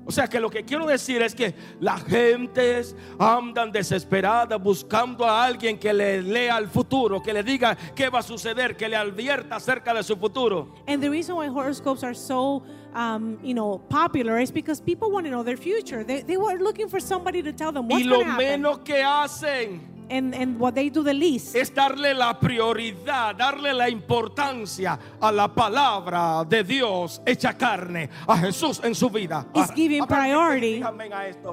O 0.07 0.13
sea 0.13 0.27
que 0.27 0.39
lo 0.39 0.51
que 0.51 0.65
quiero 0.65 0.87
decir 0.87 1.23
es 1.23 1.35
que 1.35 1.55
las 1.81 2.05
gentes 2.05 2.95
andan 3.19 3.73
desesperadas 3.73 4.63
buscando 4.63 5.25
a 5.25 5.45
alguien 5.45 5.79
que 5.79 5.95
le 5.95 6.21
lea 6.23 6.59
el 6.59 6.69
futuro, 6.69 7.23
que 7.23 7.33
le 7.33 7.43
diga 7.43 7.75
qué 7.95 8.11
va 8.11 8.19
a 8.19 8.23
suceder, 8.23 8.77
que 8.77 8.89
le 8.89 8.97
advierta 8.97 9.57
acerca 9.57 9.95
de 9.95 10.03
su 10.03 10.17
futuro. 10.17 10.69
And 10.87 11.03
the 11.03 11.09
reason 11.09 11.37
why 11.37 11.47
horoscopes 11.49 12.05
are 12.05 12.15
so, 12.15 12.63
um, 12.95 13.39
you 13.43 13.55
know, 13.55 13.79
popular 13.89 14.39
is 14.39 14.51
because 14.53 14.79
people 14.81 15.11
want 15.11 15.25
to 15.25 15.31
know 15.31 15.43
their 15.43 15.57
future. 15.57 16.05
They, 16.05 16.21
they 16.23 16.37
were 16.37 16.59
looking 16.59 16.89
for 16.91 17.01
somebody 17.01 17.43
to 17.43 17.53
tell 17.53 17.73
them 17.73 17.87
Y 17.91 17.95
what's 17.95 18.05
lo 18.07 18.19
to 18.19 18.25
happen. 18.27 18.61
menos 18.63 18.79
que 18.85 19.03
hacen 19.03 19.81
And, 20.11 20.35
and 20.35 20.59
what 20.61 20.75
they 20.75 20.91
do 20.91 21.03
the 21.03 21.15
least 21.15 21.55
es 21.57 21.71
darle 21.75 22.15
la 22.15 22.39
prioridad, 22.39 23.37
darle 23.37 23.73
la 23.73 23.89
importancia 23.89 24.99
a 25.21 25.33
la 25.33 25.49
palabra 25.49 26.45
de 26.49 26.63
Dios 26.63 27.23
hecha 27.27 27.55
carne, 27.57 28.11
a 28.29 28.37
Jesús 28.37 28.81
en 28.85 28.95
su 28.95 29.09
vida. 29.09 29.47
is 29.55 29.71
giving 29.75 30.05
priority, 30.07 30.83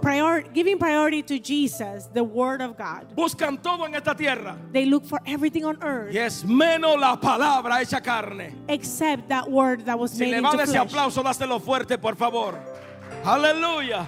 prior, 0.02 0.42
giving 0.54 0.78
priority 0.78 1.24
to 1.24 1.40
Jesus, 1.40 2.08
the 2.14 2.24
Word 2.24 2.62
of 2.62 2.78
God. 2.78 3.16
Buscan 3.16 3.62
todo 3.62 3.86
en 3.86 3.96
esta 3.96 4.14
tierra 4.16 4.58
They 4.74 4.86
look 4.86 5.06
for 5.06 5.22
everything 5.26 5.64
on 5.64 5.78
earth 5.82 6.14
y 6.14 6.18
es 6.18 6.44
menos 6.44 7.00
la 7.00 7.16
palabra 7.20 7.82
hecha 7.82 8.02
carne. 8.02 8.54
except 8.68 9.30
that 9.30 9.50
word 9.50 9.86
that 9.86 9.98
was 9.98 10.12
Si 10.12 10.26
made 10.26 10.32
le 10.32 10.42
va 10.42 10.50
a 10.50 10.52
into 10.52 10.58
dar 10.58 10.64
ese 10.68 10.72
flesh. 10.74 10.92
aplauso, 10.92 11.24
dáselo 11.24 11.60
fuerte, 11.62 11.98
por 11.98 12.16
favor. 12.16 12.56
Aleluya. 13.24 14.08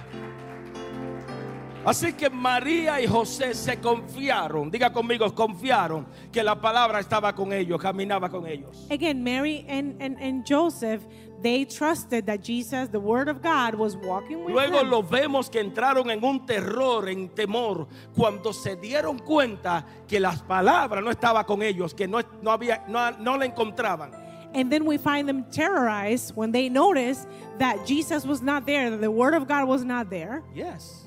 Así 1.86 2.14
que 2.14 2.30
María 2.30 3.00
y 3.00 3.06
José 3.06 3.52
se 3.54 3.78
confiaron, 3.78 4.70
diga 4.70 4.90
conmigo, 4.90 5.34
confiaron 5.34 6.06
que 6.32 6.42
la 6.42 6.58
palabra 6.58 6.98
estaba 7.00 7.34
con 7.34 7.52
ellos, 7.52 7.78
caminaba 7.80 8.30
con 8.30 8.46
ellos. 8.46 8.86
Again, 8.90 9.22
Mary 9.22 9.66
and, 9.68 10.00
and, 10.00 10.16
and 10.18 10.46
Joseph, 10.46 11.02
they 11.42 11.66
trusted 11.66 12.24
that 12.24 12.40
Jesus, 12.42 12.88
the 12.88 12.98
Word 12.98 13.28
of 13.28 13.42
God, 13.42 13.74
was 13.74 13.96
walking 13.98 14.42
with 14.44 14.54
Luego 14.54 14.78
them. 14.78 14.88
lo 14.88 15.02
vemos 15.02 15.50
que 15.50 15.60
entraron 15.60 16.10
en 16.10 16.24
un 16.24 16.46
terror, 16.46 17.06
en 17.06 17.28
temor, 17.28 17.86
cuando 18.16 18.52
se 18.52 18.76
dieron 18.76 19.18
cuenta 19.18 19.84
que 20.08 20.18
las 20.18 20.40
palabras 20.40 21.04
no 21.04 21.10
estaban 21.10 21.44
con 21.44 21.60
ellos, 21.62 21.92
que 21.92 22.08
no, 22.08 22.20
no 22.40 22.50
había, 22.50 22.82
no, 22.88 23.10
no 23.18 23.36
la 23.36 23.44
encontraban. 23.44 24.10
And 24.54 24.70
then 24.72 24.86
we 24.86 24.96
find 24.96 25.28
them 25.28 25.44
terrorized 25.50 26.34
when 26.34 26.50
they 26.50 26.70
notice 26.70 27.26
that 27.58 27.84
Jesus 27.84 28.24
was 28.24 28.40
not 28.40 28.64
there, 28.64 28.88
that 28.88 29.02
the 29.02 29.10
Word 29.10 29.34
of 29.34 29.46
God 29.46 29.68
was 29.68 29.84
not 29.84 30.08
there. 30.08 30.42
Yes. 30.54 31.03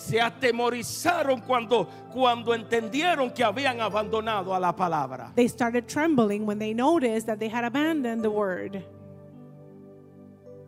Se 0.00 0.18
atemorizaron 0.18 1.42
cuando, 1.42 1.86
cuando 2.10 2.54
entendieron 2.54 3.30
que 3.30 3.44
habían 3.44 3.80
abandonado 3.82 4.54
a 4.54 4.58
la 4.58 4.74
palabra. 4.74 5.30
They 5.36 5.46
started 5.46 5.86
trembling 5.86 6.46
when 6.46 6.58
they 6.58 6.72
noticed 6.72 7.26
that 7.26 7.38
they 7.38 7.50
had 7.50 7.64
abandoned 7.64 8.22
the 8.22 8.30
Word. 8.30 8.82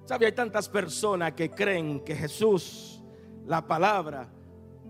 ¿Sabe? 0.05 0.27
Hay 0.27 0.33
tantas 0.33 0.69
personas 0.69 1.33
que 1.33 1.49
creen 1.49 2.01
que 2.01 2.15
Jesús, 2.15 3.03
la 3.47 3.67
palabra, 3.67 4.29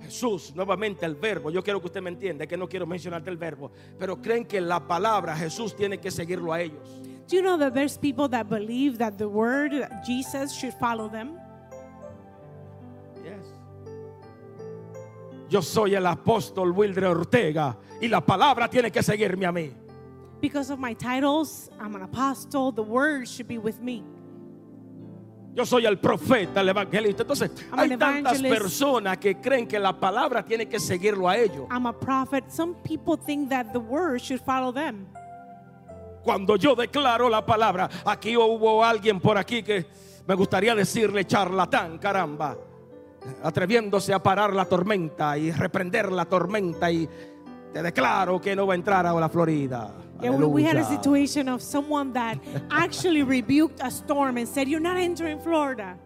Jesús, 0.00 0.52
nuevamente 0.57 1.07
el 1.07 1.14
verbo, 1.14 1.48
yo 1.50 1.62
quiero 1.62 1.81
que 1.81 1.87
usted 1.87 2.02
me 2.02 2.11
entienda, 2.11 2.44
que 2.44 2.57
no 2.57 2.68
quiero 2.68 2.85
mencionarte 2.85 3.31
el 3.31 3.37
verbo, 3.37 3.70
pero 3.96 4.20
creen 4.20 4.44
que 4.44 4.61
la 4.61 4.81
palabra 4.81 5.37
Jesús 5.37 5.76
tiene 5.76 5.98
que 5.98 6.11
seguirlo 6.11 6.52
a 6.52 6.61
ellos. 6.61 7.00
Do 7.28 7.37
you 7.37 7.42
know 7.42 7.57
that 7.59 7.74
there's 7.74 7.96
people 7.96 8.28
that 8.31 8.48
believe 8.48 8.98
that 8.98 9.16
the 9.16 9.28
Word, 9.28 9.72
Jesus, 10.05 10.52
should 10.52 10.74
follow 10.74 11.09
them? 11.09 11.38
Yo 15.53 15.61
soy 15.61 15.95
el 15.95 16.07
apóstol 16.07 16.73
Wildre 16.73 17.09
Ortega 17.09 17.77
y 18.01 18.09
la 18.09 18.23
palabra 18.23 18.71
tiene 18.71 18.91
que 18.91 19.03
seguirme 19.03 19.45
a 19.45 19.53
mí. 19.53 19.71
Because 20.41 20.73
of 20.73 20.79
my 20.79 20.95
titles, 20.95 21.71
I'm 21.79 21.95
an 21.95 22.01
apostle, 22.01 22.73
the 22.73 22.81
Word 22.81 23.29
should 23.29 23.47
be 23.47 23.59
with 23.59 23.79
me. 23.79 24.03
Yo 25.55 25.67
soy 25.67 25.85
el 25.85 25.99
profeta, 25.99 26.62
el 26.62 26.71
evangelista. 26.71 27.25
Entonces, 27.25 27.51
I'm 27.71 27.81
hay 27.81 27.93
an 27.93 27.99
tantas 27.99 28.41
personas 28.41 29.19
que 29.19 29.35
creen 29.43 29.69
que 29.69 29.79
la 29.79 29.93
palabra 29.93 30.43
tiene 30.43 30.71
que 30.71 30.81
seguirlo 30.81 31.29
a 31.29 31.37
ellos. 31.37 31.67
I'm 31.71 31.85
a 31.85 31.93
prophet. 31.93 32.45
Some 32.51 32.77
people 32.83 33.19
think 33.19 33.51
that 33.51 33.75
the 33.75 33.79
Word 33.79 34.23
should 34.23 34.41
follow 34.41 34.73
them. 34.73 35.07
Cuando 36.25 36.57
yo 36.57 36.75
declaro 36.75 37.29
la 37.29 37.45
palabra, 37.45 37.91
aquí 38.07 38.38
hubo 38.38 38.83
alguien 38.83 39.21
por 39.21 39.37
aquí 39.37 39.62
que 39.62 39.85
me 40.27 40.35
gustaría 40.35 40.75
decirle 40.75 41.27
charlatán, 41.27 41.99
caramba, 41.99 42.57
atreviéndose 43.42 44.12
a 44.12 44.22
parar 44.22 44.52
la 44.54 44.64
tormenta 44.64 45.37
y 45.38 45.50
reprender 45.50 46.12
la 46.12 46.24
tormenta 46.24 46.90
y 46.90 47.08
te 47.72 47.82
declaro 47.82 48.40
que 48.40 48.54
no 48.54 48.66
va 48.66 48.74
a 48.74 48.76
entrar 48.76 49.06
a 49.06 49.12
la 49.12 49.28
Florida. 49.28 49.94
Yeah, 50.20 50.30
we, 50.30 50.62
had 50.62 50.76
a 50.76 50.85
situation 50.85 51.48
of 51.48 51.61
someone 51.61 52.12
that 52.12 52.38
actually 52.70 53.24
rebuked 53.24 53.80
a 53.82 53.90
storm 53.90 54.37
and 54.37 54.46
said, 54.46 54.68
You're 54.68 54.80
not 54.80 54.96
entering 54.96 55.40
Florida. 55.40 55.98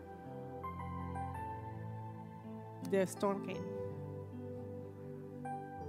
The 2.91 3.07
storm 3.07 3.45
came. 3.47 3.77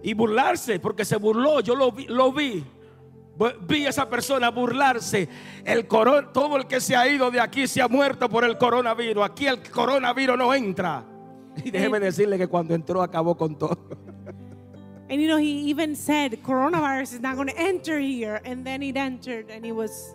y 0.04 0.14
burlarse, 0.14 0.80
porque 0.80 1.04
se 1.06 1.18
burló, 1.18 1.60
yo 1.60 1.76
lo 1.76 1.92
vi, 1.92 2.06
lo 2.08 2.32
vi. 2.32 2.64
Vi 3.68 3.86
a 3.86 3.90
esa 3.90 4.10
persona 4.10 4.50
burlarse. 4.50 5.28
El 5.64 5.88
coron- 5.88 6.32
todo 6.34 6.58
el 6.58 6.66
que 6.66 6.80
se 6.82 6.96
ha 6.96 7.08
ido 7.08 7.30
de 7.30 7.40
aquí 7.40 7.68
se 7.68 7.82
ha 7.82 7.88
muerto 7.88 8.28
por 8.30 8.44
el 8.44 8.58
coronavirus. 8.58 9.24
Aquí 9.24 9.46
el 9.46 9.62
coronavirus 9.62 10.38
no 10.38 10.54
entra. 10.54 11.04
Y 11.64 11.72
déjeme 11.72 12.00
decirle 12.00 12.38
que 12.38 12.48
cuando 12.48 12.74
entró 12.74 13.02
acabó 13.02 13.36
con 13.38 13.58
todo. 13.58 13.78
And 15.10 15.22
you 15.22 15.28
know, 15.28 15.38
he 15.38 15.70
even 15.70 15.96
said, 15.96 16.44
Coronavirus 16.44 17.14
is 17.14 17.22
not 17.22 17.36
going 17.36 17.48
to 17.48 17.58
enter 17.58 18.00
here. 18.00 18.42
And 18.44 18.66
then 18.66 18.84
it 18.84 18.98
entered 18.98 19.50
and 19.50 19.66
it 19.66 19.72
was. 19.72 20.14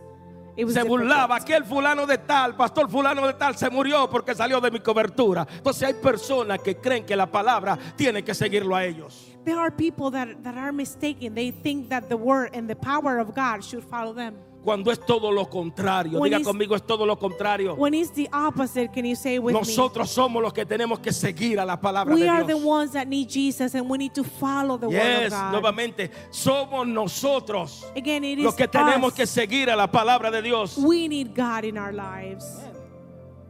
It 0.55 0.67
was 0.67 0.75
Se 0.75 0.83
burlaba, 0.83 1.37
aquel 1.37 1.65
fulano 1.65 2.07
de 2.07 2.19
tal, 2.19 2.55
pastor 2.55 2.87
fulano 2.87 3.27
de 3.27 3.33
tal, 3.33 3.57
se 3.57 3.71
murió 3.71 4.11
porque 4.11 4.35
salió 4.35 4.61
de 4.61 4.71
mi 4.71 4.81
cobertura. 4.81 5.47
Entonces 5.51 5.83
hay 5.85 5.95
personas 5.95 6.59
que 6.59 6.77
creen 6.77 7.07
que 7.07 7.17
la 7.17 7.25
palabra 7.25 7.79
tiene 7.97 8.23
que 8.23 8.35
seguirlo 8.35 8.77
a 8.77 8.85
ellos. 8.85 9.31
There 9.47 9.59
are 9.59 9.71
people 9.71 10.11
that, 10.11 10.43
that 10.43 10.59
are 10.59 10.71
mistaken. 10.71 11.35
They 11.35 11.53
think 11.53 11.89
that 11.89 12.11
the 12.11 12.19
word 12.19 12.51
and 12.53 12.69
the 12.69 12.77
power 12.77 13.19
of 13.19 13.35
God 13.35 13.65
should 13.65 13.83
follow 13.83 14.13
them. 14.13 14.35
Cuando 14.64 14.92
es 14.92 15.01
todo 15.05 15.33
lo 15.33 15.51
contrario. 15.51 16.20
When 16.20 16.31
Diga 16.31 16.38
it's- 16.38 16.46
conmigo, 16.46 16.77
es 16.77 16.83
todo 16.87 17.05
lo 17.05 17.18
contrario. 17.18 17.75
When 17.75 17.94
it's 17.94 18.12
the 18.12 18.29
opposite, 18.33 18.92
can 18.92 19.05
you 19.05 19.16
say 19.16 19.38
with 19.40 19.53
Nosotros 19.55 20.09
somos 20.11 20.40
los 20.40 20.53
que 20.53 20.64
tenemos 20.64 21.01
que 21.01 21.12
seguir 21.12 21.59
a 21.59 21.64
la 21.64 21.81
palabra? 21.81 22.14
We 22.14 22.22
de 22.22 22.29
are 22.29 22.44
Dios. 22.44 22.61
the 22.61 22.66
ones 22.66 22.92
that 22.92 23.09
need 23.09 23.29
Jesus 23.29 23.75
and 23.75 23.90
we 23.90 23.98
need 23.98 24.14
to 24.14 24.22
follow 24.22 24.79
the 24.79 24.87
word 24.88 24.94
of 24.96 25.22
Yes, 25.22 25.33
God. 25.33 25.53
nuevamente, 25.53 26.11
somos 26.31 26.87
nosotros 26.87 27.85
Again, 27.96 28.22
it 28.25 28.38
is 28.38 28.44
los 28.44 28.55
que 28.55 28.68
tenemos 28.68 29.09
us. 29.09 29.14
que 29.14 29.27
seguir 29.27 29.68
a 29.68 29.75
la 29.75 29.88
palabra 29.90 30.31
de 30.31 30.40
Dios. 30.42 30.79
We 30.79 31.09
need 31.09 31.35
God 31.35 31.64
in 31.64 31.77
our 31.77 31.92
lives. 31.92 32.44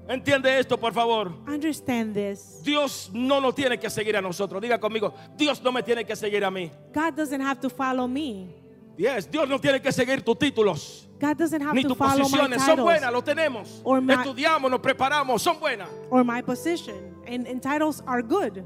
Entiende 0.09 0.59
esto, 0.59 0.77
por 0.79 0.93
favor. 0.93 1.33
Understand 1.47 2.15
this. 2.15 2.61
Dios 2.65 3.11
no 3.13 3.41
nos 3.41 3.55
tiene 3.55 3.79
que 3.79 3.89
seguir 3.89 4.17
a 4.17 4.21
nosotros. 4.21 4.61
Diga 4.61 4.79
conmigo, 4.81 5.13
Dios 5.37 5.63
no 5.63 5.71
me 5.73 5.83
tiene 5.83 6.05
que 6.05 6.17
seguir 6.17 6.45
a 6.45 6.51
mí. 6.51 6.71
God 6.93 7.15
doesn't 7.15 7.41
have 7.41 7.61
to 7.61 7.71
follow 7.71 8.09
me. 8.09 8.62
Yes, 8.97 9.31
Dios 9.31 9.49
no 9.49 9.59
tiene 9.59 9.81
que 9.81 9.91
seguir 9.91 10.23
tus 10.23 10.37
títulos. 10.39 11.09
God 11.19 11.37
doesn't 11.39 11.63
have 11.63 11.75
Ni 11.75 11.83
to 11.83 11.89
tus 11.91 11.99
my 12.01 12.07
posiciones. 12.19 12.61
Son 12.61 12.79
buenas, 12.81 13.13
lo 13.13 13.23
tenemos. 13.23 13.81
Or 13.85 14.01
my- 14.01 14.15
Estudiamos, 14.15 14.71
nos 14.71 14.81
preparamos, 14.81 15.41
son 15.41 15.59
buenas. 15.61 15.89
or 16.11 16.25
my 16.25 16.43
position. 16.43 17.15
And, 17.27 17.47
and 17.47 17.63
titles 17.63 18.03
are 18.07 18.23
good. 18.23 18.65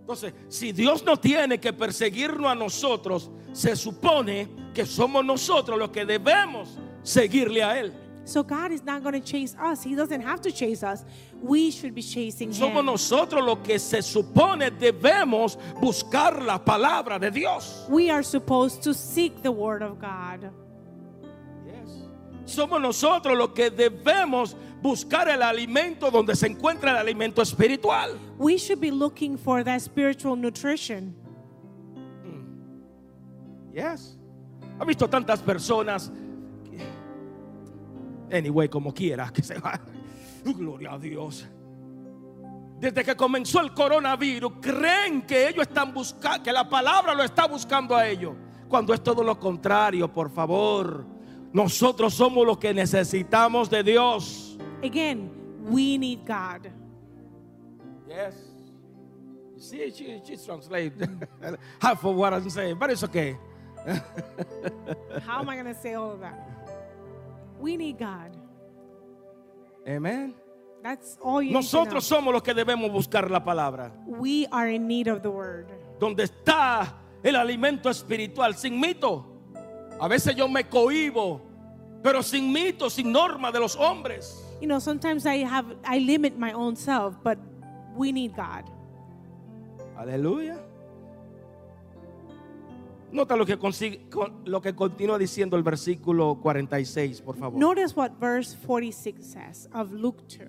Entonces, 0.00 0.34
si 0.50 0.72
Dios 0.72 1.02
no 1.02 1.16
tiene 1.16 1.58
que 1.58 1.72
perseguirnos 1.72 2.50
a 2.52 2.54
nosotros, 2.54 3.30
se 3.52 3.74
supone 3.74 4.48
que 4.74 4.84
somos 4.84 5.24
nosotros 5.24 5.78
los 5.78 5.88
que 5.90 6.04
debemos 6.04 6.78
seguirle 7.02 7.62
a 7.62 7.80
Él. 7.80 7.92
So 8.24 8.42
God 8.42 8.72
is 8.72 8.82
not 8.82 9.02
going 9.02 9.12
to 9.14 9.20
chase 9.20 9.54
us. 9.60 9.82
He 9.82 9.94
doesn't 9.94 10.22
have 10.22 10.40
to 10.42 10.50
chase 10.50 10.82
us. 10.82 11.04
We 11.42 11.70
should 11.70 11.94
be 11.94 12.02
chasing 12.02 12.50
Somos 12.50 12.80
Him. 12.80 12.86
nosotros 12.86 13.44
los 13.44 13.58
que 13.62 13.78
se 13.78 13.98
supone 14.00 14.70
debemos 14.70 15.58
buscar 15.80 16.42
la 16.42 16.58
palabra 16.58 17.20
de 17.20 17.30
Dios. 17.30 17.84
We 17.88 18.08
are 18.10 18.22
supposed 18.22 18.82
to 18.84 18.94
seek 18.94 19.42
the 19.42 19.52
Word 19.52 19.82
of 19.82 19.98
God. 20.00 20.50
Yes. 21.66 21.90
Somos 22.46 22.80
nosotros 22.80 23.36
los 23.36 23.50
que 23.50 23.70
debemos 23.70 24.54
buscar 24.82 25.28
el 25.28 25.42
alimento 25.42 26.10
donde 26.10 26.34
se 26.34 26.46
encuentra 26.48 26.92
el 26.92 26.96
alimento 26.96 27.42
espiritual. 27.42 28.18
We 28.38 28.56
should 28.56 28.80
be 28.80 28.90
looking 28.90 29.36
for 29.36 29.62
that 29.64 29.82
spiritual 29.82 30.36
nutrition. 30.36 31.14
Mm. 32.24 33.74
Yes. 33.74 34.16
¿Ha 34.80 34.84
visto 34.86 35.06
tantas 35.08 35.42
personas? 35.42 36.10
Anyway, 38.34 38.68
como 38.68 38.92
quiera 38.92 39.30
que 39.32 39.42
se 39.42 39.58
va. 39.60 39.80
Gloria 40.44 40.94
a 40.94 40.98
Dios. 40.98 41.46
Desde 42.80 43.04
que 43.04 43.14
comenzó 43.14 43.60
el 43.60 43.72
coronavirus, 43.72 44.54
creen 44.60 45.22
que 45.22 45.48
ellos 45.48 45.68
están 45.68 45.94
buscando, 45.94 46.42
que 46.42 46.52
la 46.52 46.68
palabra 46.68 47.14
lo 47.14 47.22
está 47.22 47.46
buscando 47.46 47.94
a 47.94 48.08
ellos. 48.08 48.34
Cuando 48.68 48.92
es 48.92 49.02
todo 49.04 49.22
lo 49.22 49.38
contrario, 49.38 50.12
por 50.12 50.30
favor. 50.30 51.06
Nosotros 51.52 52.12
somos 52.12 52.44
los 52.44 52.58
que 52.58 52.74
necesitamos 52.74 53.70
de 53.70 53.84
Dios. 53.84 54.58
Again, 54.82 55.30
we 55.70 55.96
need 55.96 56.26
God. 56.26 56.66
Yes. 58.08 58.34
You 59.54 59.60
see, 59.60 59.92
she, 59.92 60.20
she's 60.26 60.44
translated 60.44 61.08
half 61.80 62.04
of 62.04 62.16
what 62.16 62.34
I'm 62.34 62.50
saying, 62.50 62.76
but 62.80 62.90
it's 62.90 63.04
okay. 63.04 63.38
How 65.24 65.38
am 65.38 65.48
I 65.48 65.54
going 65.54 65.72
to 65.72 65.80
say 65.80 65.94
all 65.94 66.10
of 66.10 66.20
that? 66.20 66.53
We 67.58 67.76
need 67.76 67.98
God. 67.98 68.36
Amen. 69.86 70.34
That's 70.82 71.18
all 71.22 71.42
you 71.42 71.52
Nosotros 71.52 72.04
need 72.04 72.16
somos 72.16 72.32
los 72.32 72.42
que 72.42 72.52
debemos 72.54 72.90
buscar 72.92 73.30
la 73.30 73.42
palabra. 73.42 73.92
We 74.06 74.46
are 74.52 74.68
in 74.68 74.86
need 74.86 75.08
of 75.08 75.22
the 75.22 75.30
Word. 75.30 75.66
Donde 75.98 76.24
está 76.24 76.94
el 77.22 77.36
alimento 77.36 77.88
espiritual, 77.88 78.54
sin 78.54 78.78
mito. 78.80 79.24
A 80.00 80.08
veces 80.08 80.34
yo 80.36 80.48
me 80.48 80.64
cohibo, 80.64 81.40
pero 82.02 82.22
sin 82.22 82.52
mito, 82.52 82.90
sin 82.90 83.12
norma 83.12 83.50
de 83.50 83.60
los 83.60 83.76
hombres. 83.76 84.42
You 84.60 84.68
know, 84.68 84.78
sometimes 84.78 85.26
I 85.26 85.38
have 85.38 85.66
I 85.84 85.98
limit 86.00 86.38
my 86.38 86.52
own 86.52 86.76
self, 86.76 87.14
but 87.22 87.38
we 87.94 88.12
need 88.12 88.34
God. 88.36 88.64
Aleluya. 89.96 90.58
Nota 93.14 93.36
lo 93.36 93.46
que, 93.46 93.56
consigue, 93.56 94.08
lo 94.44 94.60
que 94.60 94.74
continúa 94.74 95.16
diciendo 95.16 95.56
el 95.56 95.62
versículo 95.62 96.36
46, 96.42 97.22
por 97.22 97.36
favor. 97.36 97.60
Notice 97.60 97.94
what 97.94 98.10
verse 98.18 98.56
46 98.66 99.24
says 99.24 99.68
of 99.72 99.92
Luke 99.92 100.24
2. 100.26 100.48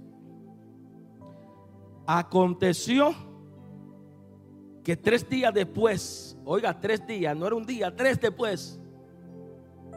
Aconteció 2.07 3.13
que 4.83 4.97
tres 4.97 5.29
días 5.29 5.53
después, 5.53 6.35
oiga, 6.43 6.79
tres 6.79 7.05
días, 7.05 7.37
no 7.37 7.45
era 7.45 7.55
un 7.55 7.67
día, 7.67 7.95
tres 7.95 8.19
después, 8.19 8.79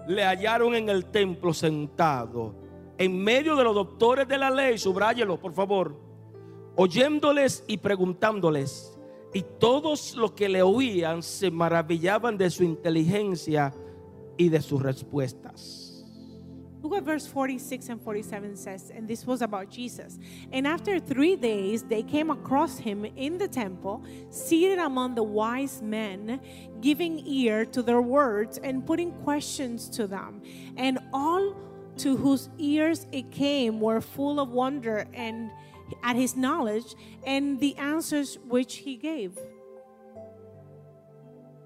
le 0.07 0.23
hallaron 0.23 0.75
en 0.75 0.91
el 0.91 1.07
templo 1.07 1.55
sentado, 1.55 2.55
en 2.99 3.19
medio 3.19 3.57
de 3.57 3.65
los 3.65 3.75
doctores 3.75 4.29
de 4.29 4.37
la 4.37 4.51
ley, 4.51 4.77
subráyelo, 4.77 5.41
por 5.41 5.55
favor, 5.55 5.99
oyéndoles 6.77 7.65
y 7.67 7.79
preguntándoles. 7.79 8.98
Y 9.35 9.45
todos 9.59 10.17
los 10.17 10.33
que 10.33 10.49
le 10.49 10.63
oían 10.63 11.23
se 11.23 11.51
maravillaban 11.51 12.39
de 12.39 12.51
su 12.51 12.65
inteligencia 12.65 13.75
y 14.37 14.49
de 14.49 14.63
sus 14.63 14.83
respuestas. 14.83 15.89
Look 16.81 16.93
what 16.93 17.03
verse 17.03 17.27
46 17.27 17.89
and 17.89 18.01
47 18.01 18.57
says, 18.57 18.93
and 18.95 19.09
this 19.09 19.27
was 19.27 19.43
about 19.43 19.69
Jesus. 19.69 20.17
And 20.53 20.65
after 20.65 21.01
three 21.01 21.35
days, 21.35 21.83
they 21.83 22.05
came 22.05 22.31
across 22.31 22.79
him 22.79 23.05
in 23.05 23.37
the 23.37 23.49
temple, 23.49 24.05
seated 24.31 24.79
among 24.79 25.17
the 25.17 25.25
wise 25.25 25.83
men, 25.83 26.41
giving 26.81 27.19
ear 27.27 27.65
to 27.67 27.83
their 27.83 28.01
words 28.01 28.59
and 28.59 28.87
putting 28.87 29.11
questions 29.25 29.89
to 29.91 30.07
them. 30.07 30.41
And 30.77 31.01
all 31.13 31.57
to 31.99 32.17
whose 32.17 32.49
ears 32.59 33.09
it 33.11 33.33
came 33.33 33.81
were 33.81 34.01
full 34.01 34.39
of 34.39 34.51
wonder 34.51 35.05
and 35.13 35.51
at 36.03 36.17
his 36.17 36.37
knowledge 36.37 36.95
and 37.25 37.61
the 37.61 37.77
answers 37.77 38.39
which 38.49 38.77
he 38.77 38.97
gave. 38.97 39.39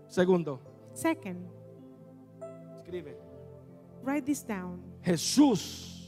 Segundo, 0.09 0.61
Second, 0.95 1.49
escribe. 2.83 3.17
write 4.03 4.27
this 4.27 4.43
down. 4.43 4.79
Jesús 5.03 5.99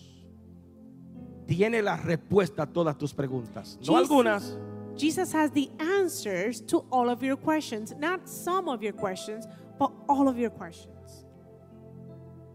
tiene 1.47 1.83
la 1.83 1.97
respuesta 1.97 2.63
a 2.65 2.67
todas 2.67 2.97
tus 2.99 3.15
preguntas. 3.15 3.79
No 3.87 3.97
algunas, 3.97 4.57
Jesus 4.97 5.33
has 5.33 5.51
the 5.53 5.71
answers 5.81 6.61
to 6.61 6.85
all 6.93 7.09
of 7.09 7.23
your 7.23 7.37
questions, 7.37 7.95
not 7.99 8.29
some 8.29 8.69
of 8.69 8.83
your 8.83 8.93
questions, 8.93 9.47
but 9.79 9.91
all 10.09 10.29
of 10.29 10.39
your 10.39 10.51
questions. 10.51 10.94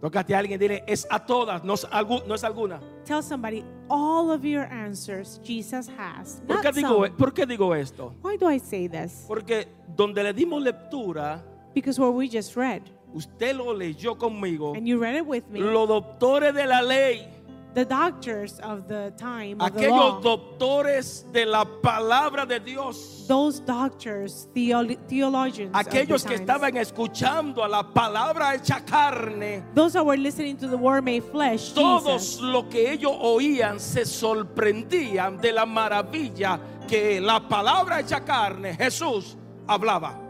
Tócate 0.01 0.33
a 0.33 0.39
alguien 0.39 0.57
dile, 0.59 0.83
es 0.87 1.05
a 1.09 1.19
todas, 1.25 1.63
no 1.63 1.73
es, 1.73 1.85
algu- 1.89 2.25
no 2.25 2.33
es 2.35 2.43
alguna. 2.45 2.79
Tell 3.03 3.21
somebody 3.21 3.63
all 3.89 4.31
of 4.31 4.43
your 4.43 4.63
answers 4.63 5.41
Jesus 5.43 5.89
has. 5.97 6.41
¿Por 6.47 6.61
qué, 6.61 6.71
digo, 6.71 6.87
some. 7.05 7.09
¿Por 7.11 7.33
qué 7.33 7.45
digo 7.45 7.75
esto? 7.75 8.13
Why 8.23 8.37
do 8.37 8.49
I 8.49 8.59
say 8.59 8.87
this? 8.87 9.25
Porque 9.27 9.67
donde 9.95 10.23
le 10.23 10.33
dimos 10.33 10.61
lectura, 10.63 11.43
Because 11.75 11.99
what 11.99 12.13
we 12.13 12.29
just 12.29 12.55
read, 12.55 12.81
usted 13.13 13.55
lo 13.55 13.73
leyó 13.73 14.17
conmigo, 14.17 14.73
and 14.75 14.87
you 14.87 14.97
read 14.99 15.15
it 15.17 15.25
with 15.27 15.43
me, 15.49 15.59
los 15.59 15.87
doctores 15.87 16.53
de 16.53 16.65
la 16.65 16.81
ley, 16.81 17.27
the 17.73 17.85
doctors 17.85 18.59
of 18.61 18.87
the 18.87 19.13
time 19.15 19.61
of 19.61 19.73
the 19.73 19.79
aquellos 19.79 20.23
law, 20.23 20.37
doctores 20.37 21.23
de 21.31 21.45
la 21.45 21.65
palabra 21.65 22.47
de 22.47 22.59
Dios, 22.59 23.25
those 23.27 23.59
doctors, 23.59 24.47
theolo- 24.55 24.97
theologians, 25.07 25.75
of 25.75 25.85
the 25.85 25.89
aquellos 25.89 26.23
que 26.23 26.37
times, 26.37 26.41
estaban 26.41 26.77
escuchando 26.77 27.63
a 27.63 27.67
la 27.67 27.83
palabra 27.83 28.55
hecha 28.55 28.85
carne, 28.85 29.63
those 29.75 29.93
that 29.93 30.05
were 30.05 30.17
listening 30.17 30.57
to 30.57 30.67
the 30.67 30.77
word 30.77 31.03
made 31.03 31.23
flesh, 31.23 31.73
todos 31.73 32.05
Jesus, 32.05 32.41
lo 32.41 32.63
que 32.63 32.89
ellos 32.91 33.15
oían 33.21 33.79
se 33.79 34.01
sorprendían 34.01 35.39
de 35.39 35.51
la 35.51 35.65
maravilla 35.65 36.59
que 36.87 37.21
la 37.21 37.39
palabra 37.39 37.99
hecha 37.99 38.25
carne, 38.25 38.75
Jesús, 38.77 39.35
hablaba. 39.67 40.25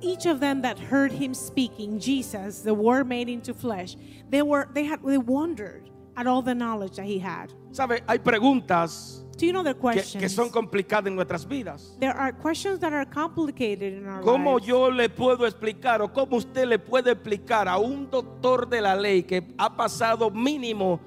each 0.00 0.26
of 0.26 0.38
them 0.40 0.60
that 0.60 0.78
heard 0.78 1.10
him 1.12 1.32
speaking 1.32 1.98
jesus 1.98 2.60
the 2.60 2.74
word 2.74 3.08
made 3.08 3.26
into 3.26 3.54
flesh 3.54 3.96
they 4.28 4.42
were 4.42 4.68
they 4.74 4.84
had 4.84 5.00
they 5.02 5.16
wondered 5.16 5.88
at 6.16 6.26
all 6.26 6.42
the 6.42 6.54
knowledge 6.54 6.96
that 6.96 7.06
he 7.06 7.18
had 7.18 7.52
¿Sabe? 7.72 8.02
Hay 8.06 8.18
preguntas 8.18 9.24
do 9.36 9.46
you 9.46 9.52
know 9.52 9.62
the 9.64 9.74
que, 9.74 9.80
questions 9.80 10.22
que 10.22 10.28
son 10.28 10.48
complicadas 10.48 11.08
en 11.08 11.16
nuestras 11.16 11.44
vidas. 11.46 11.96
there 11.98 12.16
are 12.16 12.32
questions 12.32 12.78
that 12.78 12.92
are 12.92 13.04
complicated 13.04 13.94
in 13.94 14.06
our 14.06 14.22
¿Cómo 14.22 14.54
lives 14.54 14.66
yo 14.66 14.88
le 14.90 15.08
puedo 15.08 15.46
explicar 15.46 16.00
o 16.02 16.12
cómo 16.12 16.36
usted 16.36 16.66
le 16.66 16.78
puede 16.78 17.10
explicar 17.12 17.68
a 17.68 17.78
un 17.78 18.08
doctor 18.10 18.68
de 18.68 18.80
la 18.80 18.94
ley 18.94 19.22
que 19.22 19.42
ha 19.58 19.76
pasado 19.76 20.30
mínimo 20.30 21.00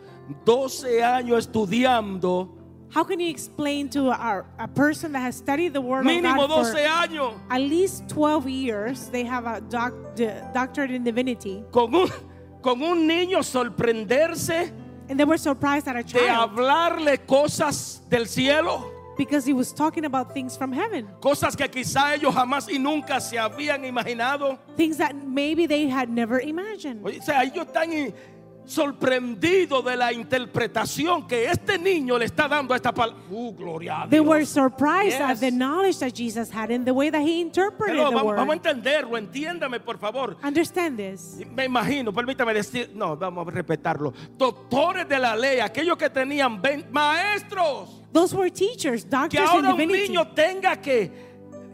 12 0.46 1.04
años 1.04 1.48
estudiando, 1.48 2.54
how 2.94 3.04
can 3.04 3.20
you 3.20 3.30
explain 3.30 3.90
to 3.90 4.10
our, 4.12 4.46
a 4.60 4.68
person 4.68 5.12
that 5.14 5.22
has 5.22 5.36
studied 5.36 5.74
the 5.74 5.82
word 5.82 6.06
mínimo 6.06 6.44
of 6.44 6.50
God 6.50 6.64
12 6.64 6.72
for 6.72 6.80
años, 6.80 7.34
at 7.50 7.62
least 7.62 8.10
12 8.10 8.50
years 8.50 9.10
they 9.10 9.24
have 9.24 9.46
a 9.46 9.62
doc, 9.62 9.94
doctorate 10.54 10.92
in 10.92 11.04
divinity 11.04 11.64
con 11.72 11.94
un, 11.96 12.10
con 12.62 12.82
un 12.82 13.08
niño 13.08 13.42
sorprenderse 13.44 14.74
and 15.10 15.20
they 15.20 15.26
were 15.26 15.38
surprised 15.38 15.86
that 15.86 15.96
a 15.96 16.04
child. 16.04 16.26
de 16.26 16.30
hablarle 16.30 17.18
cosas 17.26 18.02
del 18.10 18.26
cielo? 18.26 18.92
Because 19.18 19.46
he 19.46 19.54
was 19.54 19.74
talking 19.74 20.06
about 20.06 20.32
things 20.32 20.56
from 20.56 20.72
heaven, 20.72 21.08
Cosas 21.20 21.56
que 21.56 21.68
quizá 21.68 22.14
ellos 22.14 22.36
jamás 22.36 22.68
y 22.70 22.78
nunca 22.78 23.20
se 23.20 23.38
habían 23.38 23.84
imaginado. 23.84 24.60
things 24.76 24.98
that 24.98 25.16
maybe 25.16 25.66
they 25.66 25.88
had 25.88 26.08
never 26.08 26.40
imagined. 26.40 27.04
Oye, 27.04 27.18
o 27.20 27.24
sea, 27.24 27.42
ellos 27.44 27.66
están 27.66 28.14
sorprendidos 28.68 29.84
de 29.86 29.96
la 29.96 30.12
interpretación 30.12 31.26
que 31.28 31.46
este 31.50 31.78
niño 31.80 32.18
le 32.18 32.26
está 32.26 32.48
dando 32.48 32.74
a 32.74 32.78
esta 32.78 32.92
palabra. 32.94 33.24
Uh, 33.32 33.54
gloria 33.56 34.04
a 34.04 34.08
They 34.10 34.20
were 34.20 34.40
Dios. 34.42 34.50
surprised 34.50 35.18
Yes. 35.20 35.22
at 35.22 35.40
the 35.40 35.52
knowledge 35.52 35.98
that 36.00 36.14
Jesus 36.14 36.52
had 36.54 36.70
and 36.72 36.86
the 36.86 36.92
way 36.94 37.10
that 37.10 37.22
he 37.22 37.40
interpreted 37.42 37.96
Hello, 37.96 38.10
the 38.10 38.16
vamos, 38.16 38.36
vamos 38.36 38.44
a 38.44 38.48
word. 38.48 38.66
entenderlo, 38.68 39.18
entiéndame 39.18 39.80
por 39.80 39.98
favor. 39.98 40.36
Understand 40.44 40.98
this. 40.98 41.38
Me 41.56 41.66
imagino, 41.66 42.14
permítame 42.14 42.54
decir, 42.54 42.92
no, 42.94 43.16
vamos 43.16 43.48
a 43.48 43.52
respetarlo. 43.52 44.14
Doctores 44.38 45.08
de 45.08 45.18
la 45.18 45.36
ley, 45.36 45.60
aquellos 45.62 45.98
que 45.98 46.10
tenían 46.10 46.62
maestros, 46.92 48.04
Those 48.12 48.34
were 48.36 48.50
teachers, 48.52 49.04
que 49.04 49.10
doctors 49.10 49.34
in 49.54 49.66
ahora 49.66 49.74
un 49.74 49.88
niño 49.88 50.28
tenga 50.34 50.76
que, 50.78 51.04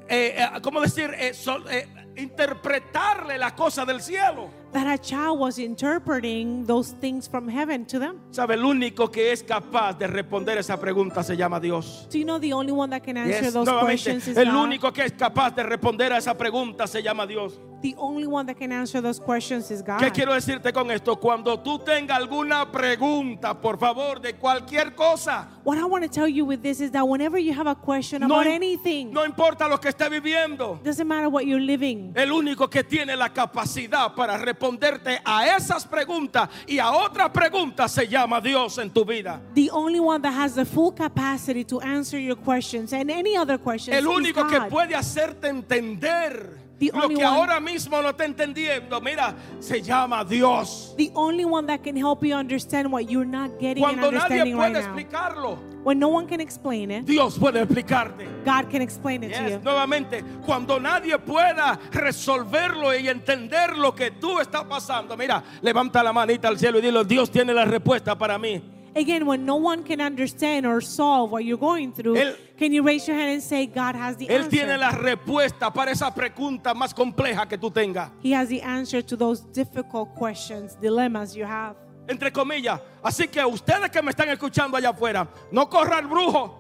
eh, 0.10 0.36
eh, 0.38 0.48
¿cómo 0.62 0.80
decir? 0.82 1.12
Eh, 1.18 1.34
sol- 1.34 1.66
eh, 1.70 1.88
interpretarle 2.18 3.38
la 3.38 3.56
cosa 3.56 3.86
del 3.86 4.02
cielo. 4.02 4.50
That 4.74 4.88
a 4.88 4.98
child 4.98 5.40
was 5.40 5.60
interpreting 5.60 6.66
those 6.66 6.94
things 7.00 7.28
from 7.28 7.48
heaven 7.48 7.86
to 7.86 8.00
them. 8.00 8.20
¿Sabe? 8.32 8.56
El 8.56 8.66
único 8.66 9.12
que 9.12 9.32
es 9.32 9.44
capaz 9.44 9.94
de 10.00 10.08
responder 10.08 10.58
esa 10.58 10.80
pregunta 10.80 11.24
se 11.24 11.38
llama 11.38 11.60
Dios. 11.60 12.08
Do 12.12 12.18
you 12.18 12.26
know 12.26 12.40
the 12.40 12.54
only 12.54 12.72
one 12.72 12.90
that 12.90 13.04
can 13.04 13.18
answer 13.18 13.44
Yes, 13.44 13.54
those 13.54 13.68
nuevamente, 13.70 13.86
questions 14.04 14.28
is 14.30 14.38
el 14.38 14.52
God? 14.52 14.64
único 14.64 14.92
que 14.92 15.06
es 15.06 15.12
capaz 15.14 15.56
de 15.56 15.62
responder 15.64 16.12
a 16.12 16.18
esa 16.18 16.36
pregunta 16.36 16.88
se 16.88 17.04
llama 17.04 17.28
Dios. 17.28 17.60
The 17.84 17.96
only 17.98 18.26
one 18.26 18.46
that 18.46 18.58
can 18.58 18.72
answer 18.72 19.02
those 19.02 19.20
questions 19.20 19.70
is 19.70 19.82
God. 19.82 20.00
¿Qué 20.00 20.10
quiero 20.10 20.34
decirte 20.34 20.72
con 20.72 20.90
esto? 20.90 21.18
Cuando 21.18 21.60
tú 21.60 21.80
tengas 21.80 22.18
alguna 22.18 22.72
pregunta, 22.72 23.54
por 23.60 23.78
favor, 23.78 24.22
de 24.22 24.36
cualquier 24.36 24.96
cosa, 24.96 25.50
What 25.66 25.78
I 25.78 25.84
want 25.84 26.04
to 26.04 26.10
tell 26.10 26.28
you 26.30 26.46
with 26.46 26.62
this 26.62 26.80
is 26.80 26.92
that 26.92 27.06
whenever 27.06 27.38
you 27.38 27.54
have 27.54 27.68
a 27.68 27.76
question 27.76 28.22
no, 28.22 28.28
about 28.28 28.48
anything, 28.48 29.12
no 29.12 29.26
importa 29.26 29.68
lo 29.68 29.78
que 29.80 29.90
esté 29.90 30.10
viviendo, 30.10 30.80
doesn't 30.82 31.06
matter 31.06 31.28
what 31.28 31.46
you're 31.46 31.60
living. 31.60 32.14
el 32.16 32.32
único 32.32 32.70
que 32.70 32.86
tiene 32.86 33.18
la 33.18 33.30
capacidad 33.34 34.16
para 34.16 34.38
responderte 34.38 35.20
a 35.26 35.46
esas 35.54 35.86
preguntas 35.86 36.48
y 36.66 36.80
a 36.80 36.90
otras 36.90 37.32
preguntas 37.32 37.92
se 37.92 38.08
llama 38.08 38.40
Dios 38.40 38.78
en 38.78 38.92
tu 38.92 39.04
vida. 39.04 39.42
The 39.56 39.70
only 39.72 40.00
one 40.00 40.22
that 40.22 40.34
has 40.34 40.56
the 40.56 40.64
full 40.66 40.94
capacity 40.94 41.66
to 41.66 41.82
answer 41.82 42.18
your 42.18 42.38
questions 42.38 42.94
and 42.94 43.12
any 43.12 43.36
other 43.36 43.58
questions 43.58 43.98
El 43.98 44.06
is 44.06 44.18
único 44.18 44.48
que 44.48 44.60
God. 44.60 44.70
puede 44.70 44.96
hacerte 44.96 45.50
entender 45.50 46.63
The 46.80 46.92
lo 46.94 47.04
only 47.04 47.16
que 47.16 47.24
one- 47.24 47.38
ahora 47.38 47.60
mismo 47.60 48.02
no 48.02 48.10
está 48.10 48.26
entendiendo, 48.26 49.00
mira, 49.00 49.36
se 49.60 49.82
llama 49.82 50.26
Dios. 50.26 50.94
The 50.98 51.12
only 51.14 51.46
one 51.46 51.66
that 51.68 51.82
can 51.84 51.96
help 51.96 52.24
you 52.24 52.36
understand 52.36 52.92
what 52.92 53.04
you're 53.10 53.26
not 53.30 53.52
getting 53.60 53.84
and 53.84 54.00
Cuando 54.00 54.12
nadie 54.12 54.42
understanding 54.42 54.58
right 54.58 54.74
puede 54.74 54.84
now. 54.84 54.90
explicarlo, 54.96 55.58
When 55.84 56.00
no 56.00 56.08
one 56.08 56.28
can 56.28 56.40
explain 56.40 56.92
it, 56.92 57.06
Dios 57.06 57.38
puede 57.38 57.62
explicarte. 57.62 58.26
God 58.46 58.70
can 58.70 58.82
explain 58.82 59.22
it 59.24 59.34
to 59.34 59.42
Yes, 59.44 59.52
you. 59.52 59.60
nuevamente, 59.60 60.24
cuando 60.46 60.80
nadie 60.80 61.18
pueda 61.20 61.78
resolverlo 61.92 62.94
y 62.98 63.08
entender 63.10 63.78
lo 63.78 63.94
que 63.94 64.12
tú 64.12 64.40
estás 64.40 64.64
pasando, 64.64 65.16
mira, 65.18 65.44
levanta 65.62 66.02
la 66.02 66.14
manita 66.14 66.48
al 66.48 66.58
cielo 66.58 66.80
y 66.80 66.82
dile, 66.82 67.04
Dios 67.06 67.30
tiene 67.30 67.54
la 67.54 67.66
respuesta 67.66 68.18
para 68.18 68.38
mí. 68.40 68.62
Again, 68.96 69.26
when 69.26 69.44
no 69.46 69.56
one 69.56 69.84
can 69.84 70.00
understand 70.02 70.66
or 70.68 70.80
solve 70.80 71.32
what 71.32 71.44
you're 71.46 71.58
going 71.58 71.92
through, 71.94 72.16
Él- 72.16 72.36
can 72.60 72.72
you 72.72 72.84
raise 72.84 73.08
your 73.08 73.18
hand 73.18 73.32
and 73.32 73.42
say, 73.42 73.66
God 73.66 73.96
has 73.96 74.18
the 74.18 74.28
Él 74.28 74.44
answer? 74.44 74.50
tiene 74.52 74.78
la 74.78 74.92
respuesta 74.92 75.74
para 75.74 75.92
esa 75.92 76.12
pregunta 76.14 76.74
más 76.76 76.94
compleja 76.94 77.48
que 77.50 77.58
tú 77.58 77.72
tengas. 77.74 78.10
He 78.22 78.32
has 78.34 78.50
the 78.50 78.62
answer 78.62 79.02
to 79.02 79.16
those 79.18 79.42
difficult 79.52 80.14
questions, 80.16 80.76
dilemmas 80.76 81.36
you 81.36 81.44
have. 81.46 81.76
Entre 82.08 82.30
comillas. 82.32 82.80
Así 83.04 83.28
que 83.32 83.44
ustedes 83.44 83.90
que 83.90 84.02
me 84.04 84.12
están 84.12 84.30
escuchando 84.30 84.78
allá 84.78 84.90
afuera, 84.92 85.28
no 85.52 85.66
corra 85.68 85.98
el 86.00 86.08
brujo. 86.08 86.52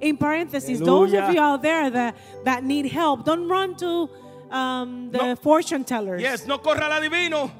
In 0.00 0.16
parentheses, 0.16 0.78
those 0.78 1.10
Hallelujah. 1.12 1.28
of 1.28 1.34
you 1.34 1.40
out 1.40 1.62
there 1.62 1.90
that, 1.90 2.14
that 2.44 2.62
need 2.62 2.86
help, 2.86 3.24
don't 3.24 3.48
run 3.48 3.74
to 3.76 4.08
um, 4.50 5.10
the 5.10 5.18
No. 5.18 5.36
fortune 5.36 5.84
tellers. 5.84 6.22
Yes, 6.22 6.46
no 6.46 6.58
corra 6.58 6.84
al 6.88 7.00
adivino. 7.02 7.50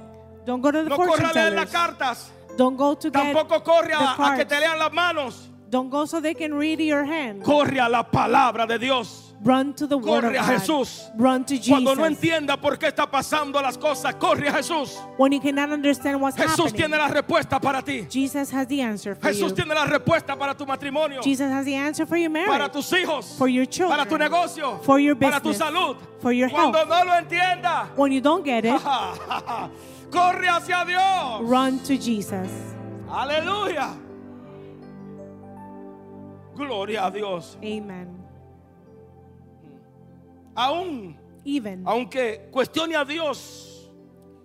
Don't 0.47 0.61
go 0.63 0.71
to 0.71 0.85
the 0.85 0.89
No 0.89 0.97
fortune 0.97 1.17
corra 1.27 1.31
a 1.31 1.35
leer 1.35 1.51
tellers. 1.51 1.73
las 1.73 1.73
cartas. 1.73 2.31
Don't 2.61 2.77
go 2.77 2.95
to 2.95 3.11
Tampoco 3.11 3.65
corre 3.65 3.95
a, 3.95 4.37
que 4.37 4.45
te 4.45 4.61
lean 4.61 4.79
las 4.79 4.93
manos. 4.93 5.49
Don't 5.71 5.89
go 5.89 6.05
so 6.05 6.21
they 6.21 6.35
can 6.35 6.53
read 6.53 6.79
your 6.79 7.07
hand. 7.07 7.43
Corre 7.43 7.79
a 7.81 7.89
la 7.89 8.03
palabra 8.03 8.67
de 8.69 8.79
Dios. 8.79 9.33
Run 9.43 9.73
to 9.73 9.87
the 9.87 9.97
word 9.97 10.25
Corre 10.25 10.37
a. 10.37 10.43
Jesús. 10.43 11.11
Run 11.17 11.47
to 11.47 11.55
Jesus. 11.55 11.71
Cuando 11.71 11.95
no 11.95 12.05
entienda 12.05 12.61
por 12.61 12.77
qué 12.77 12.89
está 12.89 13.11
pasando 13.11 13.63
las 13.63 13.79
cosas, 13.79 14.15
corre 14.17 14.49
a 14.49 14.53
Jesús. 14.53 14.99
when 15.17 15.33
you 15.33 15.41
cannot 15.41 15.71
understand 15.71 16.21
what's 16.21 16.37
Jesús 16.37 16.67
happening, 16.67 16.91
tiene 16.91 16.99
la 16.99 17.09
respuesta 17.09 17.59
para 17.59 17.81
ti. 17.81 18.07
Jesus 18.11 18.51
has 18.51 18.67
the 18.67 18.83
answer 18.83 19.15
for 19.15 19.31
Jesús 19.31 19.49
you. 19.49 19.55
tiene 19.55 19.75
la 19.75 19.87
respuesta 19.87 20.39
para 20.39 20.55
tu 20.55 20.67
matrimonio, 20.67 21.23
Jesus 21.23 21.51
has 21.51 21.65
the 21.65 21.75
answer 21.75 22.05
for 22.05 22.19
your 22.19 22.29
marriage, 22.29 22.51
para 22.51 22.69
tus 22.69 22.91
hijos, 22.93 23.39
for 23.39 23.49
your 23.49 23.65
children, 23.65 23.97
para 23.97 24.07
tu 24.07 24.19
negocio, 24.19 24.83
for 24.83 25.01
your 25.01 25.17
para 25.17 25.41
tu 25.41 25.49
business, 25.49 25.71
salud. 25.71 25.97
for 26.21 26.33
your 26.33 26.51
Cuando 26.51 26.77
health. 26.77 26.91
no 26.91 27.05
lo 27.07 27.13
entienda, 27.13 27.87
When 27.97 28.13
you 28.13 28.21
don't 28.21 28.45
get 28.45 28.67
it, 28.67 28.79
corre 30.11 30.49
hacia 30.49 30.85
Dios. 30.85 31.49
run 31.49 31.79
to 31.81 31.97
Jesus. 31.97 32.51
Aleluya. 33.09 33.95
Gloria 36.55 37.07
a 37.07 37.11
Dios. 37.11 37.57
Amen. 37.63 38.17
Aún, 40.55 41.17
Even 41.45 41.83
aunque 41.87 42.49
cuestione 42.51 42.95
a 42.97 43.05
Dios 43.05 43.91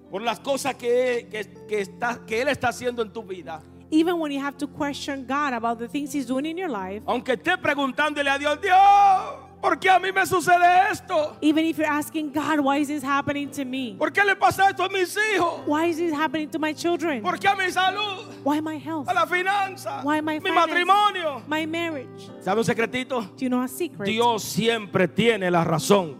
por 0.10 0.22
las 0.22 0.40
cosas 0.40 0.76
que, 0.76 1.28
que, 1.30 1.66
que 1.68 1.82
está, 1.82 2.26
que 2.26 2.42
Él 2.42 2.48
está 2.48 2.70
haciendo 2.70 3.02
en 3.02 3.12
tu 3.12 3.22
vida. 3.24 3.62
even 3.92 4.18
when 4.20 4.32
you 4.32 4.40
have 4.40 4.58
to 4.58 4.68
question 4.68 5.26
God 5.28 5.54
about 5.54 5.78
the 5.78 5.88
things 5.88 6.14
He's 6.14 6.26
doing 6.26 6.46
in 6.46 6.58
your 6.58 6.70
life, 6.70 7.04
Aunque 7.06 7.34
esté 7.34 7.58
preguntándole 7.58 8.30
a 8.30 8.38
Dios, 8.38 8.60
Dios, 8.62 9.45
¿por 9.62 9.80
qué 9.80 9.90
a 9.90 10.00
mí 10.00 10.12
me 10.12 10.26
sucede 10.26 10.92
esto? 10.92 11.38
even 11.42 11.66
if 11.66 11.78
you're 11.78 11.90
asking 11.90 12.32
God, 12.32 12.60
why 12.60 12.78
is 12.78 12.88
this 12.88 13.04
happening 13.04 13.50
to 13.52 13.66
me? 13.66 13.96
¿Por 13.98 14.12
qué 14.12 14.24
le 14.26 14.36
pasa 14.36 14.70
esto 14.70 14.84
a 14.84 14.90
mis 14.90 15.16
hijos? 15.16 15.66
Why 15.66 15.88
is 15.88 15.98
this 15.98 16.14
happening 16.14 16.50
to 16.50 16.60
my 16.60 16.74
children? 16.74 17.22
¿Por 17.22 17.38
qué 17.38 17.48
a 17.48 17.56
mi 17.56 17.72
salud? 17.72 18.26
Why 18.44 18.60
my 18.62 18.78
health? 18.78 19.10
A 19.10 19.14
la 19.14 19.26
finanza. 19.26 20.02
Why 20.04 20.22
my 20.22 20.40
mi 20.40 20.50
finance? 20.50 20.68
matrimonio. 20.68 21.42
My 21.48 21.66
marriage? 21.66 22.30
¿Sabe 22.42 22.60
un 22.60 22.66
secretito? 22.66 23.22
Do 23.22 23.44
you 23.44 23.50
know 23.50 23.62
a 23.62 23.68
secret? 23.68 24.08
Dios 24.08 24.44
siempre 24.44 25.08
tiene 25.08 25.50
la 25.50 25.64
razón. 25.64 26.18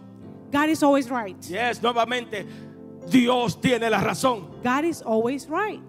God 0.50 0.68
is 0.68 0.82
always 0.82 1.10
right. 1.10 1.36
Yes, 1.48 1.82
nuevamente, 1.82 2.46
Dios 3.08 3.60
tiene 3.60 3.90
la 3.90 4.00
razón. 4.00 4.48
God 4.62 4.84
is 4.84 5.02
always 5.02 5.48
right. 5.48 5.82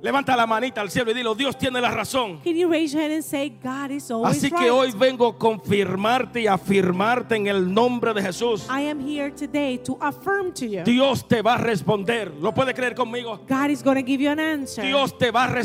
Levanta 0.00 0.36
la 0.36 0.46
manita 0.46 0.80
al 0.80 0.90
cielo 0.90 1.10
y 1.10 1.14
dilo, 1.14 1.34
Dios 1.34 1.58
tiene 1.58 1.80
la 1.80 1.90
razón. 1.90 2.38
Can 2.44 2.54
you 2.54 2.70
raise 2.70 2.92
your 2.92 3.02
hand 3.02 3.14
and 3.14 3.24
say, 3.24 3.48
God 3.50 3.90
is 3.90 4.08
always 4.10 4.36
Así 4.36 4.48
right? 4.48 4.62
que 4.62 4.70
hoy 4.70 4.92
vengo 4.92 5.26
a 5.26 5.36
confirmarte 5.36 6.42
y 6.42 6.46
afirmarte 6.46 7.34
en 7.34 7.48
el 7.48 7.72
nombre 7.72 8.14
de 8.14 8.22
Jesús. 8.22 8.68
I 8.70 8.88
am 8.88 9.00
here 9.00 9.32
today 9.32 9.76
to 9.78 9.98
affirm 10.00 10.52
to 10.54 10.66
you. 10.66 10.84
Dios 10.84 11.26
te 11.26 11.42
va 11.42 11.54
a 11.54 11.58
responder. 11.58 12.32
¿Lo 12.40 12.54
puede 12.54 12.74
creer 12.74 12.94
conmigo? 12.94 13.40
God 13.48 13.70
is 13.70 13.82
going 13.82 13.96
to 13.96 14.06
give 14.06 14.22
you 14.22 14.30
an 14.30 14.38
answer. 14.38 14.84
Dios 14.84 15.18
te 15.18 15.32
va 15.32 15.46
a 15.46 15.64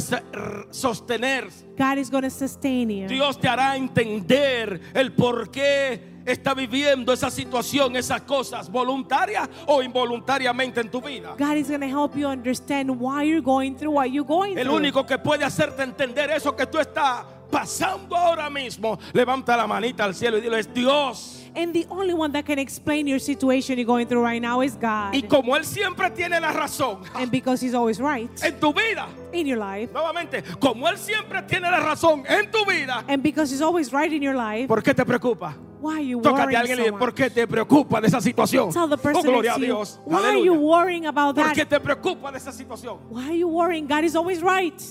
sostener. 0.71 1.49
God 1.77 1.99
is 1.99 2.09
going 2.09 2.23
to 2.23 2.31
sustain 2.31 2.89
you. 2.89 3.07
Dios 3.07 3.39
te 3.39 3.47
hará 3.47 3.75
entender 3.75 4.81
el 4.95 5.13
por 5.13 5.51
qué 5.51 6.12
está 6.25 6.53
viviendo 6.53 7.13
esa 7.13 7.29
situación, 7.29 7.95
esas 7.95 8.21
cosas, 8.21 8.69
voluntarias 8.71 9.49
o 9.67 9.81
involuntariamente 9.81 10.81
en 10.81 10.89
tu 10.89 11.01
vida. 11.01 11.35
God 11.37 11.55
is 11.57 11.67
going 11.67 11.81
to 11.81 11.87
help 11.87 12.15
you 12.15 12.27
understand 12.27 12.89
why 12.89 13.23
you're 13.23 13.41
going 13.41 13.75
through 13.75 13.93
what 13.93 14.11
you're 14.11 14.27
going 14.27 14.57
El 14.57 14.65
through. 14.65 14.77
único 14.77 15.05
que 15.05 15.17
puede 15.17 15.43
hacerte 15.43 15.83
entender 15.83 16.29
eso 16.31 16.55
que 16.55 16.65
tú 16.65 16.79
estás 16.79 17.25
pasando 17.51 18.15
ahora 18.15 18.49
mismo, 18.49 18.97
levanta 19.13 19.55
la 19.55 19.67
manita 19.67 20.05
al 20.05 20.15
cielo 20.15 20.37
y 20.37 20.41
dile, 20.41 20.59
es 20.59 20.73
Dios. 20.73 21.39
And 21.55 21.71
the 21.71 21.85
only 21.91 22.15
one 22.15 22.31
that 22.33 22.45
can 22.45 22.57
explain 22.57 23.05
your 23.05 23.19
situation 23.19 23.77
you're 23.77 23.85
going 23.85 24.07
through 24.07 24.23
right 24.25 24.41
now 24.41 24.61
is 24.63 24.75
God. 24.75 25.13
Y 25.13 25.21
como 25.21 25.55
Él 25.55 25.63
siempre 25.65 26.09
tiene 26.09 26.39
la 26.39 26.51
razón 26.51 27.03
and 27.13 27.29
because 27.29 27.61
He's 27.63 27.75
always 27.75 27.99
right 27.99 28.27
en 28.43 28.59
tu 28.59 28.73
vida, 28.73 29.07
in 29.33 29.45
your 29.45 29.59
life, 29.59 29.93
nuevamente, 29.93 30.43
como 30.59 30.87
Él 30.87 30.97
siempre 30.97 31.43
tiene 31.43 31.69
la 31.69 31.79
razón 31.79 32.23
en 32.27 32.49
tu 32.49 32.65
vida, 32.65 33.03
and 33.07 33.21
because 33.21 33.51
He's 33.51 33.61
always 33.61 33.93
right 33.93 34.11
in 34.11 34.23
your 34.23 34.35
life, 34.35 34.67
¿por 34.67 34.81
qué 34.81 34.95
te 34.95 35.05
preocupa? 35.05 35.55
Why 35.83 35.95
are 35.95 36.01
you 36.01 36.21
Tócate 36.21 36.39
worrying 36.39 36.55
a 36.55 36.59
alguien 36.61 36.79
y 36.79 36.87
so 36.89 36.97
¿por 36.97 37.13
qué 37.13 37.29
te 37.29 37.45
preocupa 37.47 37.99
de 38.01 38.07
esa 38.07 38.21
situación? 38.21 38.71
Tell 38.71 38.87
the 38.89 38.95
Oh, 38.95 39.21
gloria 39.21 39.55
a 39.55 39.57
Dios. 39.59 39.99
why 40.05 40.15
are 40.15 40.37
you 40.39 40.53
Aleluya. 40.53 40.59
worrying 40.59 41.05
about 41.07 41.35
¿Por 41.35 41.45
that? 41.45 41.53
qué 41.55 41.65
te 41.65 41.79
preocupa 41.79 42.31
de 42.31 42.37
esa 42.37 42.51
situación? 42.51 42.97
Why 43.09 43.25
are 43.27 43.37
you 43.37 43.47
worrying? 43.49 43.85
God 43.87 44.03
is 44.05 44.15
always 44.15 44.41
right. 44.41 44.81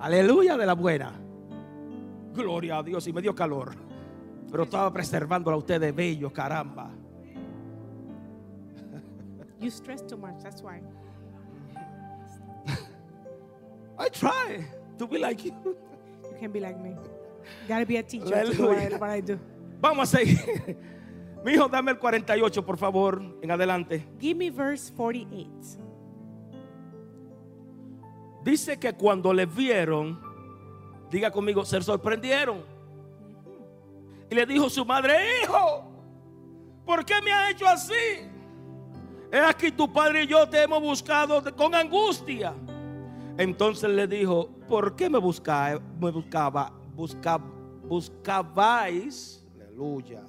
Aleluya 0.00 0.56
de 0.56 0.66
la 0.66 0.74
buena. 0.74 1.12
Gloria 2.34 2.78
a 2.78 2.82
Dios. 2.82 3.06
Y 3.06 3.12
me 3.12 3.20
dio 3.20 3.34
calor. 3.34 3.74
Pero 4.50 4.64
estaba 4.64 4.90
preservándola 4.92 5.54
a 5.54 5.58
usted 5.58 5.80
de 5.80 5.92
bello, 5.92 6.32
caramba. 6.32 6.90
You 9.60 9.70
stress 9.70 10.02
too 10.06 10.16
much, 10.16 10.42
that's 10.42 10.60
why. 10.62 10.80
I 13.98 14.08
try 14.08 14.66
to 14.98 15.06
be 15.06 15.18
like 15.18 15.44
you. 15.44 15.52
You 15.64 16.36
can't 16.40 16.52
be 16.52 16.58
like 16.60 16.78
me. 16.80 16.96
Gotta 17.68 17.84
be 17.84 17.96
a 17.98 18.02
teacher 18.02 18.44
to 18.54 18.66
what 18.98 19.10
I, 19.10 19.20
do. 19.20 19.38
Vamos 19.80 20.12
a 20.12 20.18
seguir. 20.18 20.38
Mi 21.44 21.54
hijo, 21.54 21.68
dame 21.68 21.90
el 21.90 21.98
48, 21.98 22.64
por 22.64 22.76
favor, 22.76 23.20
en 23.42 23.50
adelante. 23.50 24.06
Give 24.20 24.38
me 24.38 24.50
verse 24.50 24.92
48. 24.94 25.50
Dice 28.44 28.78
que 28.78 28.92
cuando 28.92 29.32
le 29.32 29.46
vieron, 29.46 30.32
Diga 31.12 31.30
conmigo, 31.30 31.62
se 31.62 31.78
sorprendieron. 31.82 32.64
Y 34.30 34.34
le 34.34 34.46
dijo 34.46 34.70
su 34.70 34.82
madre, 34.82 35.42
hijo, 35.42 35.84
¿por 36.86 37.04
qué 37.04 37.20
me 37.22 37.30
ha 37.30 37.50
hecho 37.50 37.68
así? 37.68 37.92
He 39.30 39.38
aquí 39.38 39.70
tu 39.70 39.92
padre 39.92 40.22
y 40.24 40.26
yo 40.26 40.48
te 40.48 40.62
hemos 40.62 40.80
buscado 40.80 41.54
con 41.54 41.74
angustia. 41.74 42.54
Entonces 43.36 43.90
le 43.90 44.06
dijo, 44.06 44.48
¿por 44.66 44.96
qué 44.96 45.10
me 45.10 45.18
buscaba, 45.18 45.78
me 46.00 46.10
buscaba, 46.10 46.72
busca- 47.02 47.42
buscabais? 47.88 49.44
Aleluya. 49.60 50.22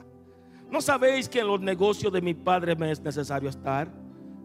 ¿No 0.72 0.82
sabéis 0.82 1.30
que 1.30 1.40
en 1.40 1.48
los 1.48 1.62
negocios 1.62 2.12
de 2.12 2.20
mi 2.22 2.34
padre 2.34 2.76
me 2.76 2.90
es 2.92 3.00
necesario 3.00 3.50
estar? 3.50 3.92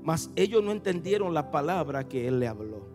Mas 0.02 0.30
ellos 0.36 0.62
no 0.62 0.72
entendieron 0.72 1.32
la 1.32 1.50
palabra 1.50 2.06
que 2.06 2.28
él 2.28 2.38
le 2.38 2.46
habló. 2.46 2.86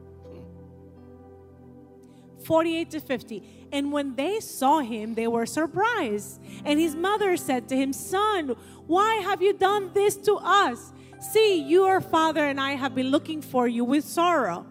48 2.45 2.89
to 2.89 2.99
50. 2.99 3.41
And 3.71 3.91
when 3.91 4.15
they 4.15 4.39
saw 4.41 4.79
him, 4.79 5.15
they 5.15 5.27
were 5.27 5.45
surprised. 5.45 6.41
And 6.65 6.77
his 6.77 6.93
mother 6.93 7.38
said 7.38 7.69
to 7.69 7.75
him, 7.75 7.93
Son, 7.93 8.55
why 8.86 9.15
have 9.23 9.41
you 9.41 9.53
done 9.53 9.91
this 9.93 10.17
to 10.17 10.36
us? 10.43 10.91
See, 11.31 11.63
your 11.63 12.01
father 12.01 12.43
and 12.43 12.59
I 12.59 12.73
have 12.75 12.93
been 12.93 13.09
looking 13.11 13.41
for 13.41 13.65
you 13.67 13.86
with 13.86 14.03
sorrow. 14.03 14.65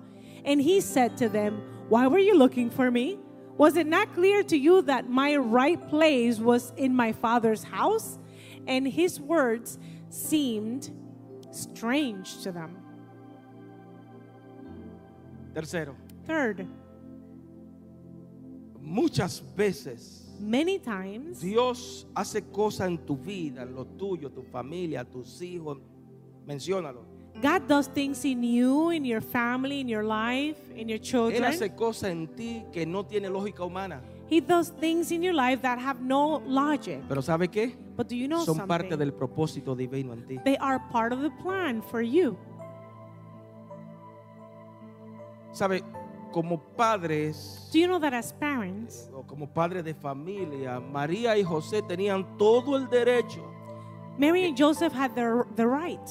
And 0.45 0.61
he 0.61 0.83
said 0.83 1.17
to 1.19 1.31
them, 1.31 1.63
Why 1.89 2.07
were 2.09 2.19
you 2.19 2.37
looking 2.37 2.69
for 2.71 2.91
me? 2.91 3.19
Was 3.57 3.77
it 3.77 3.87
not 3.87 4.15
clear 4.15 4.43
to 4.45 4.57
you 4.57 4.83
that 4.83 5.09
my 5.09 5.37
right 5.37 5.89
place 5.89 6.39
was 6.39 6.73
in 6.77 6.95
my 6.95 7.13
father's 7.13 7.63
house? 7.63 8.19
And 8.67 8.87
his 8.87 9.21
words 9.21 9.79
seemed 10.09 10.91
strange 11.51 12.43
to 12.43 12.53
them. 12.53 12.79
Tercero, 15.55 15.95
Third, 16.27 16.67
muchas 18.81 19.41
veces 19.41 20.23
many 20.41 20.79
times 20.79 21.41
Dios 21.41 22.07
hace 22.15 22.43
cosas 22.51 22.89
en 22.89 22.99
tu 22.99 23.17
vida, 23.17 23.63
en 23.63 23.75
lo 23.75 23.85
tuyo, 23.85 24.31
tu 24.31 24.43
familia, 24.43 25.05
tus 25.05 25.41
hijos. 25.43 25.79
Menciónalo. 26.47 27.12
God 27.43 27.67
does 27.67 27.89
things 27.89 28.25
in 28.25 28.45
you, 28.45 28.91
in 28.91 29.05
your 29.05 29.21
family, 29.21 29.81
in 29.81 29.89
your 29.89 30.05
life, 30.05 30.57
in 30.77 30.89
your 30.89 31.01
children. 31.01 31.43
Él 31.43 31.49
hace 31.49 31.75
cosas 31.75 32.11
en 32.11 32.29
ti 32.29 32.63
que 32.73 32.87
no 32.87 33.05
tiene 33.05 33.29
lógica 33.29 33.65
humana. 33.65 34.01
He 34.31 34.41
does 34.41 34.71
things 34.71 35.11
in 35.11 35.23
your 35.23 35.35
life 35.35 35.61
that 35.63 35.79
have 35.79 36.01
no 36.01 36.41
logic. 36.47 37.03
Pero 37.09 37.21
¿sabe 37.21 37.49
qué? 37.49 37.75
But 37.97 38.09
do 38.09 38.17
you 38.17 38.29
know 38.29 38.45
Son 38.45 38.55
something? 38.55 38.69
parte 38.69 38.97
del 38.97 39.13
propósito 39.13 39.77
divino 39.77 40.13
en 40.13 40.25
ti. 40.27 40.39
They 40.45 40.57
are 40.59 40.79
part 40.91 41.13
of 41.13 41.21
the 41.21 41.31
plan 41.43 41.83
for 41.83 42.01
you. 42.01 42.39
¿Sabe? 45.53 45.83
Como 46.33 46.59
padres 46.77 47.69
Do 47.73 47.79
you 47.79 47.87
know 47.87 47.99
that 47.99 48.15
as 48.15 48.33
parents, 48.33 49.11
o 49.13 49.23
como 49.23 49.47
padres 49.49 49.85
de 49.85 49.93
familia, 49.93 50.81
María 50.81 51.37
y 51.37 51.43
José 51.43 51.83
tenían 51.83 52.39
todo 52.39 52.77
el 52.77 52.89
derecho 52.89 53.43
Mary 54.17 54.47
and 54.47 54.57
Joseph 54.57 54.95
had 54.95 55.15
the, 55.15 55.45
the 55.57 55.67
right 55.67 56.09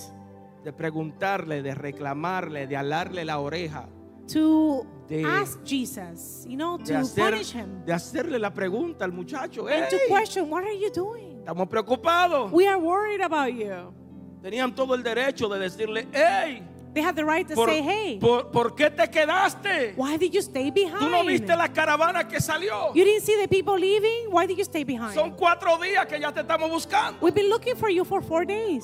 de 0.63 0.71
preguntarle, 0.73 1.61
de 1.61 1.73
reclamarle, 1.73 2.67
de 2.67 2.77
alarle 2.77 3.25
la 3.25 3.39
oreja, 3.39 3.87
to 4.31 4.85
De- 5.07 5.23
ask 5.25 5.59
Jesus, 5.65 6.45
you 6.47 6.55
know, 6.55 6.77
to 6.77 6.93
hacer- 6.95 7.31
punish 7.31 7.53
him 7.53 7.83
de 7.85 7.91
hacerle 7.93 8.39
la 8.39 8.53
pregunta 8.53 9.03
al 9.03 9.11
muchacho. 9.11 9.67
and 9.67 9.89
to 9.89 9.95
"Ey, 9.97 10.07
question, 10.09 10.49
What 10.49 10.63
are 10.63 10.77
you 10.77 10.89
doing? 10.91 11.39
estamos 11.39 11.67
preocupados. 11.67 12.51
We 12.51 12.67
are 12.67 12.77
worried 12.79 13.21
about 13.21 13.53
you. 13.53 13.93
Tenían 14.41 14.73
todo 14.73 14.95
el 14.95 15.03
derecho 15.03 15.49
de 15.49 15.59
decirle, 15.59 16.07
hey, 16.13 16.63
They 16.93 17.01
had 17.01 17.15
the 17.15 17.23
right 17.23 17.47
to 17.47 17.55
¿por, 17.55 17.69
say, 17.69 17.81
Hey, 17.81 18.17
por- 18.19 18.51
por 18.51 18.75
qué 18.75 18.89
te 18.89 19.09
quedaste? 19.09 19.93
why 19.95 20.17
did 20.17 20.33
you 20.33 20.41
stay 20.41 20.71
¿Tú 20.71 21.09
no 21.09 21.23
viste 21.23 21.45
behind? 21.47 21.57
la 21.61 21.67
caravana 21.69 22.27
que 22.27 22.41
salió? 22.41 22.93
You 22.93 23.05
didn't 23.05 23.23
see 23.23 23.35
the 23.39 23.47
people 23.47 23.77
leaving? 23.79 24.29
Why 24.29 24.45
did 24.45 24.57
you 24.57 24.65
stay 24.65 24.83
behind? 24.83 25.13
Son 25.13 25.31
cuatro 25.31 25.77
días 25.77 26.05
que 26.05 26.19
ya 26.19 26.33
te 26.33 26.41
estamos 26.41 26.69
buscando. 26.69 27.17
We've 27.21 27.33
been 27.33 27.47
looking 27.49 27.77
for 27.77 27.89
you 27.89 28.03
for 28.03 28.21
four 28.21 28.45
days. 28.45 28.83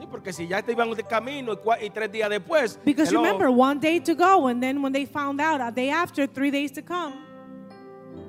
Sí, 0.00 0.06
porque 0.10 0.32
si 0.32 0.48
ya 0.48 0.62
te 0.62 0.72
iban 0.72 0.90
de 0.92 1.02
camino 1.04 1.52
y, 1.80 1.90
tres 1.90 2.10
días 2.10 2.30
después. 2.30 2.78
Because 2.84 3.10
hello, 3.10 3.22
remember, 3.22 3.50
one 3.50 3.78
day 3.78 4.00
to 4.00 4.14
go, 4.14 4.46
and 4.48 4.62
then 4.62 4.80
when 4.82 4.92
they 4.92 5.04
found 5.04 5.40
out, 5.40 5.60
a 5.60 5.70
day 5.70 5.90
after, 5.90 6.26
three 6.26 6.50
days 6.50 6.72
to 6.72 6.82
come. 6.82 7.14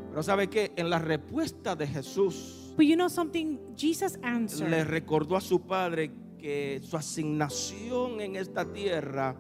Pero 0.10 0.22
¿sabe 0.22 0.50
qué? 0.50 0.74
En 0.76 0.90
la 0.90 1.00
respuesta 1.00 1.74
de 1.76 1.88
Jesús 1.88 2.74
But 2.76 2.86
you 2.86 2.96
know 2.98 3.08
something? 3.08 3.58
Jesus 3.78 4.18
le 4.18 4.28
answered. 4.28 4.88
recordó 4.88 5.38
a 5.38 5.42
su 5.42 5.62
padre 5.62 6.12
que 6.38 6.82
su 6.84 6.98
asignación 6.98 8.20
en 8.20 8.36
esta 8.36 8.66
tierra 8.66 9.36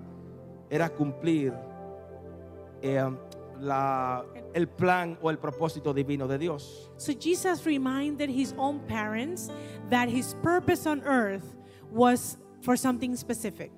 era 0.70 0.90
cumplir 0.90 1.54
eh, 2.82 3.04
la- 3.60 4.24
el 4.54 4.68
plan 4.70 5.18
o 5.22 5.30
el 5.30 5.38
propósito 5.38 5.94
divino 5.94 6.28
de 6.28 6.38
Dios. 6.38 6.90
So 6.98 7.14
Jesus 7.14 7.66
reminded 7.66 8.30
his 8.30 8.54
own 8.58 8.80
parents 8.88 9.50
that 9.90 10.08
his 10.08 10.36
purpose 10.42 10.88
on 10.88 11.02
earth 11.06 11.44
was 11.92 12.38
for 12.62 12.78
something 12.78 13.16
specific. 13.16 13.72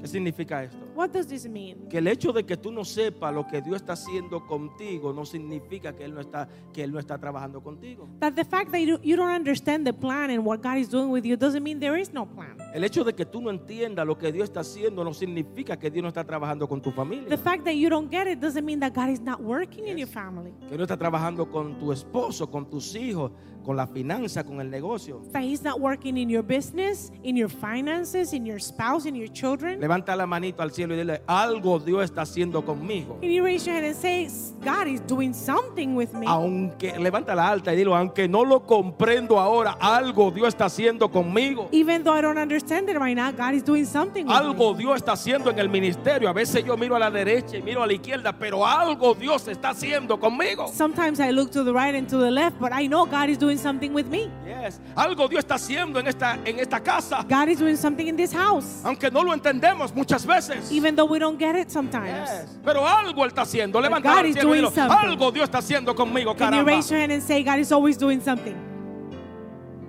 ¿Qué 0.00 0.06
significa 0.06 0.64
esto? 0.64 0.83
What 0.94 1.10
does 1.10 1.26
this 1.26 1.46
mean? 1.48 1.88
Que 1.88 1.98
el 1.98 2.06
hecho 2.06 2.32
de 2.32 2.44
que 2.44 2.56
tú 2.56 2.70
no 2.70 2.84
sepas 2.84 3.34
lo 3.34 3.46
que 3.46 3.60
Dios 3.60 3.76
está 3.76 3.94
haciendo 3.94 4.46
contigo 4.46 5.12
no 5.12 5.24
significa 5.24 5.92
que 5.94 6.04
Él 6.04 6.14
no 6.14 6.20
está, 6.20 6.48
que 6.72 6.84
Él 6.84 6.92
no 6.92 6.98
está 6.98 7.18
trabajando 7.18 7.62
contigo. 7.62 8.08
That 8.20 8.34
the 8.34 8.44
fact 8.44 8.70
that 8.72 8.78
you, 8.80 9.16
don't 9.16 9.30
understand 9.34 9.84
the 9.86 9.92
plan 9.92 10.30
and 10.30 10.44
what 10.44 10.60
God 10.62 10.76
is 10.78 10.88
doing 10.88 11.10
with 11.10 11.24
you 11.24 11.36
doesn't 11.36 11.62
mean 11.62 11.80
there 11.80 12.00
is 12.00 12.12
no 12.12 12.26
plan. 12.26 12.56
El 12.72 12.84
hecho 12.84 13.04
de 13.04 13.12
que 13.14 13.24
tú 13.24 13.40
no 13.40 13.50
entiendas 13.50 14.06
lo 14.06 14.16
que 14.16 14.30
Dios 14.32 14.44
está 14.44 14.60
haciendo 14.60 15.02
no 15.04 15.12
significa 15.14 15.76
que 15.78 15.90
Dios 15.90 16.02
no 16.02 16.08
está 16.08 16.24
trabajando 16.24 16.68
con 16.68 16.80
tu 16.80 16.90
The 16.90 16.96
familia. 16.96 17.38
fact 17.38 17.64
that 17.64 17.74
you 17.74 17.88
don't 17.88 18.10
get 18.10 18.26
it 18.26 18.40
doesn't 18.40 18.64
mean 18.64 18.80
that 18.80 18.92
God 18.94 19.08
is 19.10 19.20
not 19.20 19.40
working 19.40 19.86
in 19.88 19.98
your 19.98 20.08
family. 20.08 20.52
Que 20.68 20.76
no 20.76 20.84
está 20.84 20.96
trabajando 20.96 21.50
con 21.50 21.78
tu 21.78 21.92
esposo, 21.92 22.50
con 22.50 22.68
tus 22.68 22.94
hijos, 22.94 23.32
con 23.64 23.76
la 23.76 23.86
finanza, 23.86 24.44
con 24.44 24.60
el 24.60 24.70
negocio. 24.70 25.22
That 25.32 25.42
He's 25.42 25.62
not 25.62 25.80
working 25.80 26.18
in 26.18 26.28
your 26.28 26.42
business, 26.42 27.10
in 27.22 27.36
your 27.36 27.48
finances, 27.48 28.32
in 28.34 28.44
your 28.44 28.60
spouse, 28.60 29.06
in 29.06 29.14
your 29.16 29.28
children. 29.32 29.80
Levanta 29.80 30.14
la 30.14 30.26
manito 30.26 30.62
al 30.62 30.70
cielo 30.70 30.83
y 30.92 30.96
dile, 30.96 31.22
algo 31.26 31.78
Dios 31.78 32.04
está 32.04 32.22
haciendo 32.22 32.64
conmigo. 32.64 33.18
Can 33.20 33.30
you 33.30 33.44
raise 33.44 33.64
your 33.64 33.74
hand 33.74 33.86
and 33.86 33.96
say, 33.96 34.28
God 34.62 34.86
is 34.86 35.00
doing 35.06 35.32
something 35.32 35.94
with 35.94 36.12
me? 36.12 36.26
Aunque, 36.26 36.98
levanta 36.98 37.34
la 37.34 37.48
alta 37.48 37.72
y 37.72 37.76
dilo, 37.76 37.96
aunque 37.96 38.28
no 38.28 38.44
lo 38.44 38.66
comprendo 38.66 39.38
ahora, 39.38 39.76
algo 39.80 40.30
Dios 40.30 40.48
está 40.48 40.66
haciendo 40.66 41.10
conmigo. 41.10 41.68
Even 41.72 42.02
though 42.04 42.14
I 42.14 42.20
don't 42.20 42.38
understand 42.38 42.88
it 42.90 42.98
right 42.98 43.16
now, 43.16 43.30
God 43.30 43.54
is 43.54 43.62
doing 43.62 43.86
something 43.86 44.26
with 44.26 44.34
Algo 44.34 44.72
me. 44.72 44.78
Dios 44.80 44.96
está 44.96 45.12
haciendo 45.12 45.50
en 45.50 45.58
el 45.58 45.68
ministerio. 45.68 46.28
A 46.28 46.32
veces 46.32 46.64
yo 46.64 46.76
miro 46.76 46.96
a 46.96 46.98
la 46.98 47.10
derecha 47.10 47.56
y 47.56 47.62
miro 47.62 47.82
a 47.82 47.86
la 47.86 47.92
izquierda, 47.92 48.32
pero 48.32 48.66
algo 48.66 49.14
Dios 49.14 49.48
está 49.48 49.70
haciendo 49.70 50.18
conmigo. 50.18 50.68
Sometimes 50.68 51.20
I 51.20 51.30
look 51.30 51.50
to 51.52 51.64
the 51.64 51.72
right 51.72 51.94
and 51.94 52.08
to 52.08 52.18
the 52.18 52.30
left, 52.30 52.58
but 52.60 52.72
I 52.72 52.86
know 52.86 53.06
God 53.06 53.28
is 53.28 53.38
doing 53.38 53.58
something 53.58 53.92
with 53.92 54.06
me. 54.06 54.30
Yes. 54.46 54.80
Algo 54.96 55.28
Dios 55.28 55.44
está 55.44 55.54
haciendo 55.54 56.00
en 56.00 56.06
esta, 56.06 56.38
en 56.44 56.58
esta 56.58 56.80
casa. 56.80 57.24
God 57.28 57.48
is 57.48 57.58
doing 57.58 57.76
something 57.76 58.06
in 58.06 58.16
this 58.16 58.32
house, 58.32 58.82
Aunque 58.84 59.10
no 59.10 59.22
lo 59.22 59.32
entendemos 59.32 59.94
muchas 59.94 60.26
veces. 60.26 60.70
Even 60.74 60.96
though 60.96 61.04
we 61.06 61.18
don't 61.18 61.38
get 61.38 61.54
it 61.54 61.70
sometimes. 61.70 62.28
Yes. 62.28 62.58
Pero 62.64 62.86
algo 62.86 63.24
Él 63.24 63.28
está 63.28 63.42
haciendo. 63.42 63.80
Levanta 63.80 64.26
is 64.26 64.34
cielo 64.34 64.54
y 64.54 64.58
dilo, 64.58 64.72
algo 64.90 65.30
Dios 65.30 65.44
está 65.44 65.58
haciendo 65.58 65.94
conmigo, 65.94 66.34
Can 66.36 66.52
you 66.52 66.64
caramba. 66.64 66.70
raise 66.72 66.90
your 66.90 67.00
hand 67.00 67.12
and 67.12 67.22
say, 67.22 67.42
God 67.42 67.58
is 67.58 67.70
always 67.72 67.96
doing 67.96 68.20
something? 68.20 68.56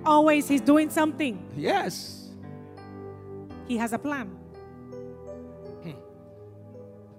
Always, 0.04 0.48
He's 0.48 0.62
doing 0.62 0.88
something. 0.90 1.36
Yes. 1.56 2.30
He 3.66 3.76
has 3.76 3.92
a 3.92 3.98
plan. 3.98 4.30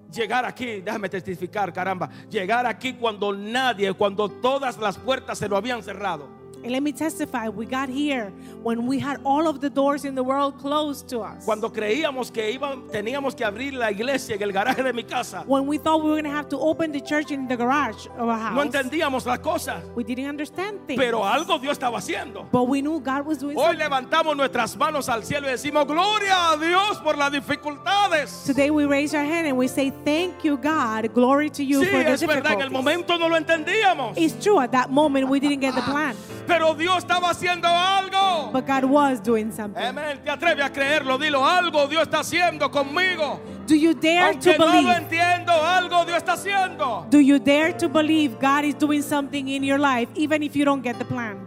Llegar 0.09 0.45
aquí, 0.45 0.81
déjame 0.81 1.09
testificar, 1.09 1.73
caramba. 1.73 2.09
Llegar 2.29 2.65
aquí 2.65 2.93
cuando 2.93 3.33
nadie, 3.33 3.93
cuando 3.93 4.29
todas 4.29 4.77
las 4.77 4.97
puertas 4.97 5.37
se 5.37 5.49
lo 5.49 5.57
habían 5.57 5.83
cerrado. 5.83 6.36
And 6.63 6.71
let 6.71 6.81
me 6.83 6.91
testify, 6.91 7.47
we 7.49 7.65
got 7.65 7.87
here 7.87 8.31
when 8.63 8.87
we 8.87 8.99
had 8.99 9.21
all 9.23 9.47
of 9.47 9.61
the 9.61 9.69
doors 9.69 10.03
in 10.03 10.15
the 10.15 10.23
world 10.23 10.57
closed 10.59 11.07
to 11.09 11.19
us. 11.21 11.45
Cuando 11.45 11.69
creíamos 11.69 12.31
que 12.33 12.51
iban, 12.51 12.87
teníamos 12.91 13.35
que 13.37 13.45
abrir 13.45 13.73
la 13.73 13.89
iglesia 13.91 14.35
en 14.35 14.41
el 14.43 14.51
garaje 14.51 14.83
de 14.83 14.91
mi 14.91 15.03
casa. 15.03 15.43
When 15.47 15.65
we 15.67 15.77
thought 15.77 16.03
we 16.03 16.09
were 16.09 16.15
going 16.15 16.25
to 16.25 16.29
have 16.31 16.49
to 16.49 16.57
open 16.59 16.91
the 16.91 16.99
church 16.99 17.31
in 17.31 17.47
the 17.47 17.55
garage 17.55 18.07
of 18.17 18.27
our 18.27 18.51
No 18.53 18.61
house, 18.61 18.65
entendíamos 18.65 19.25
las 19.25 19.39
cosas, 19.39 19.81
we 19.95 20.03
didn't 20.03 20.27
understand 20.27 20.79
things. 20.87 20.99
pero 20.99 21.23
algo 21.23 21.57
Dios 21.61 21.77
estaba 21.77 21.99
haciendo. 21.99 22.45
but 22.51 22.63
we 22.67 22.81
knew 22.81 22.99
God 22.99 23.25
was 23.25 23.37
doing 23.37 23.55
Hoy 23.55 23.67
something. 23.77 23.79
levantamos 23.79 24.35
nuestras 24.35 24.75
manos 24.75 25.07
al 25.07 25.23
cielo 25.23 25.47
y 25.47 25.51
decimos, 25.51 25.85
gloria 25.87 26.51
a 26.51 26.57
Dios 26.57 26.99
por 26.99 27.15
las 27.17 27.31
dificultades. 27.31 28.43
Today 28.45 28.71
we 28.71 28.85
raise 28.85 29.13
our 29.13 29.23
hand 29.23 29.47
and 29.47 29.57
we 29.57 29.67
say, 29.67 29.91
Thank 30.03 30.43
you, 30.43 30.57
God. 30.57 31.13
Glory 31.13 31.49
to 31.51 31.63
you 31.63 31.81
Sí, 31.83 31.91
for 31.91 32.03
the 32.03 32.11
es 32.11 32.21
verdad, 32.25 32.53
en 32.53 32.61
el 32.61 32.71
momento 32.71 33.17
no 33.17 33.27
lo 33.29 33.37
entendíamos, 33.37 34.17
It's 34.17 34.33
true, 34.43 34.59
at 34.59 34.71
that 34.71 34.89
moment 34.89 35.29
we 35.29 35.39
didn't 35.39 35.61
get 35.61 35.75
the 35.75 35.81
plan, 35.81 36.15
pero 36.47 36.73
Dios 36.73 36.99
estaba 36.99 37.29
haciendo 37.29 37.67
algo. 37.67 38.51
but 38.53 38.65
God 38.65 38.85
was 38.85 39.19
doing 39.21 39.51
something. 39.51 39.81
Amén, 39.81 40.19
te 40.23 40.31
atreves 40.31 40.63
a 40.65 40.69
creerlo, 40.71 41.17
dilo, 41.17 41.45
algo 41.45 41.87
Dios 41.87 42.03
está 42.03 42.19
haciendo 42.19 42.71
conmigo. 42.71 43.39
Do 43.67 43.75
you 43.75 43.93
dare 43.93 44.33
to 44.35 44.49
Aunque 44.51 44.57
no 44.57 44.65
lo 44.65 44.71
believe? 44.71 44.95
entiendo, 44.95 45.51
algo 45.51 46.05
Dios 46.05 46.17
está 46.17 46.33
haciendo. 46.33 47.05
Do 47.09 47.19
you 47.19 47.37
dare 47.39 47.73
to 47.73 47.89
believe 47.89 48.39
God 48.39 48.63
is 48.63 48.75
doing 48.75 49.01
something 49.01 49.49
in 49.49 49.63
your 49.63 49.77
life, 49.77 50.09
even 50.15 50.41
if 50.41 50.55
you 50.55 50.63
don't 50.65 50.81
get 50.81 50.97
the 50.97 51.05
plan? 51.05 51.37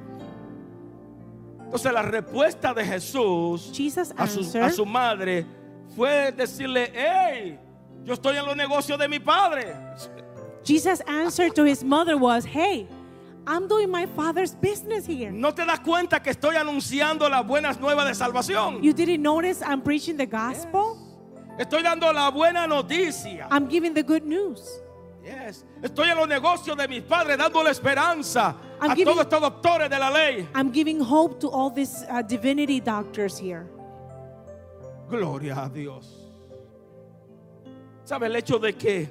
Entonces 1.65 1.93
la 1.93 2.03
respuesta 2.03 2.75
de 2.75 2.85
Jesús 2.85 3.71
Jesus 3.73 4.13
a 4.17 4.27
su, 4.27 4.41
a 4.59 4.71
su 4.71 4.85
madre 4.85 5.47
fue 5.97 6.33
decirle, 6.33 6.91
hey, 6.95 7.59
Yo 8.03 8.15
estoy 8.15 8.37
en 8.39 8.47
los 8.47 8.57
negocios 8.57 8.99
de 8.99 9.07
mi 9.09 9.19
padre. 9.19 9.77
Jesus' 10.65 11.03
answer 11.07 11.51
to 11.51 11.65
his 11.65 11.85
mother 11.85 12.17
was, 12.17 12.45
Hey, 12.47 12.89
I'm 13.47 13.67
doing 13.69 13.91
my 13.91 14.07
father's 14.07 14.55
business 14.55 15.07
here. 15.07 15.31
¿No 15.33 15.53
te 15.53 15.65
das 15.65 15.81
cuenta 15.81 16.23
que 16.23 16.31
estoy 16.31 16.57
anunciando 16.57 17.29
las 17.29 17.45
buenas 17.47 17.81
nuevas 17.81 18.07
de 18.07 18.15
salvación? 18.15 18.83
You 18.83 18.93
didn't 18.93 19.23
notice 19.23 19.63
I'm 19.63 19.81
preaching 19.83 20.17
the 20.17 20.27
gospel? 20.27 20.97
Estoy 21.59 21.83
dando 21.83 22.13
la 22.13 22.31
buena 22.31 22.67
noticia. 22.67 23.49
I'm 23.51 23.69
giving 23.69 23.93
the 23.95 24.03
good 24.03 24.25
news. 24.25 24.81
Yes. 25.25 25.65
Estoy 25.83 26.09
en 26.11 26.17
los 26.17 26.27
negocios 26.29 26.77
de 26.77 26.89
mis 26.89 27.03
padres 27.03 27.37
dándole 27.37 27.71
esperanza 27.71 28.57
I'm 28.81 28.91
a 28.93 28.95
giving- 28.95 29.05
todos 29.05 29.21
estos 29.27 29.41
doctores 29.41 29.91
de 29.91 29.99
la 29.99 30.11
ley. 30.11 30.49
I'm 30.55 30.73
giving 30.73 31.01
hope 31.01 31.41
to 31.41 31.49
all 31.51 31.71
these 31.71 32.05
uh, 32.11 32.23
divinity 32.23 32.81
doctors 32.81 33.39
here. 33.39 33.67
Gloria 35.11 35.65
a 35.65 35.69
Dios. 35.69 36.07
¿Sabe 38.05 38.27
el 38.27 38.37
hecho 38.37 38.59
de 38.59 38.73
que 38.75 39.09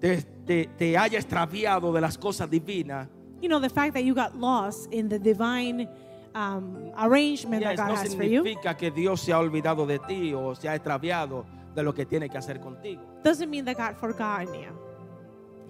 te, 0.00 0.22
te- 0.46 0.66
te 0.78 0.96
haya 0.96 1.18
extraviado 1.18 1.92
de 1.92 2.00
las 2.00 2.16
cosas 2.18 2.48
divinas? 2.48 3.08
You 3.44 3.50
know, 3.50 3.60
the 3.60 3.68
fact 3.68 3.92
that 3.92 4.04
you 4.04 4.14
got 4.14 4.34
lost 4.40 4.90
in 4.90 5.10
the 5.10 5.18
divine 5.18 5.86
um, 6.34 6.90
arrangement 6.96 7.60
yes, 7.60 7.76
that 7.76 7.76
God 7.76 7.88
no 7.88 8.00
has 8.00 8.14
for 8.14 8.24
you 8.24 8.42
significa 8.42 8.74
que 8.74 8.90
Dios 8.90 9.20
se 9.20 9.32
ha 9.32 9.38
olvidado 9.38 9.86
de 9.86 9.98
ti 9.98 10.32
o 10.32 10.54
se 10.54 10.66
ha 10.66 10.74
extraviado 10.74 11.44
de 11.74 11.82
lo 11.82 11.92
que 11.92 12.06
tiene 12.06 12.30
que 12.30 12.38
hacer 12.38 12.58
contigo. 12.58 13.02
doesn't 13.22 13.50
mean 13.50 13.66
that 13.66 13.76
God 13.76 13.98
forgotten 14.00 14.54
you. 14.54 14.72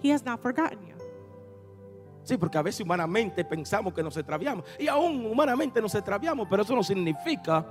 He 0.01 0.09
has 0.09 0.23
not 0.23 0.39
forgotten 0.39 0.87
you. 0.87 0.95
Sí, 2.23 2.37
porque 2.37 2.57
a 2.57 2.61
veces 2.61 2.79
humanamente 2.79 3.43
pensamos 3.43 3.93
que 3.93 4.01
nos 4.01 4.15
extraviamos. 4.15 4.63
Y 4.79 4.87
aún 4.87 5.25
humanamente 5.25 5.81
nos 5.81 5.93
extraviamos, 5.95 6.47
pero 6.49 6.63
eso 6.63 6.73
no 6.77 6.81
significa 6.81 7.65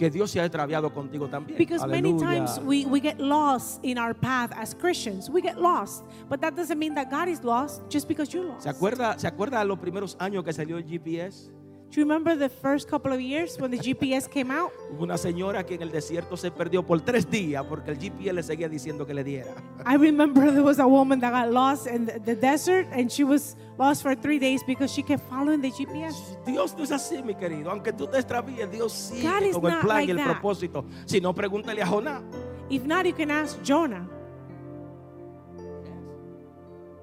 que 0.00 0.08
Dios 0.08 0.30
se 0.30 0.40
ha 0.40 0.46
extraviado 0.46 0.90
contigo 0.94 1.28
también. 1.28 1.58
Because 1.58 1.86
many 1.86 2.08
Aleluya. 2.08 2.46
times 2.46 2.58
we, 2.64 2.86
we 2.86 3.00
get 3.00 3.20
lost 3.20 3.84
in 3.84 3.98
our 3.98 4.14
path 4.14 4.50
as 4.56 4.74
Christians. 4.74 5.28
We 5.28 5.42
get 5.42 5.58
lost. 5.60 6.04
But 6.26 6.40
that 6.40 6.56
doesn't 6.56 6.78
mean 6.78 6.94
that 6.94 7.10
God 7.10 7.28
is 7.28 7.44
lost 7.44 7.82
just 7.90 8.08
because 8.08 8.32
you're 8.32 8.46
lost. 8.46 8.62
¿Se 8.62 8.70
acuerda, 8.70 9.18
¿Se 9.18 9.26
acuerda 9.28 9.62
los 9.62 9.78
primeros 9.78 10.16
años 10.18 10.42
que 10.42 10.54
salió 10.54 10.78
el 10.78 10.84
GPS? 10.84 11.50
Do 11.90 12.00
you 12.00 12.04
remember 12.04 12.36
the 12.36 12.48
first 12.48 12.88
couple 12.88 13.12
of 13.12 13.20
years 13.20 13.58
when 13.58 13.72
the 13.72 13.76
GPS 13.76 14.30
came 14.30 14.52
out? 14.52 14.70
Hubo 14.92 15.02
una 15.02 15.18
señora 15.18 15.66
que 15.66 15.74
en 15.74 15.82
el 15.82 15.90
desierto 15.90 16.36
se 16.36 16.52
perdió 16.52 16.86
por 16.86 17.00
tres 17.00 17.28
días 17.28 17.64
porque 17.68 17.90
el 17.90 17.98
GPS 17.98 18.32
le 18.32 18.42
seguía 18.44 18.68
diciendo 18.68 19.04
que 19.04 19.12
le 19.12 19.24
diera. 19.24 19.52
I 19.84 19.96
remember 19.96 20.52
there 20.52 20.62
was 20.62 20.78
a 20.78 20.86
woman 20.86 21.18
that 21.18 21.32
got 21.32 21.52
lost 21.52 21.88
in 21.88 22.06
the, 22.06 22.20
the 22.20 22.36
desert 22.36 22.86
and 22.92 23.10
she 23.10 23.24
was 23.24 23.56
lost 23.76 24.02
for 24.04 24.14
three 24.14 24.38
days 24.38 24.62
because 24.62 24.92
she 24.92 25.02
kept 25.02 25.28
following 25.28 25.60
the 25.60 25.72
GPS. 25.72 26.14
Dios 26.46 26.76
no 26.76 26.84
es 26.84 26.92
así, 26.92 27.24
mi 27.24 27.34
querido. 27.34 27.70
Aunque 27.72 27.92
tú 27.92 28.06
te 28.06 28.18
extravíes, 28.18 28.70
Dios 28.70 28.92
sigue 28.92 29.50
God 29.50 29.60
con 29.60 29.72
el 29.72 29.80
plan 29.80 29.88
like 29.88 30.06
y 30.06 30.10
el 30.12 30.16
that. 30.18 30.26
propósito. 30.26 30.84
Si 31.06 31.20
no, 31.20 31.34
pregúntale 31.34 31.82
a 31.82 31.86
Jonás. 31.86 32.22
If 32.68 32.84
not, 32.84 33.04
you 33.04 33.14
can 33.14 33.32
ask 33.32 33.58
Jonah. 33.64 34.08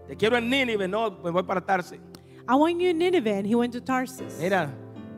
Te 0.07 0.15
quiero 0.15 0.37
en 0.37 0.49
Nínive, 0.49 0.87
no, 0.87 1.11
me 1.21 1.29
voy 1.29 1.43
para 1.43 1.59
Tarsis. 1.59 1.99
I 2.47 2.55
want 2.55 2.79
you 2.79 2.89
in 2.89 2.97
Nineveh, 2.97 3.37
and 3.39 3.45
he 3.47 3.55
went 3.55 3.73
to 3.73 3.81
Tarsus. 3.81 4.37
Mira, 4.39 4.69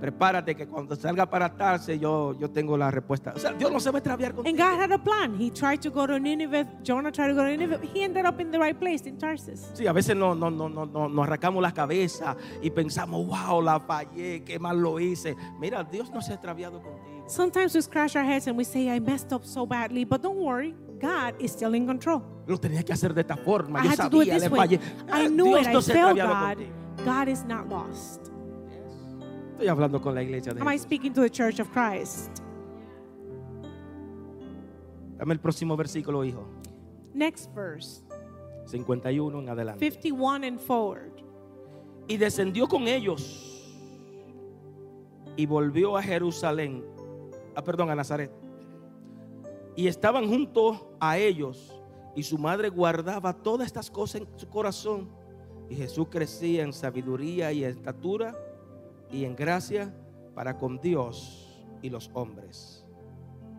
prepárate 0.01 0.55
que 0.55 0.65
cuando 0.65 0.95
salga 0.95 1.29
para 1.29 1.49
Tarsis 1.55 1.99
yo, 1.99 2.33
yo 2.39 2.49
tengo 2.49 2.75
la 2.77 2.89
respuesta. 2.89 3.33
O 3.35 3.39
sea, 3.39 3.51
Dios 3.53 3.71
no 3.71 3.79
se 3.79 3.91
va 3.91 3.97
a 3.97 3.99
extraviar 3.99 4.31
And 4.31 4.37
contigo. 4.37 4.57
God 4.57 4.79
had 4.79 4.91
a 4.91 4.97
plan. 4.97 5.35
He 5.39 5.51
tried 5.51 5.79
to 5.81 5.91
go 5.91 6.07
to 6.07 6.17
Nineveh. 6.19 6.65
Jonah 6.83 7.11
tried 7.11 7.27
to 7.29 7.33
go 7.35 7.43
to 7.43 7.49
Nineveh. 7.49 7.79
He 7.93 8.03
ended 8.03 8.25
up 8.25 8.39
in 8.39 8.49
the 8.51 8.57
right 8.57 8.77
place 8.79 9.05
in 9.07 9.17
Tarsus. 9.17 9.69
Sí, 9.75 9.85
a 9.85 9.93
veces 9.93 10.15
no, 10.15 10.33
no, 10.33 10.49
no, 10.49 10.67
no, 10.69 10.85
no- 10.85 11.07
nos 11.09 11.27
arrancamos 11.27 11.61
la 11.61 11.71
cabeza 11.73 12.35
y 12.63 12.71
pensamos, 12.71 13.27
wow, 13.27 13.61
la 13.61 13.79
fallé, 13.79 14.43
qué 14.43 14.57
mal 14.57 14.79
lo 14.81 14.99
hice. 14.99 15.35
Mira, 15.59 15.83
Dios 15.83 16.09
no 16.11 16.21
se 16.21 16.31
ha 16.31 16.35
extraviado 16.35 16.81
contigo. 16.81 17.27
Sometimes 17.27 17.75
we 17.75 17.81
scratch 17.83 18.15
our 18.15 18.23
heads 18.25 18.47
and 18.47 18.57
we 18.57 18.63
say, 18.63 18.89
I 18.89 18.99
messed 18.99 19.31
up 19.33 19.43
so 19.45 19.67
badly. 19.67 20.03
But 20.03 20.23
don't 20.23 20.37
worry, 20.39 20.73
God 20.99 21.35
is 21.39 21.51
still 21.51 21.75
in 21.75 21.85
control. 21.85 22.23
Lo 22.47 22.57
tenía 22.57 22.83
que 22.83 22.93
hacer 22.93 23.13
de 23.13 23.21
esta 23.21 23.37
forma. 23.37 23.81
I 23.81 23.83
Yo 23.83 23.89
had 23.91 23.97
to 23.97 24.09
do 24.09 24.21
it 24.23 24.29
sabía, 24.29 24.33
this 24.33 24.43
le 24.43 24.49
way. 24.49 24.59
fallé. 24.67 24.79
I 25.11 25.27
knew 25.27 25.45
Dios 25.45 25.67
it. 25.67 25.73
no 25.73 25.79
I 25.79 25.81
se 25.83 25.91
ha 25.93 25.95
extraviado 26.11 26.29
God. 26.33 26.55
contigo. 26.57 26.73
God 27.09 27.27
is 27.27 27.43
not 27.43 27.67
lost. 27.69 28.29
Estoy 29.53 29.67
hablando 29.67 29.99
con 29.99 30.13
la 30.13 30.21
iglesia 30.21 30.53
de 30.53 30.61
Am 30.61 30.67
I 30.67 30.73
Jesús. 30.77 30.83
speaking 30.83 31.13
to 31.13 31.21
the 31.21 31.29
church 31.29 31.59
of 31.59 31.67
Christ? 31.71 32.29
Dame 35.17 35.33
el 35.33 35.39
próximo 35.39 35.75
versículo, 35.75 36.23
hijo. 36.23 36.45
Next 37.15 37.51
verse, 37.55 38.03
51 38.67 39.39
en 39.39 39.49
adelante. 39.49 39.79
51 39.79 40.43
and 40.45 40.59
forward. 40.59 41.11
Y 42.07 42.17
descendió 42.17 42.67
con 42.67 42.87
ellos 42.87 43.65
y 45.35 45.47
volvió 45.47 45.97
a 45.97 46.03
Jerusalén, 46.03 46.83
ah, 47.55 47.63
perdón, 47.63 47.89
a 47.89 47.95
Nazaret. 47.95 48.31
Y 49.75 49.87
estaban 49.87 50.27
junto 50.27 50.95
a 50.99 51.17
ellos 51.17 51.75
y 52.15 52.21
su 52.21 52.37
madre 52.37 52.69
guardaba 52.69 53.33
todas 53.33 53.65
estas 53.65 53.89
cosas 53.89 54.21
en 54.21 54.27
su 54.37 54.47
corazón. 54.47 55.18
Y 55.69 55.75
Jesús 55.75 56.07
crecía 56.09 56.63
en 56.63 56.73
sabiduría 56.73 57.51
y 57.51 57.63
estatura 57.63 58.33
y 59.11 59.23
en 59.23 59.35
gracia 59.35 59.93
para 60.33 60.57
con 60.57 60.79
Dios 60.79 61.63
y 61.81 61.89
los 61.89 62.09
hombres. 62.13 62.83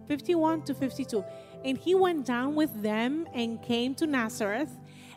51 0.08 0.64
to 0.64 0.74
52. 0.74 1.24
And 1.64 1.78
he 1.78 1.94
went 1.94 2.26
down 2.26 2.56
with 2.56 2.70
them 2.82 3.26
and 3.32 3.62
came 3.62 3.94
to 3.94 4.06
Nazareth 4.06 4.70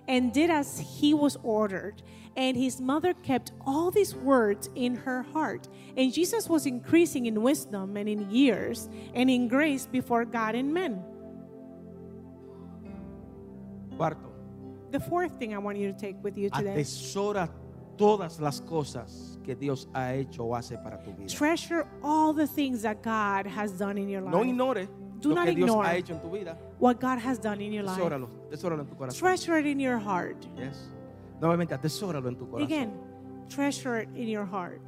and 0.07 0.31
did 0.31 0.51
as 0.51 0.79
he 0.79 1.13
was 1.13 1.37
ordered. 1.41 2.03
And 2.35 2.57
his 2.57 2.81
mother 2.81 3.13
kept 3.13 3.53
all 3.65 3.91
these 3.91 4.15
words 4.15 4.69
in 4.75 4.95
her 4.95 5.23
heart. 5.23 5.67
And 5.97 6.11
Jesus 6.11 6.49
was 6.49 6.65
increasing 6.65 7.25
in 7.25 7.41
wisdom 7.41 7.95
and 7.97 8.09
in 8.09 8.29
years 8.29 8.89
and 9.13 9.29
in 9.29 9.47
grace 9.47 9.87
before 9.87 10.25
God 10.25 10.55
and 10.55 10.73
men. 10.73 11.03
Cuarto, 13.97 14.32
The 14.93 14.99
fourth 14.99 15.39
thing 15.39 15.55
I 15.55 15.57
want 15.57 15.79
you 15.79 15.91
to 15.91 15.97
take 15.97 16.17
with 16.21 16.37
you 16.37 16.51
today 16.51 16.73
atesora 16.73 17.49
todas 17.97 18.39
las 18.39 18.61
cosas 18.61 19.39
que 19.43 19.55
Dios 19.55 19.87
ha 19.91 20.13
hecho 20.13 20.43
o 20.45 20.53
hace 20.55 20.77
para 20.77 21.01
tu 21.03 21.11
vida. 21.13 21.27
treasure 21.27 21.87
all 22.03 22.31
the 22.31 22.45
things 22.45 22.83
that 22.83 23.01
God 23.01 23.47
has 23.47 23.71
done 23.71 23.97
in 23.97 24.07
your 24.07 24.21
life. 24.21 24.31
No 24.31 24.43
ignore 24.43 24.87
Do 25.19 25.29
lo 25.29 25.35
not 25.35 25.45
que 25.45 25.55
Dios 25.55 25.67
ignore. 25.67 25.85
ha 25.87 25.95
hecho 25.95 26.13
en 26.13 26.21
tu 26.21 26.29
vida. 26.29 26.55
what 26.77 26.99
God 26.99 27.17
has 27.17 27.39
done 27.39 27.59
in 27.59 27.73
your 27.73 27.83
life. 27.83 27.99
Tesóralo, 27.99 28.29
tesóralo 28.51 28.81
en 28.81 28.87
tu 28.87 28.95
corazón. 28.95 29.17
Treasure 29.19 29.57
it 29.57 29.65
in 29.65 29.79
your 29.79 29.97
heart. 29.97 30.45
Yes. 30.55 30.91
Nuevamente, 31.41 31.73
atesóralo 31.73 32.27
en 32.27 32.35
tu 32.35 32.45
corazón. 32.47 32.63
Again, 32.63 32.91
treasure 33.49 33.97
it 34.01 34.09
in 34.15 34.27
your 34.27 34.45
heart. 34.45 34.81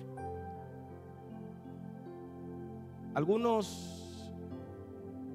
Algunos 3.15 4.29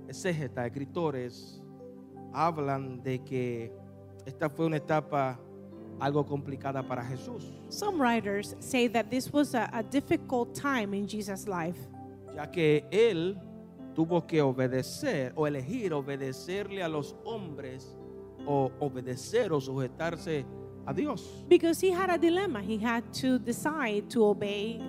exégetas, 0.06 0.64
escritores, 0.66 1.60
hablan 2.32 3.02
de 3.02 3.18
que 3.24 3.79
esta 4.30 4.48
fue 4.48 4.66
una 4.66 4.76
etapa 4.76 5.38
algo 6.00 6.24
complicada 6.24 6.82
para 6.82 7.04
Jesús, 7.04 7.44
Some 7.68 8.00
writers 8.00 8.56
say 8.58 8.88
that 8.88 9.10
this 9.10 9.30
was 9.32 9.54
a, 9.54 9.68
a 9.72 9.82
difficult 9.82 10.54
time 10.54 10.94
in 10.94 11.06
Jesus' 11.06 11.46
life 11.46 11.78
ya 12.34 12.46
que 12.50 12.84
él 12.90 13.36
tuvo 13.94 14.26
que 14.26 14.40
obedecer 14.40 15.32
o 15.36 15.46
elegir 15.46 15.92
obedecerle 15.92 16.82
a 16.82 16.88
los 16.88 17.14
hombres 17.24 17.96
o 18.46 18.70
obedecer 18.80 19.52
o 19.52 19.60
sujetarse 19.60 20.46
a 20.86 20.94
Dios. 20.94 21.44
because 21.48 21.78
he 21.80 21.90
had 21.90 22.08
a 22.08 22.16
dilemma. 22.16 22.62
He 22.62 22.78
had 22.78 23.02
to 23.20 23.38
decide 23.38 24.08
to 24.10 24.24
obey 24.24 24.80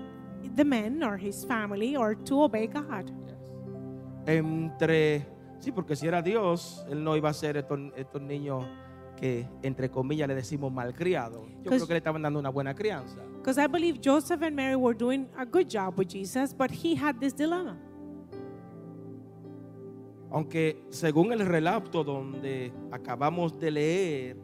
the 0.56 0.64
men 0.64 1.04
or 1.04 1.18
his 1.18 1.44
family 1.44 1.98
or 1.98 2.16
to 2.16 2.44
obey 2.44 2.68
God. 2.68 3.12
Entre, 4.26 5.26
sí, 5.60 5.72
porque 5.72 5.96
si 5.96 6.08
era 6.08 6.22
Dios, 6.22 6.86
él 6.90 7.04
no 7.04 7.16
iba 7.18 7.30
a 7.30 7.34
ser 7.34 7.58
estos, 7.58 7.80
estos 7.98 8.22
niños 8.22 8.64
que, 9.22 9.48
entre 9.62 9.92
comillas, 9.92 10.28
le 10.28 10.34
decimos 10.34 10.74
malcriados. 10.74 11.48
Yo 11.64 11.70
creo 11.70 11.86
que 11.86 11.94
le 11.94 11.98
estaban 12.00 12.24
dando 12.24 12.40
una 12.40 12.50
buena 12.50 12.74
crianza. 12.74 13.22
Because 13.38 13.62
I 13.62 13.68
believe 13.68 14.00
Joseph 14.04 14.42
and 14.42 14.56
Mary 14.56 14.76
were 14.76 14.98
doing 14.98 15.28
a 15.38 15.46
good 15.46 15.68
job 15.70 15.98
with 15.98 16.08
Jesus, 16.08 16.56
but 16.56 16.72
he 16.72 16.96
had 16.96 17.20
this 17.20 17.36
dilemma. 17.36 17.78
Aunque 20.32 20.86
según 20.90 21.32
el 21.34 21.46
relato 21.46 22.04
donde 22.04 22.74
acabamos 22.90 23.60
de 23.60 23.70
leer, 23.70 24.38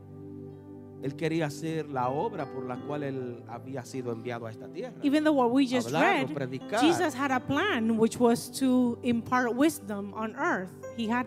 él 1.01 1.15
quería 1.15 1.47
hacer 1.47 1.89
la 1.89 2.09
obra 2.09 2.45
por 2.45 2.65
la 2.65 2.75
cual 2.75 3.01
él 3.01 3.43
había 3.47 3.83
sido 3.83 4.11
enviado 4.11 4.45
a 4.45 4.51
esta 4.51 4.67
tierra. 4.67 4.93
Even 5.01 5.23
though 5.23 5.33
what 5.33 5.51
we 5.51 5.65
just 5.65 5.87
Hablar 5.87 6.27
read, 6.27 6.33
predicar. 6.35 6.81
Jesus 6.81 7.15
had 7.15 7.31
a 7.31 7.39
plan 7.39 7.97
which 7.97 8.19
was 8.19 8.51
to 8.51 8.99
impart 9.01 9.55
wisdom 9.55 10.13
on 10.13 10.35
earth. 10.35 10.71
He 10.95 11.07
had 11.09 11.25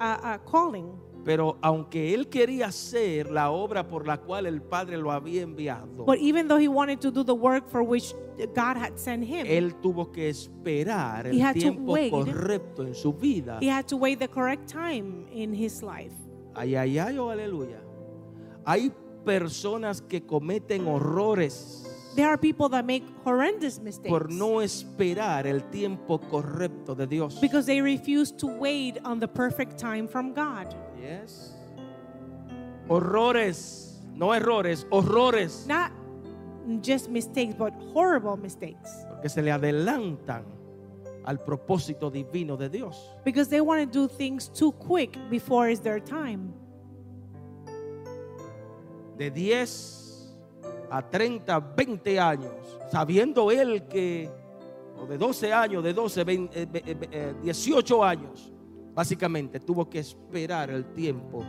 a, 0.00 0.34
a 0.34 0.40
calling. 0.44 0.92
Pero 1.26 1.58
aunque 1.60 2.14
él 2.14 2.28
quería 2.28 2.66
hacer 2.68 3.30
la 3.32 3.50
obra 3.50 3.88
por 3.88 4.06
la 4.06 4.16
cual 4.18 4.46
el 4.46 4.62
Padre 4.62 4.96
lo 4.96 5.10
había 5.10 5.42
enviado, 5.42 6.04
But 6.06 6.18
even 6.20 6.46
though 6.46 6.60
he 6.60 6.68
wanted 6.68 7.00
to 7.00 7.10
do 7.10 7.24
the 7.24 7.34
work 7.34 7.68
for 7.68 7.82
which 7.82 8.14
God 8.54 8.76
had 8.76 8.96
sent 8.96 9.24
him, 9.24 9.44
él 9.44 9.74
tuvo 9.82 10.12
que 10.12 10.28
esperar 10.28 11.26
He 11.26 11.40
el 11.40 11.42
had 11.42 11.54
to 11.54 11.60
tiempo 11.60 11.92
wait. 11.94 12.12
correcto 12.12 12.86
en 12.86 12.94
su 12.94 13.12
vida. 13.12 13.58
he 13.60 13.68
had 13.68 13.86
to 13.88 13.96
wait 13.96 14.20
the 14.20 14.28
correct 14.28 14.68
time 14.72 15.26
in 15.32 15.52
his 15.52 15.82
life. 15.82 16.12
Ay, 16.54 16.76
ay, 16.76 16.96
ay, 16.98 17.18
oh, 17.18 17.28
aleluya. 17.28 17.80
Hay 18.64 18.92
personas 19.24 20.00
que 20.00 20.20
cometen 20.24 20.86
horrores 20.86 21.82
There 22.14 22.28
are 22.28 22.38
people 22.38 22.68
that 22.70 22.86
make 22.86 23.02
horrendous 23.24 23.78
mistakes 23.78 24.08
por 24.08 24.30
no 24.30 24.62
esperar 24.62 25.46
el 25.46 25.64
tiempo 25.70 26.18
correcto 26.18 26.94
de 26.96 27.06
Dios. 27.06 27.38
because 27.40 27.66
they 27.66 27.80
refuse 27.82 28.30
to 28.36 28.46
wait 28.46 28.96
on 29.04 29.18
the 29.18 29.28
perfect 29.28 29.76
time 29.76 30.06
from 30.08 30.32
God. 30.32 30.74
Yes. 31.06 31.54
horrores, 32.88 34.02
no 34.14 34.34
errores, 34.34 34.86
horrores, 34.90 35.66
Not 35.66 35.92
just 36.82 37.08
mistakes, 37.08 37.54
but 37.56 37.72
horrible 37.94 38.36
mistakes. 38.36 38.90
porque 39.08 39.28
se 39.28 39.42
le 39.42 39.50
adelantan 39.52 40.44
al 41.24 41.38
propósito 41.40 42.10
divino 42.10 42.56
de 42.56 42.68
Dios. 42.68 42.96
Because 43.24 43.48
they 43.48 43.60
want 43.60 43.80
to 43.80 43.86
do 43.86 44.08
things 44.08 44.48
too 44.48 44.72
quick 44.72 45.16
before 45.30 45.68
it's 45.70 45.80
their 45.80 46.00
time. 46.00 46.52
De 49.18 49.30
10 49.30 50.36
a 50.90 51.02
30, 51.02 51.58
20 51.76 52.18
años, 52.20 52.52
sabiendo 52.92 53.50
él 53.50 53.86
que, 53.88 54.30
o 55.00 55.06
de 55.06 55.18
12 55.18 55.52
años, 55.52 55.82
de 55.82 55.92
12, 55.92 56.22
20, 56.24 56.62
eh, 56.62 56.68
eh, 56.74 57.08
eh, 57.10 57.34
18 57.42 58.04
años, 58.04 58.52
básicamente 58.96 59.60
tuvo 59.60 59.88
que 59.88 59.98
esperar 60.00 60.70
el 60.70 60.86
tiempo 60.94 61.44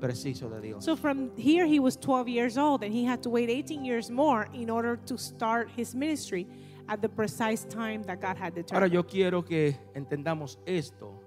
preciso 0.00 0.50
de 0.50 0.60
Dios. 0.60 0.84
So 0.84 0.96
from 0.96 1.30
here, 1.36 1.66
he 1.66 1.80
was 1.80 1.96
12 1.96 2.28
years 2.28 2.58
old 2.58 2.84
and 2.84 2.92
he 2.94 3.04
had 3.06 3.22
to 3.22 3.30
wait 3.30 3.48
18 3.48 3.84
years 3.84 4.10
more 4.10 4.48
in 4.52 4.68
order 4.68 4.96
to 5.06 5.16
start 5.16 5.70
his 5.74 5.94
ministry 5.94 6.46
at 6.88 7.00
the 7.00 7.08
precise 7.08 7.64
time 7.66 8.02
that 8.04 8.20
God 8.20 8.36
had 8.36 8.52
Ahora 8.52 8.88
determined. 8.88 8.92
yo 8.92 9.02
quiero 9.06 9.42
que 9.42 9.74
entendamos 9.94 10.58
esto, 10.66 11.18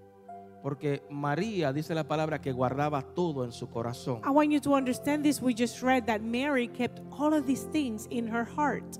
porque 0.62 1.02
María 1.10 1.74
dice 1.74 1.96
la 1.96 2.04
palabra 2.08 2.40
que 2.40 2.52
guardaba 2.52 3.02
todo 3.02 3.44
en 3.44 3.52
su 3.52 3.68
corazón. 3.68 4.22
I 4.24 4.30
want 4.30 4.52
you 4.52 4.60
to 4.60 4.76
understand 4.76 5.24
this. 5.24 5.42
We 5.42 5.56
just 5.56 5.82
read 5.82 6.06
that 6.06 6.22
Mary 6.22 6.68
kept 6.68 7.02
all 7.12 7.34
of 7.34 7.48
these 7.48 7.64
things 7.72 8.06
in 8.12 8.28
her 8.28 8.44
heart. 8.46 9.00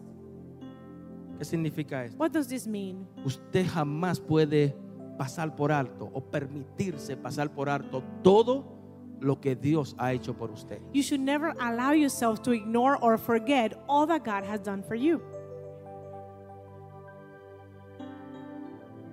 ¿Qué 1.38 1.46
significa 1.46 2.04
esto? 2.06 2.18
What 2.18 2.32
does 2.32 2.48
this 2.48 2.66
mean? 2.66 3.06
Usted 3.24 3.68
jamás 3.68 4.20
puede 4.20 4.74
pasar 5.18 5.56
por 5.56 5.72
alto 5.72 6.10
o 6.14 6.22
permitirse 6.22 7.18
pasar 7.18 7.50
por 7.50 7.70
alto 7.70 8.04
todo 8.24 8.78
lo 9.20 9.40
que 9.40 9.56
Dios 9.56 9.96
ha 9.98 10.14
hecho 10.14 10.34
por 10.36 10.52
usted. 10.52 10.80
You 10.94 11.02
should 11.02 11.22
never 11.22 11.54
allow 11.60 11.94
yourself 11.94 12.42
to 12.44 12.52
ignore 12.52 12.98
or 13.02 13.18
forget 13.18 13.74
all 13.88 14.08
that 14.08 14.24
God 14.24 14.44
has 14.44 14.62
done 14.62 14.84
for 14.84 14.96
you. 14.96 15.22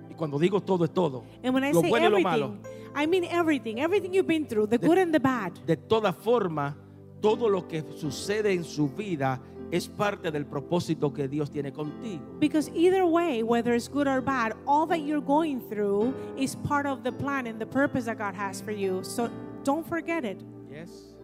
Y 0.09 0.13
cuando 0.15 0.37
digo 0.37 0.61
todo 0.61 0.85
es 0.85 0.91
todo, 0.91 1.23
And 1.43 1.53
when 1.53 1.63
I 1.63 1.71
lo 1.71 1.81
say 1.81 1.89
bueno 1.89 2.07
y 2.07 2.11
lo 2.11 2.19
malo. 2.19 2.57
I 2.95 3.07
mean 3.07 3.25
everything, 3.25 3.79
everything 3.79 4.13
you've 4.13 4.27
been 4.27 4.45
through, 4.47 4.67
the 4.67 4.77
good 4.77 4.97
and 4.97 5.11
the 5.11 5.19
bad. 5.19 5.51
De 5.65 5.75
toda 5.75 6.13
forma, 6.13 6.77
todo 7.19 7.49
lo 7.49 7.67
que 7.67 7.83
sucede 7.97 8.53
en 8.53 8.63
su 8.63 8.87
vida 8.87 9.41
es 9.75 9.89
parte 9.89 10.31
del 10.31 10.45
propósito 10.45 11.11
que 11.11 11.27
Dios 11.27 11.51
tiene 11.51 11.73
contigo. 11.73 12.23
Because 12.39 12.71
either 12.73 13.05
way, 13.05 13.43
whether 13.43 13.73
it's 13.75 13.89
good 13.89 14.07
or 14.07 14.21
bad, 14.21 14.53
all 14.65 14.87
that 14.87 14.99
you're 14.99 15.23
going 15.23 15.59
through 15.69 16.13
is 16.37 16.55
part 16.55 16.85
of 16.85 17.03
the 17.03 17.11
plan 17.11 17.45
and 17.45 17.59
the 17.59 17.65
purpose 17.65 18.05
that 18.05 18.17
God 18.17 18.33
has 18.35 18.61
for 18.61 18.71
you. 18.71 19.03
So 19.03 19.29
don't 19.63 19.85
forget 19.85 20.23
it. 20.23 20.41
Yes. 20.69 21.15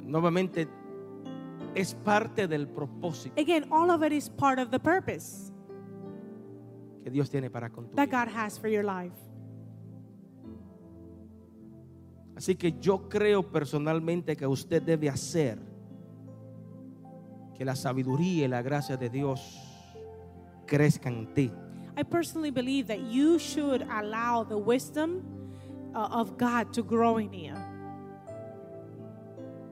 Nuevamente, 0.00 0.66
es 1.74 1.94
parte 1.94 2.48
del 2.48 2.66
propósito 2.66 3.38
Again, 3.38 3.66
all 3.70 3.90
of 3.90 4.02
it 4.02 4.12
is 4.12 4.28
part 4.30 4.58
of 4.58 4.70
the 4.70 4.78
purpose 4.78 5.52
que 7.04 7.10
Dios 7.10 7.28
tiene 7.28 7.50
para 7.50 7.70
that. 7.94 8.10
God 8.10 8.28
has 8.28 8.58
for 8.58 8.68
your 8.68 8.84
life. 8.84 9.12
Así 12.34 12.54
que 12.54 12.78
yo 12.80 13.08
creo 13.08 13.42
personalmente 13.42 14.36
que 14.36 14.46
usted 14.46 14.80
debe 14.80 15.08
hacer 15.08 15.67
que 17.58 17.64
la 17.64 17.74
sabiduría 17.74 18.44
y 18.44 18.48
la 18.48 18.62
gracia 18.62 18.96
de 18.96 19.10
Dios 19.10 19.60
crezcan 20.66 21.14
en 21.14 21.34
ti. 21.34 21.52
I 21.98 22.04
personally 22.04 22.52
believe 22.52 22.86
that 22.86 23.00
you 23.10 23.38
should 23.38 23.82
allow 23.90 24.44
the 24.44 24.56
wisdom 24.56 25.22
uh, 25.92 26.08
of 26.12 26.38
God 26.38 26.72
to 26.72 26.84
grow 26.84 27.18
in 27.18 27.32
you. 27.32 27.54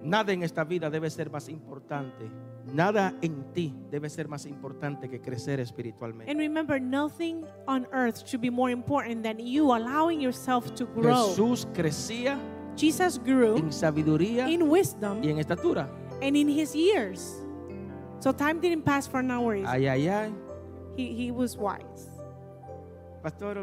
Nada 0.02 0.32
en 0.32 0.42
esta 0.42 0.64
vida 0.64 0.90
debe 0.90 1.08
ser 1.10 1.30
más 1.30 1.48
importante. 1.48 2.28
Nada 2.72 3.14
en 3.22 3.52
ti 3.52 3.72
debe 3.90 4.08
ser 4.08 4.26
más 4.26 4.44
importante 4.46 5.08
que 5.08 5.20
crecer 5.20 5.60
espiritualmente. 5.60 6.28
And 6.30 6.40
remember, 6.40 6.80
nothing 6.80 7.44
on 7.68 7.86
earth 7.92 8.26
should 8.26 8.40
be 8.40 8.50
more 8.50 8.72
important 8.72 9.22
than 9.22 9.38
you 9.38 9.72
allowing 9.72 10.20
yourself 10.20 10.74
to 10.74 10.86
grow. 10.86 11.28
Jesús 11.28 11.68
crecía 11.72 12.36
Jesus 12.76 13.18
grew 13.18 13.56
en 13.56 13.72
sabiduría 13.72 14.50
in 14.50 14.62
wisdom 14.68 15.22
y 15.22 15.30
en 15.30 15.38
estatura. 15.38 15.88
and 16.20 16.36
in 16.36 16.48
his 16.48 16.74
years. 16.74 17.45
So 18.18 18.32
time 18.32 18.60
didn't 18.60 18.84
pass 18.84 19.06
for 19.06 19.22
no 19.22 19.46
reason. 19.48 19.66
Ay, 19.66 19.88
ay, 19.88 20.08
ay. 20.08 20.32
He, 20.96 21.12
he 21.12 21.30
was 21.30 21.56
wise. 21.56 22.10
Pastor, 23.22 23.56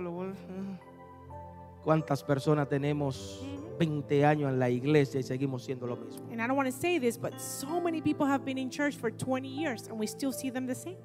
¿cuántas 1.83 2.23
personas 2.23 2.67
tenemos 2.67 3.41
mm-hmm. 3.41 3.77
20 3.79 4.25
años 4.25 4.51
en 4.51 4.59
la 4.59 4.69
iglesia 4.69 5.19
y 5.19 5.23
seguimos 5.23 5.63
siendo 5.63 5.87
lo 5.87 5.95
mismo? 5.95 6.29
And 6.31 6.41
I 6.41 6.47
don't 6.47 6.57
want 6.57 6.67
to 6.67 6.77
say 6.77 6.99
this, 6.99 7.17
but 7.17 7.39
so 7.39 7.81
many 7.81 8.01
people 8.01 8.25
have 8.27 8.45
been 8.45 8.57
in 8.57 8.69
church 8.69 8.95
for 8.95 9.09
20 9.09 9.47
years 9.47 9.87
and 9.87 9.97
we 9.97 10.05
still 10.05 10.31
see 10.31 10.49
them 10.49 10.67
the 10.67 10.75
same. 10.75 10.97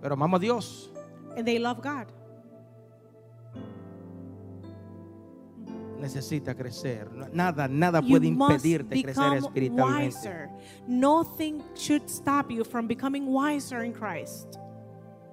Pero 0.00 0.16
amamos 0.16 0.38
a 0.38 0.40
Dios. 0.40 0.90
And 1.36 1.46
they 1.46 1.58
love 1.58 1.82
God. 1.82 2.06
Necesita 6.00 6.54
crecer. 6.54 7.08
Nada, 7.32 7.68
nada 7.68 8.00
puede 8.02 8.26
impedirte 8.26 9.02
crecer 9.02 9.34
espiritualmente. 9.38 10.16
wiser. 10.16 10.48
Nothing 10.86 11.62
should 11.74 12.08
stop 12.08 12.50
you 12.50 12.64
from 12.64 12.86
becoming 12.88 13.26
wiser 13.26 13.84
in 13.84 13.92
Christ. 13.92 14.56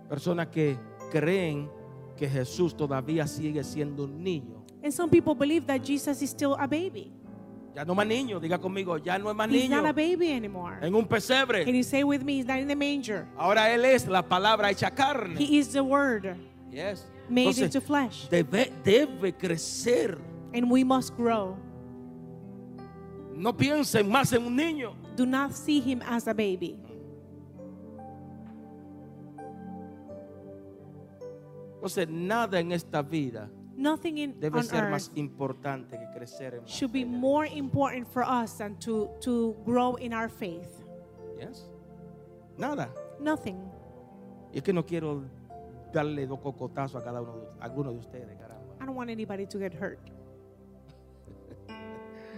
Personas 0.09 0.47
que 0.47 0.77
creen 1.11 1.69
que 2.15 2.27
Jesús 2.29 2.75
todavía 2.75 3.27
sigue 3.27 3.63
siendo 3.63 4.03
un 4.05 4.23
niño. 4.23 4.63
And 4.83 4.93
some 4.93 5.09
people 5.09 5.33
believe 5.35 5.65
that 5.67 5.81
Jesus 5.83 6.21
is 6.21 6.29
still 6.29 6.55
a 6.59 6.67
baby. 6.67 7.11
Ya 7.75 7.85
no 7.85 7.93
más 7.93 8.07
niño, 8.07 8.39
diga 8.39 8.57
conmigo, 8.59 8.97
ya 8.97 9.19
no 9.19 9.29
es 9.29 9.35
más 9.35 9.49
He's 9.51 9.69
niño. 9.69 9.81
not 9.81 9.85
a 9.85 9.93
baby 9.93 10.31
anymore. 10.31 10.77
En 10.81 10.95
un 10.95 11.01
Can 11.03 11.09
pesebre. 11.09 11.63
you 11.65 11.83
say 11.83 12.03
with 12.03 12.23
me, 12.23 12.37
he's 12.37 12.45
not 12.47 12.57
in 12.59 12.67
the 12.67 12.75
manger? 12.75 13.27
Ahora 13.37 13.69
Él 13.71 13.85
es 13.85 14.07
la 14.07 14.23
palabra 14.23 14.71
hecha 14.71 14.89
carne. 14.95 15.35
He 15.37 15.57
is 15.59 15.71
the 15.73 15.83
word 15.83 16.35
Yes. 16.71 17.05
made 17.29 17.49
Entonces, 17.49 17.75
into 17.75 17.81
flesh. 17.81 18.27
debe, 18.29 18.71
debe 18.83 19.33
crecer. 19.37 20.17
And 20.53 20.71
we 20.71 20.83
must 20.83 21.15
grow. 21.15 21.57
No 23.33 23.53
piensen 23.53 24.09
más 24.09 24.33
en 24.33 24.45
un 24.45 24.55
niño. 24.55 24.95
Do 25.15 25.25
not 25.25 25.53
see 25.53 25.79
him 25.79 26.01
as 26.07 26.27
a 26.27 26.33
baby. 26.33 26.79
Entonces, 31.75 32.09
nada 32.09 32.59
en 32.59 32.71
esta 32.71 33.01
vida 33.01 33.49
Nothing 33.77 34.17
in 34.17 34.39
debe 34.39 34.63
ser 34.63 34.89
más 34.89 35.11
importante 35.13 35.99
que 35.99 36.09
crecer 36.09 36.55
en 36.55 36.65
should 36.65 36.91
be 36.91 37.05
more 37.05 37.45
important 37.45 38.07
for 38.07 38.23
us 38.23 38.57
than 38.57 38.75
to, 38.79 39.07
to 39.21 39.55
grow 39.63 39.95
in 39.97 40.13
our 40.13 40.27
faith. 40.27 40.83
Yes. 41.39 41.69
Nada. 42.57 42.89
Nothing. 43.19 43.57
Y 44.51 44.57
es 44.57 44.63
que 44.63 44.73
no 44.73 44.83
quiero 44.83 45.23
darle 45.93 46.25
dos 46.25 46.39
cocotazos 46.39 47.01
a 47.01 47.05
cada 47.05 47.21
uno 47.21 47.37
de, 47.37 47.47
a 47.61 47.65
alguno 47.65 47.91
de 47.91 47.99
ustedes, 47.99 48.35
caramba. 48.39 48.75
I 48.81 48.85
don't 48.85 48.95
want 48.95 49.11
anybody 49.11 49.45
to 49.45 49.59
get 49.59 49.73
hurt. 49.73 49.99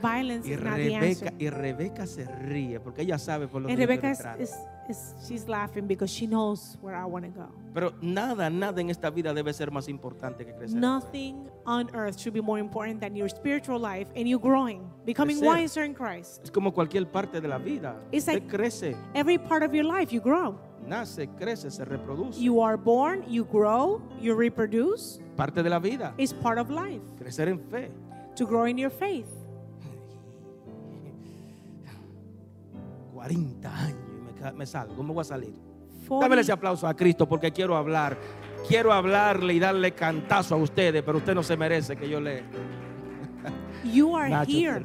Violence 0.02 0.48
Y 0.48 0.54
is 0.54 0.62
not 0.62 0.76
the 0.76 0.96
answer. 0.96 1.28
Rebeca, 1.28 1.34
y 1.44 1.50
Rebeca 1.50 2.08
se 2.08 2.26
ríe 2.26 2.80
porque 2.80 3.02
ella 3.02 3.18
sabe 3.18 3.48
por 3.48 3.62
lo 3.62 3.70
And 3.70 3.78
que 3.78 3.84
estoy 3.84 4.42
is, 4.42 4.50
is, 4.50 4.56
is 4.90 5.16
she's 5.28 5.48
laughing 5.48 5.88
because 5.88 6.12
she 6.12 6.26
knows 6.28 6.78
where 6.82 6.96
I 6.96 7.06
want 7.06 7.26
to 7.26 7.32
go. 7.32 7.48
Pero 7.74 7.94
nada, 8.02 8.50
nada 8.50 8.82
en 8.82 8.90
esta 8.90 9.10
vida 9.10 9.34
debe 9.34 9.54
ser 9.54 9.72
más 9.72 9.88
importante 9.88 10.46
que 10.46 10.54
crecer. 10.54 10.78
Nothing 10.80 11.48
on 11.66 11.90
earth 11.94 12.18
should 12.20 12.34
be 12.34 12.42
more 12.42 12.60
important 12.60 13.00
than 13.02 13.16
your 13.16 13.30
spiritual 13.30 13.80
life 13.80 14.08
and 14.16 14.28
you 14.28 14.40
growing, 14.40 14.82
becoming 15.06 15.38
Crecer. 15.40 15.56
wiser 15.56 15.84
in 15.84 15.94
Christ. 15.94 16.42
Es 16.44 16.52
como 16.52 16.74
cualquier 16.74 17.06
parte 17.12 17.40
de 17.42 17.48
la 17.48 17.58
vida. 17.58 17.96
It's 18.12 18.28
like- 18.28 18.48
crece, 18.48 18.96
Every 19.14 19.38
part 19.38 19.64
of 19.64 19.74
your 19.74 19.86
life, 19.86 20.12
you 20.14 20.22
grow. 20.22 20.58
nace, 20.88 21.28
crece, 21.38 21.70
se 21.70 21.86
reproduce. 21.86 22.40
You 22.40 22.62
are 22.62 22.78
born, 22.78 23.24
you 23.30 23.46
grow, 23.46 24.02
you 24.20 24.34
reproduce. 24.36 25.20
parte 25.36 25.62
de 25.62 25.70
la 25.70 25.80
vida. 25.80 26.14
It's 26.18 26.34
part 26.34 26.58
of 26.58 26.70
life 26.70 27.02
Crecer 27.18 27.48
en 27.50 27.60
fe. 27.60 27.92
to 28.36 28.46
grow 28.48 28.66
in 28.66 28.78
your 28.78 28.90
faith. 28.92 29.28
40 33.20 33.78
años 33.78 34.00
y 34.30 34.58
me, 34.58 34.66
salgo. 34.66 34.96
¿Cómo 34.96 35.14
voy 35.14 35.22
a 35.22 35.26
salir? 35.26 35.54
40 36.08 36.20
Dame 36.22 36.42
ese 36.42 36.54
aplauso 36.54 36.88
a 36.88 36.94
Cristo 36.94 37.28
porque 37.28 37.52
quiero 37.52 37.76
hablar. 37.76 38.18
Quiero 38.66 38.94
hablarle 38.94 39.56
y 39.56 39.60
darle 39.60 39.92
cantazo 39.92 40.56
a 40.56 40.58
ustedes, 40.58 41.04
pero 41.04 41.18
usted 41.18 41.36
no 41.36 41.44
se 41.44 41.58
merece 41.58 41.98
que 41.98 42.08
yo 42.10 42.22
le. 42.22 42.44
You 43.84 44.16
are 44.16 44.30
Nacho, 44.30 44.50
here. 44.50 44.82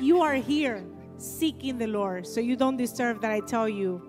You 0.00 0.20
are 0.20 0.36
here 0.36 0.82
seeking 1.16 1.78
the 1.78 1.86
Lord. 1.86 2.26
So 2.26 2.40
you 2.40 2.56
don't 2.56 2.76
deserve 2.76 3.20
that 3.20 3.30
I 3.30 3.40
tell 3.40 3.68
you 3.68 4.02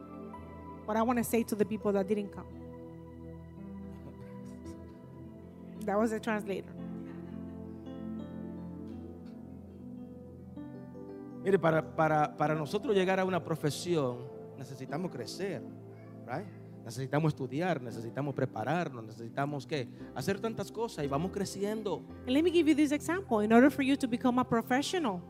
what 0.86 0.98
I 0.98 1.04
want 1.04 1.20
to 1.20 1.24
say 1.24 1.44
to 1.44 1.56
the 1.56 1.66
people 1.66 1.92
that 1.94 2.08
didn't 2.08 2.34
come. 2.34 2.48
That 5.86 6.00
was 6.00 6.14
a 6.14 6.20
translator. 6.20 6.77
Mire, 11.48 11.60
para, 11.60 11.82
para, 11.96 12.36
para 12.36 12.56
nosotros 12.56 12.94
llegar 12.94 13.22
a 13.22 13.24
una 13.24 13.42
profesión 13.42 14.18
necesitamos 14.58 15.10
crecer, 15.10 15.62
right? 16.26 16.46
Necesitamos 16.84 17.30
estudiar, 17.30 17.82
necesitamos 17.82 18.36
prepararnos, 18.36 19.06
necesitamos 19.06 19.66
¿qué? 19.66 19.88
hacer 20.14 20.42
tantas 20.42 20.70
cosas 20.70 21.06
y 21.06 21.08
vamos 21.08 21.32
creciendo. 21.32 22.04
And 22.26 22.32
let 22.32 22.44
me 22.44 22.52
give 22.52 22.70
you 22.70 22.76
this 22.76 22.92
example. 22.92 23.42
In 23.46 23.54
order 23.54 23.72
for 23.72 23.82
you 23.82 23.96
to 23.96 24.10
become 24.10 24.42
a 24.42 24.44
professional, 24.44 25.22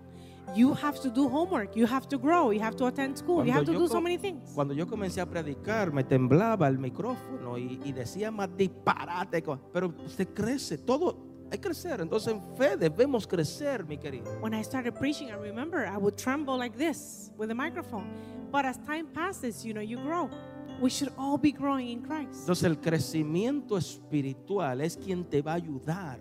You 0.55 0.73
have 0.73 0.99
to 1.01 1.09
do 1.09 1.27
homework. 1.27 1.75
You 1.75 1.85
have 1.85 2.07
to 2.07 2.17
grow. 2.17 2.51
You 2.51 2.61
have 2.61 2.77
to 2.77 2.85
attend 2.87 3.17
school. 3.17 3.45
you 3.45 3.51
have 3.51 3.65
to 3.65 3.73
do 3.73 3.85
so 3.85 3.99
many 3.99 4.17
things. 4.17 4.53
cuando 4.55 4.73
yo 4.73 4.87
comencé 4.87 5.19
a 5.19 5.25
predicar, 5.25 5.91
me 5.91 6.05
temblaba 6.05 6.69
el 6.69 6.79
micrófono 6.79 7.57
y, 7.57 7.81
y 7.83 7.91
decía 7.91 8.31
más 8.31 8.49
disparate. 8.55 9.43
Pero 9.73 9.93
se 10.07 10.25
crece, 10.25 10.77
todo 10.77 11.26
hay 11.51 11.57
que 11.57 11.61
crecer. 11.61 12.01
Entonces 12.01 12.33
en 12.33 12.41
fe 12.55 12.77
debemos 12.77 13.27
crecer, 13.27 13.85
mi 13.85 13.97
querido. 13.97 14.25
When 14.41 14.53
I 14.53 14.63
started 14.63 14.93
preaching, 14.93 15.29
I 15.29 15.35
remember 15.35 15.85
I 15.85 15.97
would 15.97 16.17
tremble 16.17 16.57
like 16.57 16.77
this 16.77 17.31
with 17.37 17.49
the 17.49 17.55
microphone. 17.55 18.05
But 18.51 18.65
as 18.65 18.77
time 18.85 19.07
passes, 19.13 19.63
you 19.65 19.73
know, 19.73 19.81
you 19.81 19.97
grow. 19.97 20.29
We 20.79 20.89
should 20.89 21.11
all 21.17 21.37
be 21.37 21.51
growing 21.51 21.89
in 21.89 22.01
Christ. 22.01 22.41
Entonces 22.41 22.63
el 22.63 22.79
crecimiento 22.79 23.77
espiritual 23.77 24.81
es 24.81 24.95
quien 24.95 25.25
te 25.25 25.41
va 25.41 25.53
a 25.53 25.55
ayudar 25.55 26.19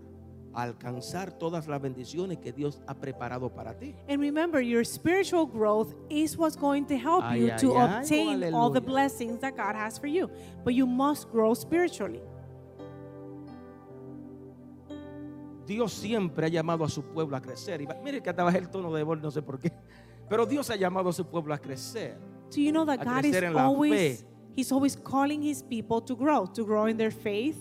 a 0.54 0.62
alcanzar 0.62 1.32
todas 1.32 1.68
las 1.68 1.80
bendiciones 1.82 2.38
que 2.38 2.50
Dios 2.52 2.80
ha 2.86 2.94
preparado 2.94 3.50
para 3.50 3.74
ti. 3.78 3.94
And 4.08 4.20
remember, 4.20 4.62
your 4.62 4.84
spiritual 4.84 5.46
growth 5.46 5.94
is 6.08 6.36
what's 6.38 6.56
going 6.56 6.86
to 6.86 6.96
help 6.96 7.22
Ay, 7.24 7.40
you 7.40 7.50
ay, 7.52 7.58
to 7.58 7.76
ay, 7.76 8.00
obtain 8.00 8.54
all 8.54 8.70
the 8.70 8.80
blessings 8.80 9.38
that 9.40 9.54
God 9.56 9.76
has 9.76 9.98
for 9.98 10.06
you. 10.06 10.30
But 10.64 10.72
you 10.74 10.86
must 10.86 11.30
grow 11.30 11.52
spiritually. 11.52 12.22
Dios 15.66 15.92
siempre 15.92 16.46
ha 16.46 16.48
llamado 16.48 16.84
a 16.84 16.88
su 16.88 17.02
pueblo 17.02 17.36
a 17.36 17.40
crecer. 17.40 17.82
Y 17.82 17.88
mire 18.02 18.22
que 18.22 18.30
hasta 18.30 18.44
bajé 18.44 18.58
el 18.58 18.70
tono 18.70 18.92
de 18.92 19.02
voz, 19.02 19.20
no 19.20 19.30
sé 19.30 19.42
por 19.42 19.58
qué. 19.58 19.72
Pero 20.28 20.46
Dios 20.46 20.70
ha 20.70 20.76
llamado 20.76 21.08
a 21.08 21.12
su 21.12 21.26
pueblo 21.26 21.52
a 21.54 21.58
crecer. 21.58 22.18
Do 22.50 22.60
you 22.60 22.70
know 22.70 22.86
that 22.86 23.04
God 23.04 23.24
is 23.24 23.42
always. 23.56 24.24
He's 24.56 24.72
always 24.72 24.96
calling 24.96 25.42
his 25.42 25.62
people 25.62 26.00
to 26.00 26.16
grow, 26.16 26.46
to 26.46 26.64
grow 26.64 26.86
in 26.88 26.96
their 26.96 27.12
faith. 27.12 27.58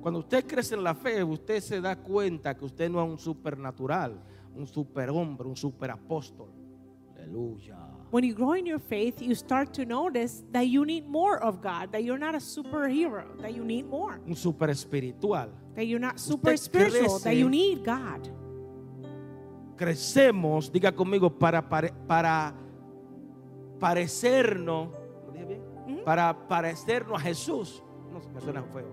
Cuando 0.00 0.20
usted 0.20 0.46
crece 0.46 0.74
en 0.74 0.82
la 0.82 0.94
fe, 0.94 1.22
usted 1.22 1.60
se 1.60 1.80
da 1.80 1.96
cuenta 1.96 2.56
que 2.56 2.64
usted 2.64 2.88
no 2.88 3.04
es 3.04 3.10
un 3.10 3.18
supernatural, 3.18 4.18
un 4.54 4.66
superhombre, 4.66 5.46
un 5.46 5.56
superapóstol. 5.56 6.48
Aleluya. 7.14 7.76
When 8.10 8.24
you 8.24 8.34
grow 8.34 8.52
in 8.54 8.64
your 8.64 8.78
faith, 8.78 9.20
you 9.20 9.34
start 9.34 9.74
to 9.74 9.84
notice 9.84 10.42
that 10.52 10.66
you 10.66 10.84
need 10.86 11.06
more 11.06 11.36
of 11.42 11.60
God, 11.60 11.92
that 11.92 12.04
you're 12.04 12.18
not 12.18 12.34
a 12.34 12.38
superhero, 12.38 13.24
that 13.42 13.54
you 13.54 13.64
need 13.64 13.86
more, 13.86 14.18
Un 14.26 14.34
super 14.34 14.70
espiritual. 14.70 15.50
that 15.74 15.84
you're 15.86 16.00
not 16.00 16.18
super 16.18 16.52
Usted 16.54 16.64
spiritual, 16.90 17.18
that 17.20 17.36
you 17.36 17.50
need 17.50 17.84
God. 17.84 18.28
Crecemos, 19.76 20.70
diga 20.72 20.90
conmigo, 20.92 21.30
para, 21.38 21.60
pare- 21.68 21.92
para 22.08 22.54
parecernos, 23.78 24.88
¿lo 25.26 25.32
dije 25.32 25.44
bien? 25.44 25.60
Mm-hmm. 25.86 26.04
Para 26.04 26.48
parecernos 26.48 27.16
a 27.16 27.20
Jesús. 27.20 27.82
No 28.12 28.20
me 28.34 28.40
suena 28.40 28.62
feo. 28.72 28.88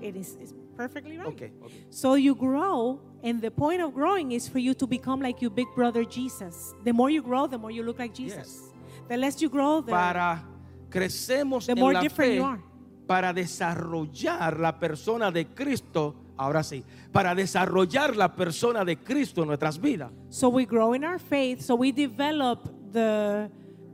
It 0.00 0.16
is 0.16 0.36
it's 0.40 0.54
perfectly 0.76 1.18
right. 1.18 1.26
Ok, 1.26 1.50
ok. 1.62 1.72
So 1.90 2.14
you 2.16 2.34
grow, 2.34 3.00
and 3.22 3.40
the 3.40 3.50
point 3.50 3.80
of 3.82 3.92
growing 3.92 4.32
is 4.32 4.48
for 4.48 4.58
you 4.58 4.74
to 4.74 4.86
become 4.86 5.20
like 5.20 5.40
your 5.42 5.50
big 5.50 5.66
brother 5.74 6.04
Jesus. 6.04 6.74
The 6.84 6.92
more 6.92 7.10
you 7.10 7.22
grow, 7.22 7.46
the 7.46 7.58
more 7.58 7.70
you 7.70 7.82
look 7.82 7.98
like 7.98 8.14
Jesus. 8.14 8.36
Yes. 8.36 8.74
The 9.08 9.16
less 9.16 9.42
you 9.42 9.48
grow, 9.48 9.80
the 9.80 9.90
Para 9.90 10.42
crecemos 10.88 11.66
the 11.66 11.72
en 11.72 11.78
more 11.78 11.92
la 11.94 12.00
different 12.00 12.30
fe 12.32 12.36
you 12.36 12.44
are. 12.44 12.60
para 13.06 13.32
desarrollar 13.32 14.58
la 14.58 14.78
persona 14.78 15.30
de 15.30 15.46
Cristo. 15.46 16.14
Ahora 16.36 16.62
sí, 16.62 16.82
para 17.12 17.34
desarrollar 17.34 18.16
la 18.16 18.34
persona 18.34 18.82
de 18.84 18.96
Cristo 18.96 19.42
en 19.42 19.48
nuestras 19.48 19.78
vidas. 19.78 20.10
So 20.30 20.48
we 20.48 20.64
grow 20.64 20.94
in 20.94 21.04
our 21.04 21.18
faith, 21.18 21.60
so 21.60 21.74
we 21.74 21.92
develop 21.92 22.70
the 22.92 23.50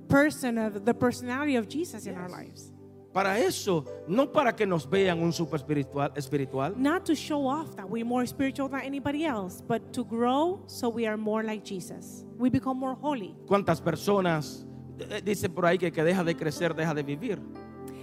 person 0.08 0.56
of 0.56 0.84
the 0.84 0.94
personality 0.94 1.56
of 1.56 1.68
Jesus 1.68 2.06
in 2.06 2.14
our 2.16 2.28
lives. 2.28 2.72
Para 3.16 3.38
eso, 3.38 3.82
no 4.06 4.30
para 4.30 4.54
que 4.54 4.66
nos 4.66 4.86
vean 4.86 5.22
un 5.22 5.32
super 5.32 5.56
espiritual, 5.56 6.12
espiritual, 6.14 6.74
Not 6.76 7.06
to 7.06 7.14
show 7.14 7.48
off 7.48 7.74
that 7.74 7.88
we're 7.88 8.04
more 8.04 8.26
spiritual 8.26 8.68
than 8.68 8.82
anybody 8.82 9.24
else, 9.24 9.62
but 9.66 9.90
to 9.94 10.04
grow 10.04 10.62
so 10.66 10.90
we 10.90 11.06
are 11.06 11.16
more 11.16 11.42
like 11.42 11.64
Jesus. 11.64 12.26
We 12.36 12.50
become 12.50 12.78
more 12.78 12.94
holy. 12.94 13.34
¿Cuántas 13.46 13.80
personas 13.80 14.66
eh, 14.98 15.22
dicen 15.24 15.54
por 15.54 15.64
ahí 15.64 15.78
que 15.78 15.90
que 15.90 16.04
deja 16.04 16.22
de 16.24 16.34
crecer, 16.34 16.74
deja 16.74 16.92
de 16.92 17.02
vivir? 17.02 17.40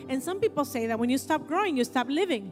And 0.10 0.20
some 0.20 0.40
people 0.40 0.66
say 0.66 0.88
that 0.88 0.98
when 0.98 1.12
you 1.12 1.20
stop 1.20 1.48
growing, 1.48 1.78
you 1.78 1.86
stop 1.86 2.10
living. 2.10 2.52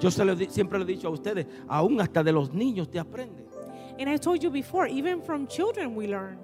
Yo 0.00 0.10
se 0.10 0.24
lo 0.24 0.36
siempre 0.36 0.78
le 0.78 0.84
he 0.84 0.94
dicho 0.94 1.08
a 1.08 1.10
ustedes, 1.10 1.48
aún 1.66 2.00
hasta 2.00 2.22
de 2.22 2.30
los 2.30 2.54
niños 2.54 2.88
te 2.88 3.00
aprende. 3.00 3.44
And 3.98 4.08
I 4.08 4.18
told 4.18 4.40
you 4.40 4.52
before, 4.52 4.86
even 4.86 5.20
from 5.20 5.48
children 5.48 5.96
we 5.96 6.06
learn. 6.06 6.38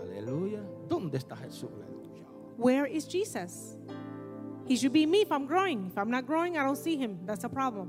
Aleluya. 0.00 0.62
¿Dónde 0.88 1.18
está 1.18 1.36
Jesús? 1.36 1.70
Where 2.58 2.86
is 2.86 3.06
Jesus? 3.06 3.78
He 4.66 4.76
should 4.76 4.92
be 4.92 5.06
me 5.06 5.22
if 5.22 5.30
I'm 5.32 5.46
growing. 5.46 5.86
If 5.86 5.96
I'm 5.96 6.10
not 6.10 6.26
growing, 6.26 6.58
I 6.58 6.64
don't 6.64 6.76
see 6.76 6.96
him. 6.98 7.18
That's 7.24 7.44
a 7.44 7.48
problem. 7.48 7.88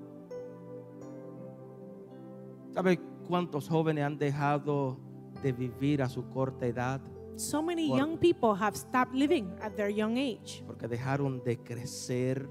¿Sabe 2.74 3.00
cuántos 3.28 3.68
jóvenes 3.68 4.06
han 4.06 4.18
dejado 4.18 4.98
de 5.42 5.52
vivir 5.52 6.02
a 6.02 6.10
su 6.10 6.24
corta 6.30 6.66
edad 6.68 7.02
So 7.36 7.62
many 7.62 7.88
Por- 7.88 7.98
young 7.98 8.18
people 8.18 8.54
have 8.54 8.76
stopped 8.76 9.14
living 9.16 9.50
at 9.62 9.76
their 9.76 9.90
young 9.90 10.18
age 10.18 10.62
porque 10.68 10.88
dejaron 10.90 11.42
de 11.44 11.58
crecer 11.58 12.48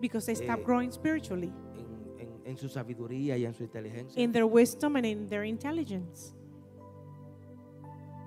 because 0.00 0.24
they 0.26 0.34
stopped 0.36 0.62
Eh, 0.62 0.64
growing 0.64 0.90
spiritually 0.92 1.52
en, 1.74 2.20
en- 2.20 2.40
en 2.46 2.56
su 2.56 2.68
sabiduría 2.68 3.36
y 3.36 3.44
en 3.44 3.52
su 3.54 3.64
inteligencia? 3.64 4.20
in 4.22 4.30
their 4.32 4.46
wisdom 4.46 4.94
and 4.96 5.04
in 5.04 5.26
their 5.28 5.44
intelligence. 5.44 6.32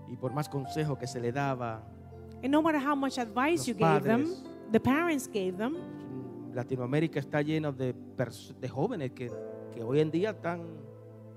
Y 0.09 0.17
por 0.17 0.33
más 0.33 0.49
consejo 0.49 0.97
que 0.97 1.07
se 1.07 1.21
le 1.21 1.31
daba, 1.31 1.81
And 2.43 2.51
no 2.51 2.61
matter 2.61 2.79
how 2.79 2.95
much 2.95 3.17
advice 3.17 3.67
you 3.67 3.73
gave 3.73 4.03
them, 4.03 4.33
the 4.71 4.79
parents 4.79 5.27
gave 5.27 5.57
them, 5.57 5.77
Latinoamérica 6.53 7.19
está 7.19 7.41
llena 7.41 7.71
de, 7.71 7.93
de 8.59 8.67
jóvenes 8.67 9.11
que, 9.11 9.31
que 9.73 9.83
hoy 9.83 9.99
en 9.99 10.11
día 10.11 10.31
están 10.31 10.63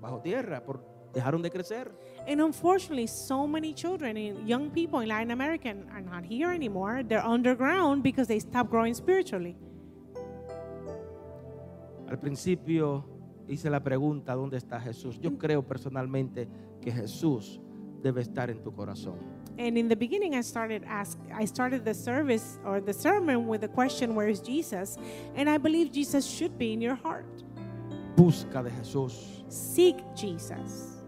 bajo 0.01 0.19
tierra, 0.21 0.63
por, 0.63 0.83
dejaron 1.13 1.41
de 1.41 1.49
crecer. 1.49 1.91
and 2.27 2.41
unfortunately, 2.41 3.07
so 3.07 3.47
many 3.47 3.73
children 3.73 4.17
and 4.17 4.47
young 4.47 4.69
people 4.71 4.99
in 5.01 5.07
Latin 5.09 5.31
America 5.31 5.73
are 5.91 6.01
not 6.01 6.25
here 6.25 6.51
anymore. 6.51 7.03
They're 7.03 7.25
underground 7.25 8.03
because 8.03 8.27
they 8.27 8.39
stopped 8.39 8.71
growing 8.71 8.93
spiritually. 8.93 9.55
Al 12.09 12.19
principio 12.19 13.05
hice 13.47 13.69
la 13.69 13.79
pregunta, 13.83 14.33
¿dónde 14.33 14.57
está 14.57 14.79
Jesús? 14.79 15.19
Yo 15.19 15.37
creo 15.37 15.63
personalmente 15.63 16.47
que 16.81 16.91
Jesús 16.91 17.59
debe 18.01 18.21
estar 18.21 18.49
en 18.49 18.61
tu 18.61 18.73
corazón. 18.73 19.15
And 19.57 19.77
in 19.77 19.87
the 19.87 19.95
beginning, 19.95 20.35
I 20.35 20.41
started 20.41 20.83
ask. 20.85 21.17
I 21.33 21.45
started 21.45 21.85
the 21.85 21.93
service 21.93 22.59
or 22.65 22.81
the 22.81 22.93
sermon 22.93 23.47
with 23.47 23.61
the 23.61 23.69
question, 23.69 24.13
"Where 24.15 24.27
is 24.27 24.41
Jesus?" 24.41 24.97
And 25.35 25.49
I 25.49 25.57
believe 25.57 25.91
Jesus 25.91 26.25
should 26.25 26.57
be 26.57 26.73
in 26.73 26.81
your 26.81 26.95
heart. 26.95 27.25
Busca 28.15 28.63
de 28.63 28.69
Jesús, 28.71 29.43
Seek 29.47 29.97
Jesus. 30.15 31.03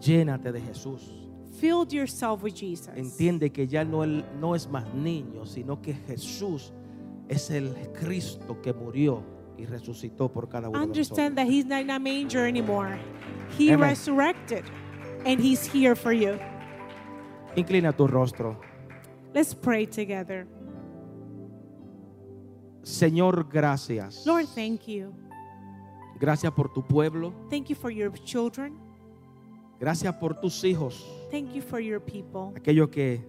llénate 0.00 0.52
de 0.52 0.60
Jesús. 0.60 1.00
Fill 1.60 1.86
yourself 1.90 2.42
with 2.42 2.54
Jesus. 2.54 2.88
Entiende 2.96 3.52
que 3.52 3.66
ya 3.66 3.84
no, 3.84 4.02
él, 4.02 4.24
no 4.40 4.54
es 4.54 4.66
más 4.68 4.92
niño, 4.94 5.46
sino 5.46 5.80
que 5.80 5.94
Jesús 5.94 6.72
es 7.28 7.50
el 7.50 7.72
Cristo 8.00 8.60
que 8.60 8.72
murió 8.72 9.22
y 9.56 9.64
resucitó 9.64 10.28
por 10.32 10.48
cada 10.48 10.68
uno 10.68 10.80
de 10.80 10.86
nosotros. 10.86 11.18
Understand 11.18 11.36
that 11.36 11.46
He's 11.46 11.66
not 11.66 11.82
in 11.82 11.90
a 11.90 11.98
manger 12.00 12.46
anymore. 12.46 12.98
He 13.56 13.72
Amen. 13.72 13.90
resurrected, 13.90 14.64
and 15.24 15.40
He's 15.40 15.64
here 15.64 15.94
for 15.94 16.12
you. 16.12 16.38
Inclina 17.56 17.92
tu 17.92 18.06
rostro. 18.06 18.58
Let's 19.34 19.54
pray 19.54 19.86
together. 19.86 20.46
Señor, 22.82 23.48
gracias. 23.48 24.26
Lord, 24.26 24.46
thank 24.54 24.86
you. 24.86 25.14
Gracias 26.18 26.52
por 26.52 26.72
tu 26.72 26.82
pueblo. 26.82 27.32
Thank 27.50 27.68
you 27.68 27.76
for 27.76 27.90
your 27.90 28.12
children. 28.24 28.78
Gracias 29.80 30.14
por 30.14 30.34
tus 30.40 30.62
hijos. 30.64 31.04
Thank 31.30 31.54
you 31.54 31.62
for 31.62 31.80
your 31.80 32.00
people. 32.00 32.52
Aquellos 32.56 32.88
que 32.88 33.20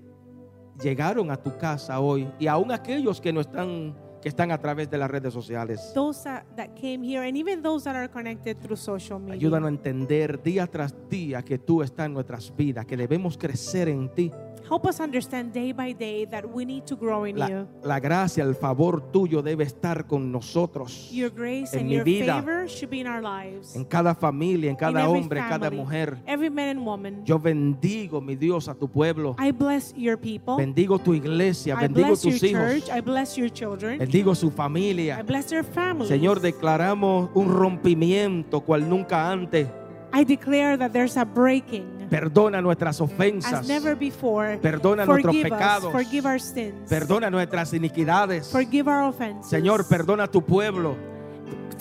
llegaron 0.82 1.32
a 1.32 1.38
tu 1.38 1.58
casa 1.58 2.00
hoy 2.00 2.28
y 2.40 2.48
aún 2.48 2.72
aquellos 2.72 3.20
que 3.20 3.34
no 3.34 3.42
están 3.42 3.96
que 4.24 4.30
están 4.30 4.54
a 4.54 4.58
través 4.58 4.90
de 4.90 4.98
las 4.98 5.12
redes 5.12 5.34
sociales. 5.34 5.92
Those 5.94 6.24
that, 6.24 6.44
that 6.56 6.70
came 6.80 7.04
here, 7.06 7.28
and 7.28 7.38
even 7.38 7.62
those 7.62 7.84
that 7.84 7.96
are 7.96 8.10
connected 8.10 8.58
through 8.62 8.78
social 8.78 9.20
media. 9.20 9.36
Ayúdanos 9.36 9.68
a 9.68 9.70
entender 9.70 10.42
día 10.42 10.66
tras 10.66 10.96
día 11.10 11.44
que 11.44 11.60
tú 11.60 11.84
estás 11.84 12.06
en 12.06 12.14
nuestras 12.14 12.56
vidas, 12.56 12.86
que 12.86 12.96
debemos 12.96 13.38
crecer 13.38 13.90
en 13.90 14.08
ti. 14.16 14.32
Help 14.68 14.86
us 14.88 15.00
understand 15.00 15.52
day 15.54 15.72
by 15.74 15.92
day 15.94 16.26
that 16.26 16.46
we 16.50 16.64
need 16.66 16.86
to 16.86 16.96
grow 16.96 17.26
in 17.26 17.38
La, 17.38 17.48
you. 17.50 17.68
la 17.84 18.00
gracia, 18.00 18.44
el 18.44 18.56
favor 18.56 19.02
tuyo 19.12 19.42
debe 19.42 19.64
estar 19.66 20.08
con 20.08 20.32
nosotros. 20.32 21.10
Your 21.12 21.30
grace 21.30 21.74
en 21.74 21.80
and 21.82 21.90
mi 21.90 21.96
your 21.96 22.06
vida, 22.06 22.42
favor 22.42 22.68
should 22.70 22.90
be 22.90 23.02
in 23.02 23.08
our 23.08 23.22
lives. 23.22 23.76
En 23.76 23.84
cada 23.84 24.16
familia, 24.16 24.70
en 24.70 24.72
in 24.72 24.76
cada 24.78 25.02
every 25.04 25.20
hombre, 25.20 25.40
en 25.40 25.50
cada 25.50 25.70
mujer. 25.70 26.18
Every 26.26 26.50
man 26.50 26.70
and 26.78 26.86
woman. 26.86 27.26
Yo 27.26 27.38
bendigo, 27.38 28.22
mi 28.22 28.36
Dios, 28.36 28.68
a 28.70 28.74
tu 28.74 28.88
pueblo. 28.88 29.36
I 29.38 29.52
bless 29.52 29.94
your 29.96 30.18
people. 30.18 30.56
Bendigo 30.56 30.98
tu 30.98 31.14
iglesia, 31.14 31.76
I 31.78 31.82
bendigo 31.88 32.08
bless 32.08 32.24
your 32.24 32.34
tus 32.34 32.44
hijos. 32.44 32.86
church. 32.86 32.90
I 32.90 33.02
bless 33.02 33.38
your 33.38 33.50
children. 33.52 34.00
Bendigo 34.00 34.34
su 34.34 34.48
I 34.48 34.52
familia. 34.52 35.24
bless 35.24 35.48
their 35.48 35.64
families. 35.66 36.10
Señor, 36.10 36.40
declaramos 36.40 37.30
un 37.34 37.50
rompimiento 37.50 38.62
cual 38.62 38.88
nunca 38.90 39.30
antes. 39.30 39.68
I 40.16 40.24
declare 40.24 40.78
that 40.78 40.92
there's 40.94 41.18
a 41.18 41.26
breaking 41.26 41.93
Perdona 42.14 42.62
nuestras 42.62 43.02
ofensas. 43.02 43.54
as 43.54 43.68
never 43.68 43.96
before. 43.96 44.60
Perdona 44.62 45.04
nuestros 45.04 45.36
pecados. 45.36 45.92
us. 45.96 46.88
Perdona 46.88 47.32
nuestras 47.32 47.74
iniquidades. 47.74 48.52
Forgive 48.52 48.88
our 48.88 49.10
offenses. 49.10 49.50
Señor, 49.50 49.88
perdona 49.88 50.26
a 50.26 50.28
tu 50.28 50.44
pueblo. 50.44 50.96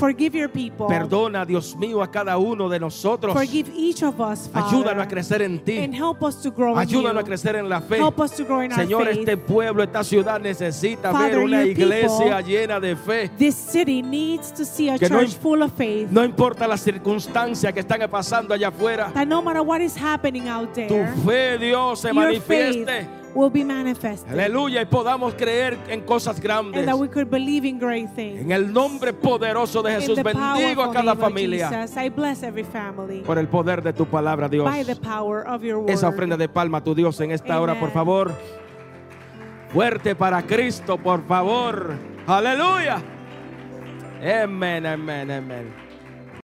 Forgive 0.03 0.35
your 0.37 0.49
people. 0.51 0.89
Perdona, 0.89 1.47
Dios 1.47 1.77
mío, 1.77 2.03
a 2.03 2.11
cada 2.11 2.37
uno 2.37 2.69
de 2.69 2.81
nosotros. 2.81 3.33
Forgive 3.33 3.71
each 3.77 4.03
of 4.03 4.19
us, 4.21 4.49
Father. 4.49 4.69
Ayúdanos 4.77 5.05
a 5.05 5.07
crecer 5.07 5.43
en 5.43 5.61
ti. 5.61 5.79
And 5.79 5.95
help 5.95 6.23
us 6.25 6.43
to 6.43 6.51
grow 6.51 6.73
in 6.73 6.79
Ayúdanos 6.79 7.19
a 7.19 7.21
you. 7.21 7.27
crecer 7.27 7.55
en 7.55 7.69
la 7.69 7.81
fe. 7.81 7.99
Help 7.99 8.19
us 8.19 8.33
to 8.33 8.45
grow 8.45 8.63
in 8.63 8.73
our 8.73 8.81
Señor, 8.81 9.05
faith. 9.07 9.19
este 9.21 9.37
pueblo, 9.37 9.83
esta 9.85 10.03
ciudad 10.03 10.41
necesita 10.41 11.13
Father, 11.13 11.37
ver 11.37 11.45
una 11.45 11.65
iglesia 11.65 12.39
people- 12.39 12.43
llena 12.45 12.81
de 12.81 12.97
fe. 12.97 13.31
This 13.39 13.55
city 13.55 14.03
needs 14.03 14.53
to 14.53 14.65
see 14.65 14.89
a 14.89 14.99
Que 14.99 15.09
no 15.09 15.21
church 15.21 15.35
im- 15.35 15.41
full 15.41 15.63
of 15.63 15.73
faith. 15.75 16.09
No 16.11 16.25
importa 16.25 16.67
las 16.67 16.81
circunstancias 16.81 17.73
que 17.73 17.81
están 17.81 18.01
pasando 18.11 18.55
allá 18.55 18.69
afuera. 18.69 19.13
That 19.15 19.29
no 19.29 19.41
matter 19.41 19.63
what 19.63 19.81
is 19.81 19.95
happening 19.97 20.49
out 20.49 20.73
Tu 20.75 20.89
there, 20.89 21.13
fe, 21.25 21.59
Dios, 21.59 22.01
se 22.01 22.09
your 22.13 22.41
faith 22.41 22.87
manifieste. 22.87 23.22
Will 23.35 23.51
be 23.51 23.65
manifested. 23.65 24.33
Aleluya. 24.33 24.83
Y 24.83 24.87
podamos 24.87 25.35
creer 25.35 25.79
en 25.89 26.03
cosas 26.03 26.41
grandes. 26.41 26.79
And 26.79 26.87
that 26.87 26.99
we 26.99 27.09
could 27.09 27.29
believe 27.31 27.67
in 27.67 27.79
great 27.79 28.09
things. 28.15 28.41
En 28.41 28.53
el 28.53 28.73
nombre 28.73 29.13
poderoso 29.13 29.83
de 29.83 29.93
Jesús 29.93 30.23
bendigo 30.23 30.83
a 30.83 30.93
cada 30.93 31.15
familia 31.17 31.69
Jesus, 31.69 31.97
I 31.97 32.09
bless 32.09 32.43
every 32.43 32.65
family 32.65 33.21
por 33.21 33.39
el 33.39 33.49
poder 33.49 33.83
de 33.83 33.93
tu 33.93 34.07
palabra, 34.07 34.49
Dios. 34.49 34.65
by 34.65 34.85
the 34.85 34.97
power 34.97 35.47
of 35.47 35.63
your 35.63 35.79
word. 35.79 35.91
Esa 35.91 36.09
ofrenda 36.09 36.37
de 36.37 36.49
palma 36.49 36.79
a 36.79 36.85
tu 36.85 36.95
Dios 36.95 37.21
en 37.21 37.31
esta 37.31 37.61
hora, 37.61 37.75
por 37.75 37.85
Amen. 37.85 37.95
favor. 37.95 38.33
Fuerte 39.73 40.15
para 40.15 40.43
Cristo, 40.43 40.99
por 40.99 41.27
favor. 41.27 41.95
Aleluya. 42.27 43.03
Amén, 44.23 44.87
amén, 44.87 45.31
amén. 45.31 45.82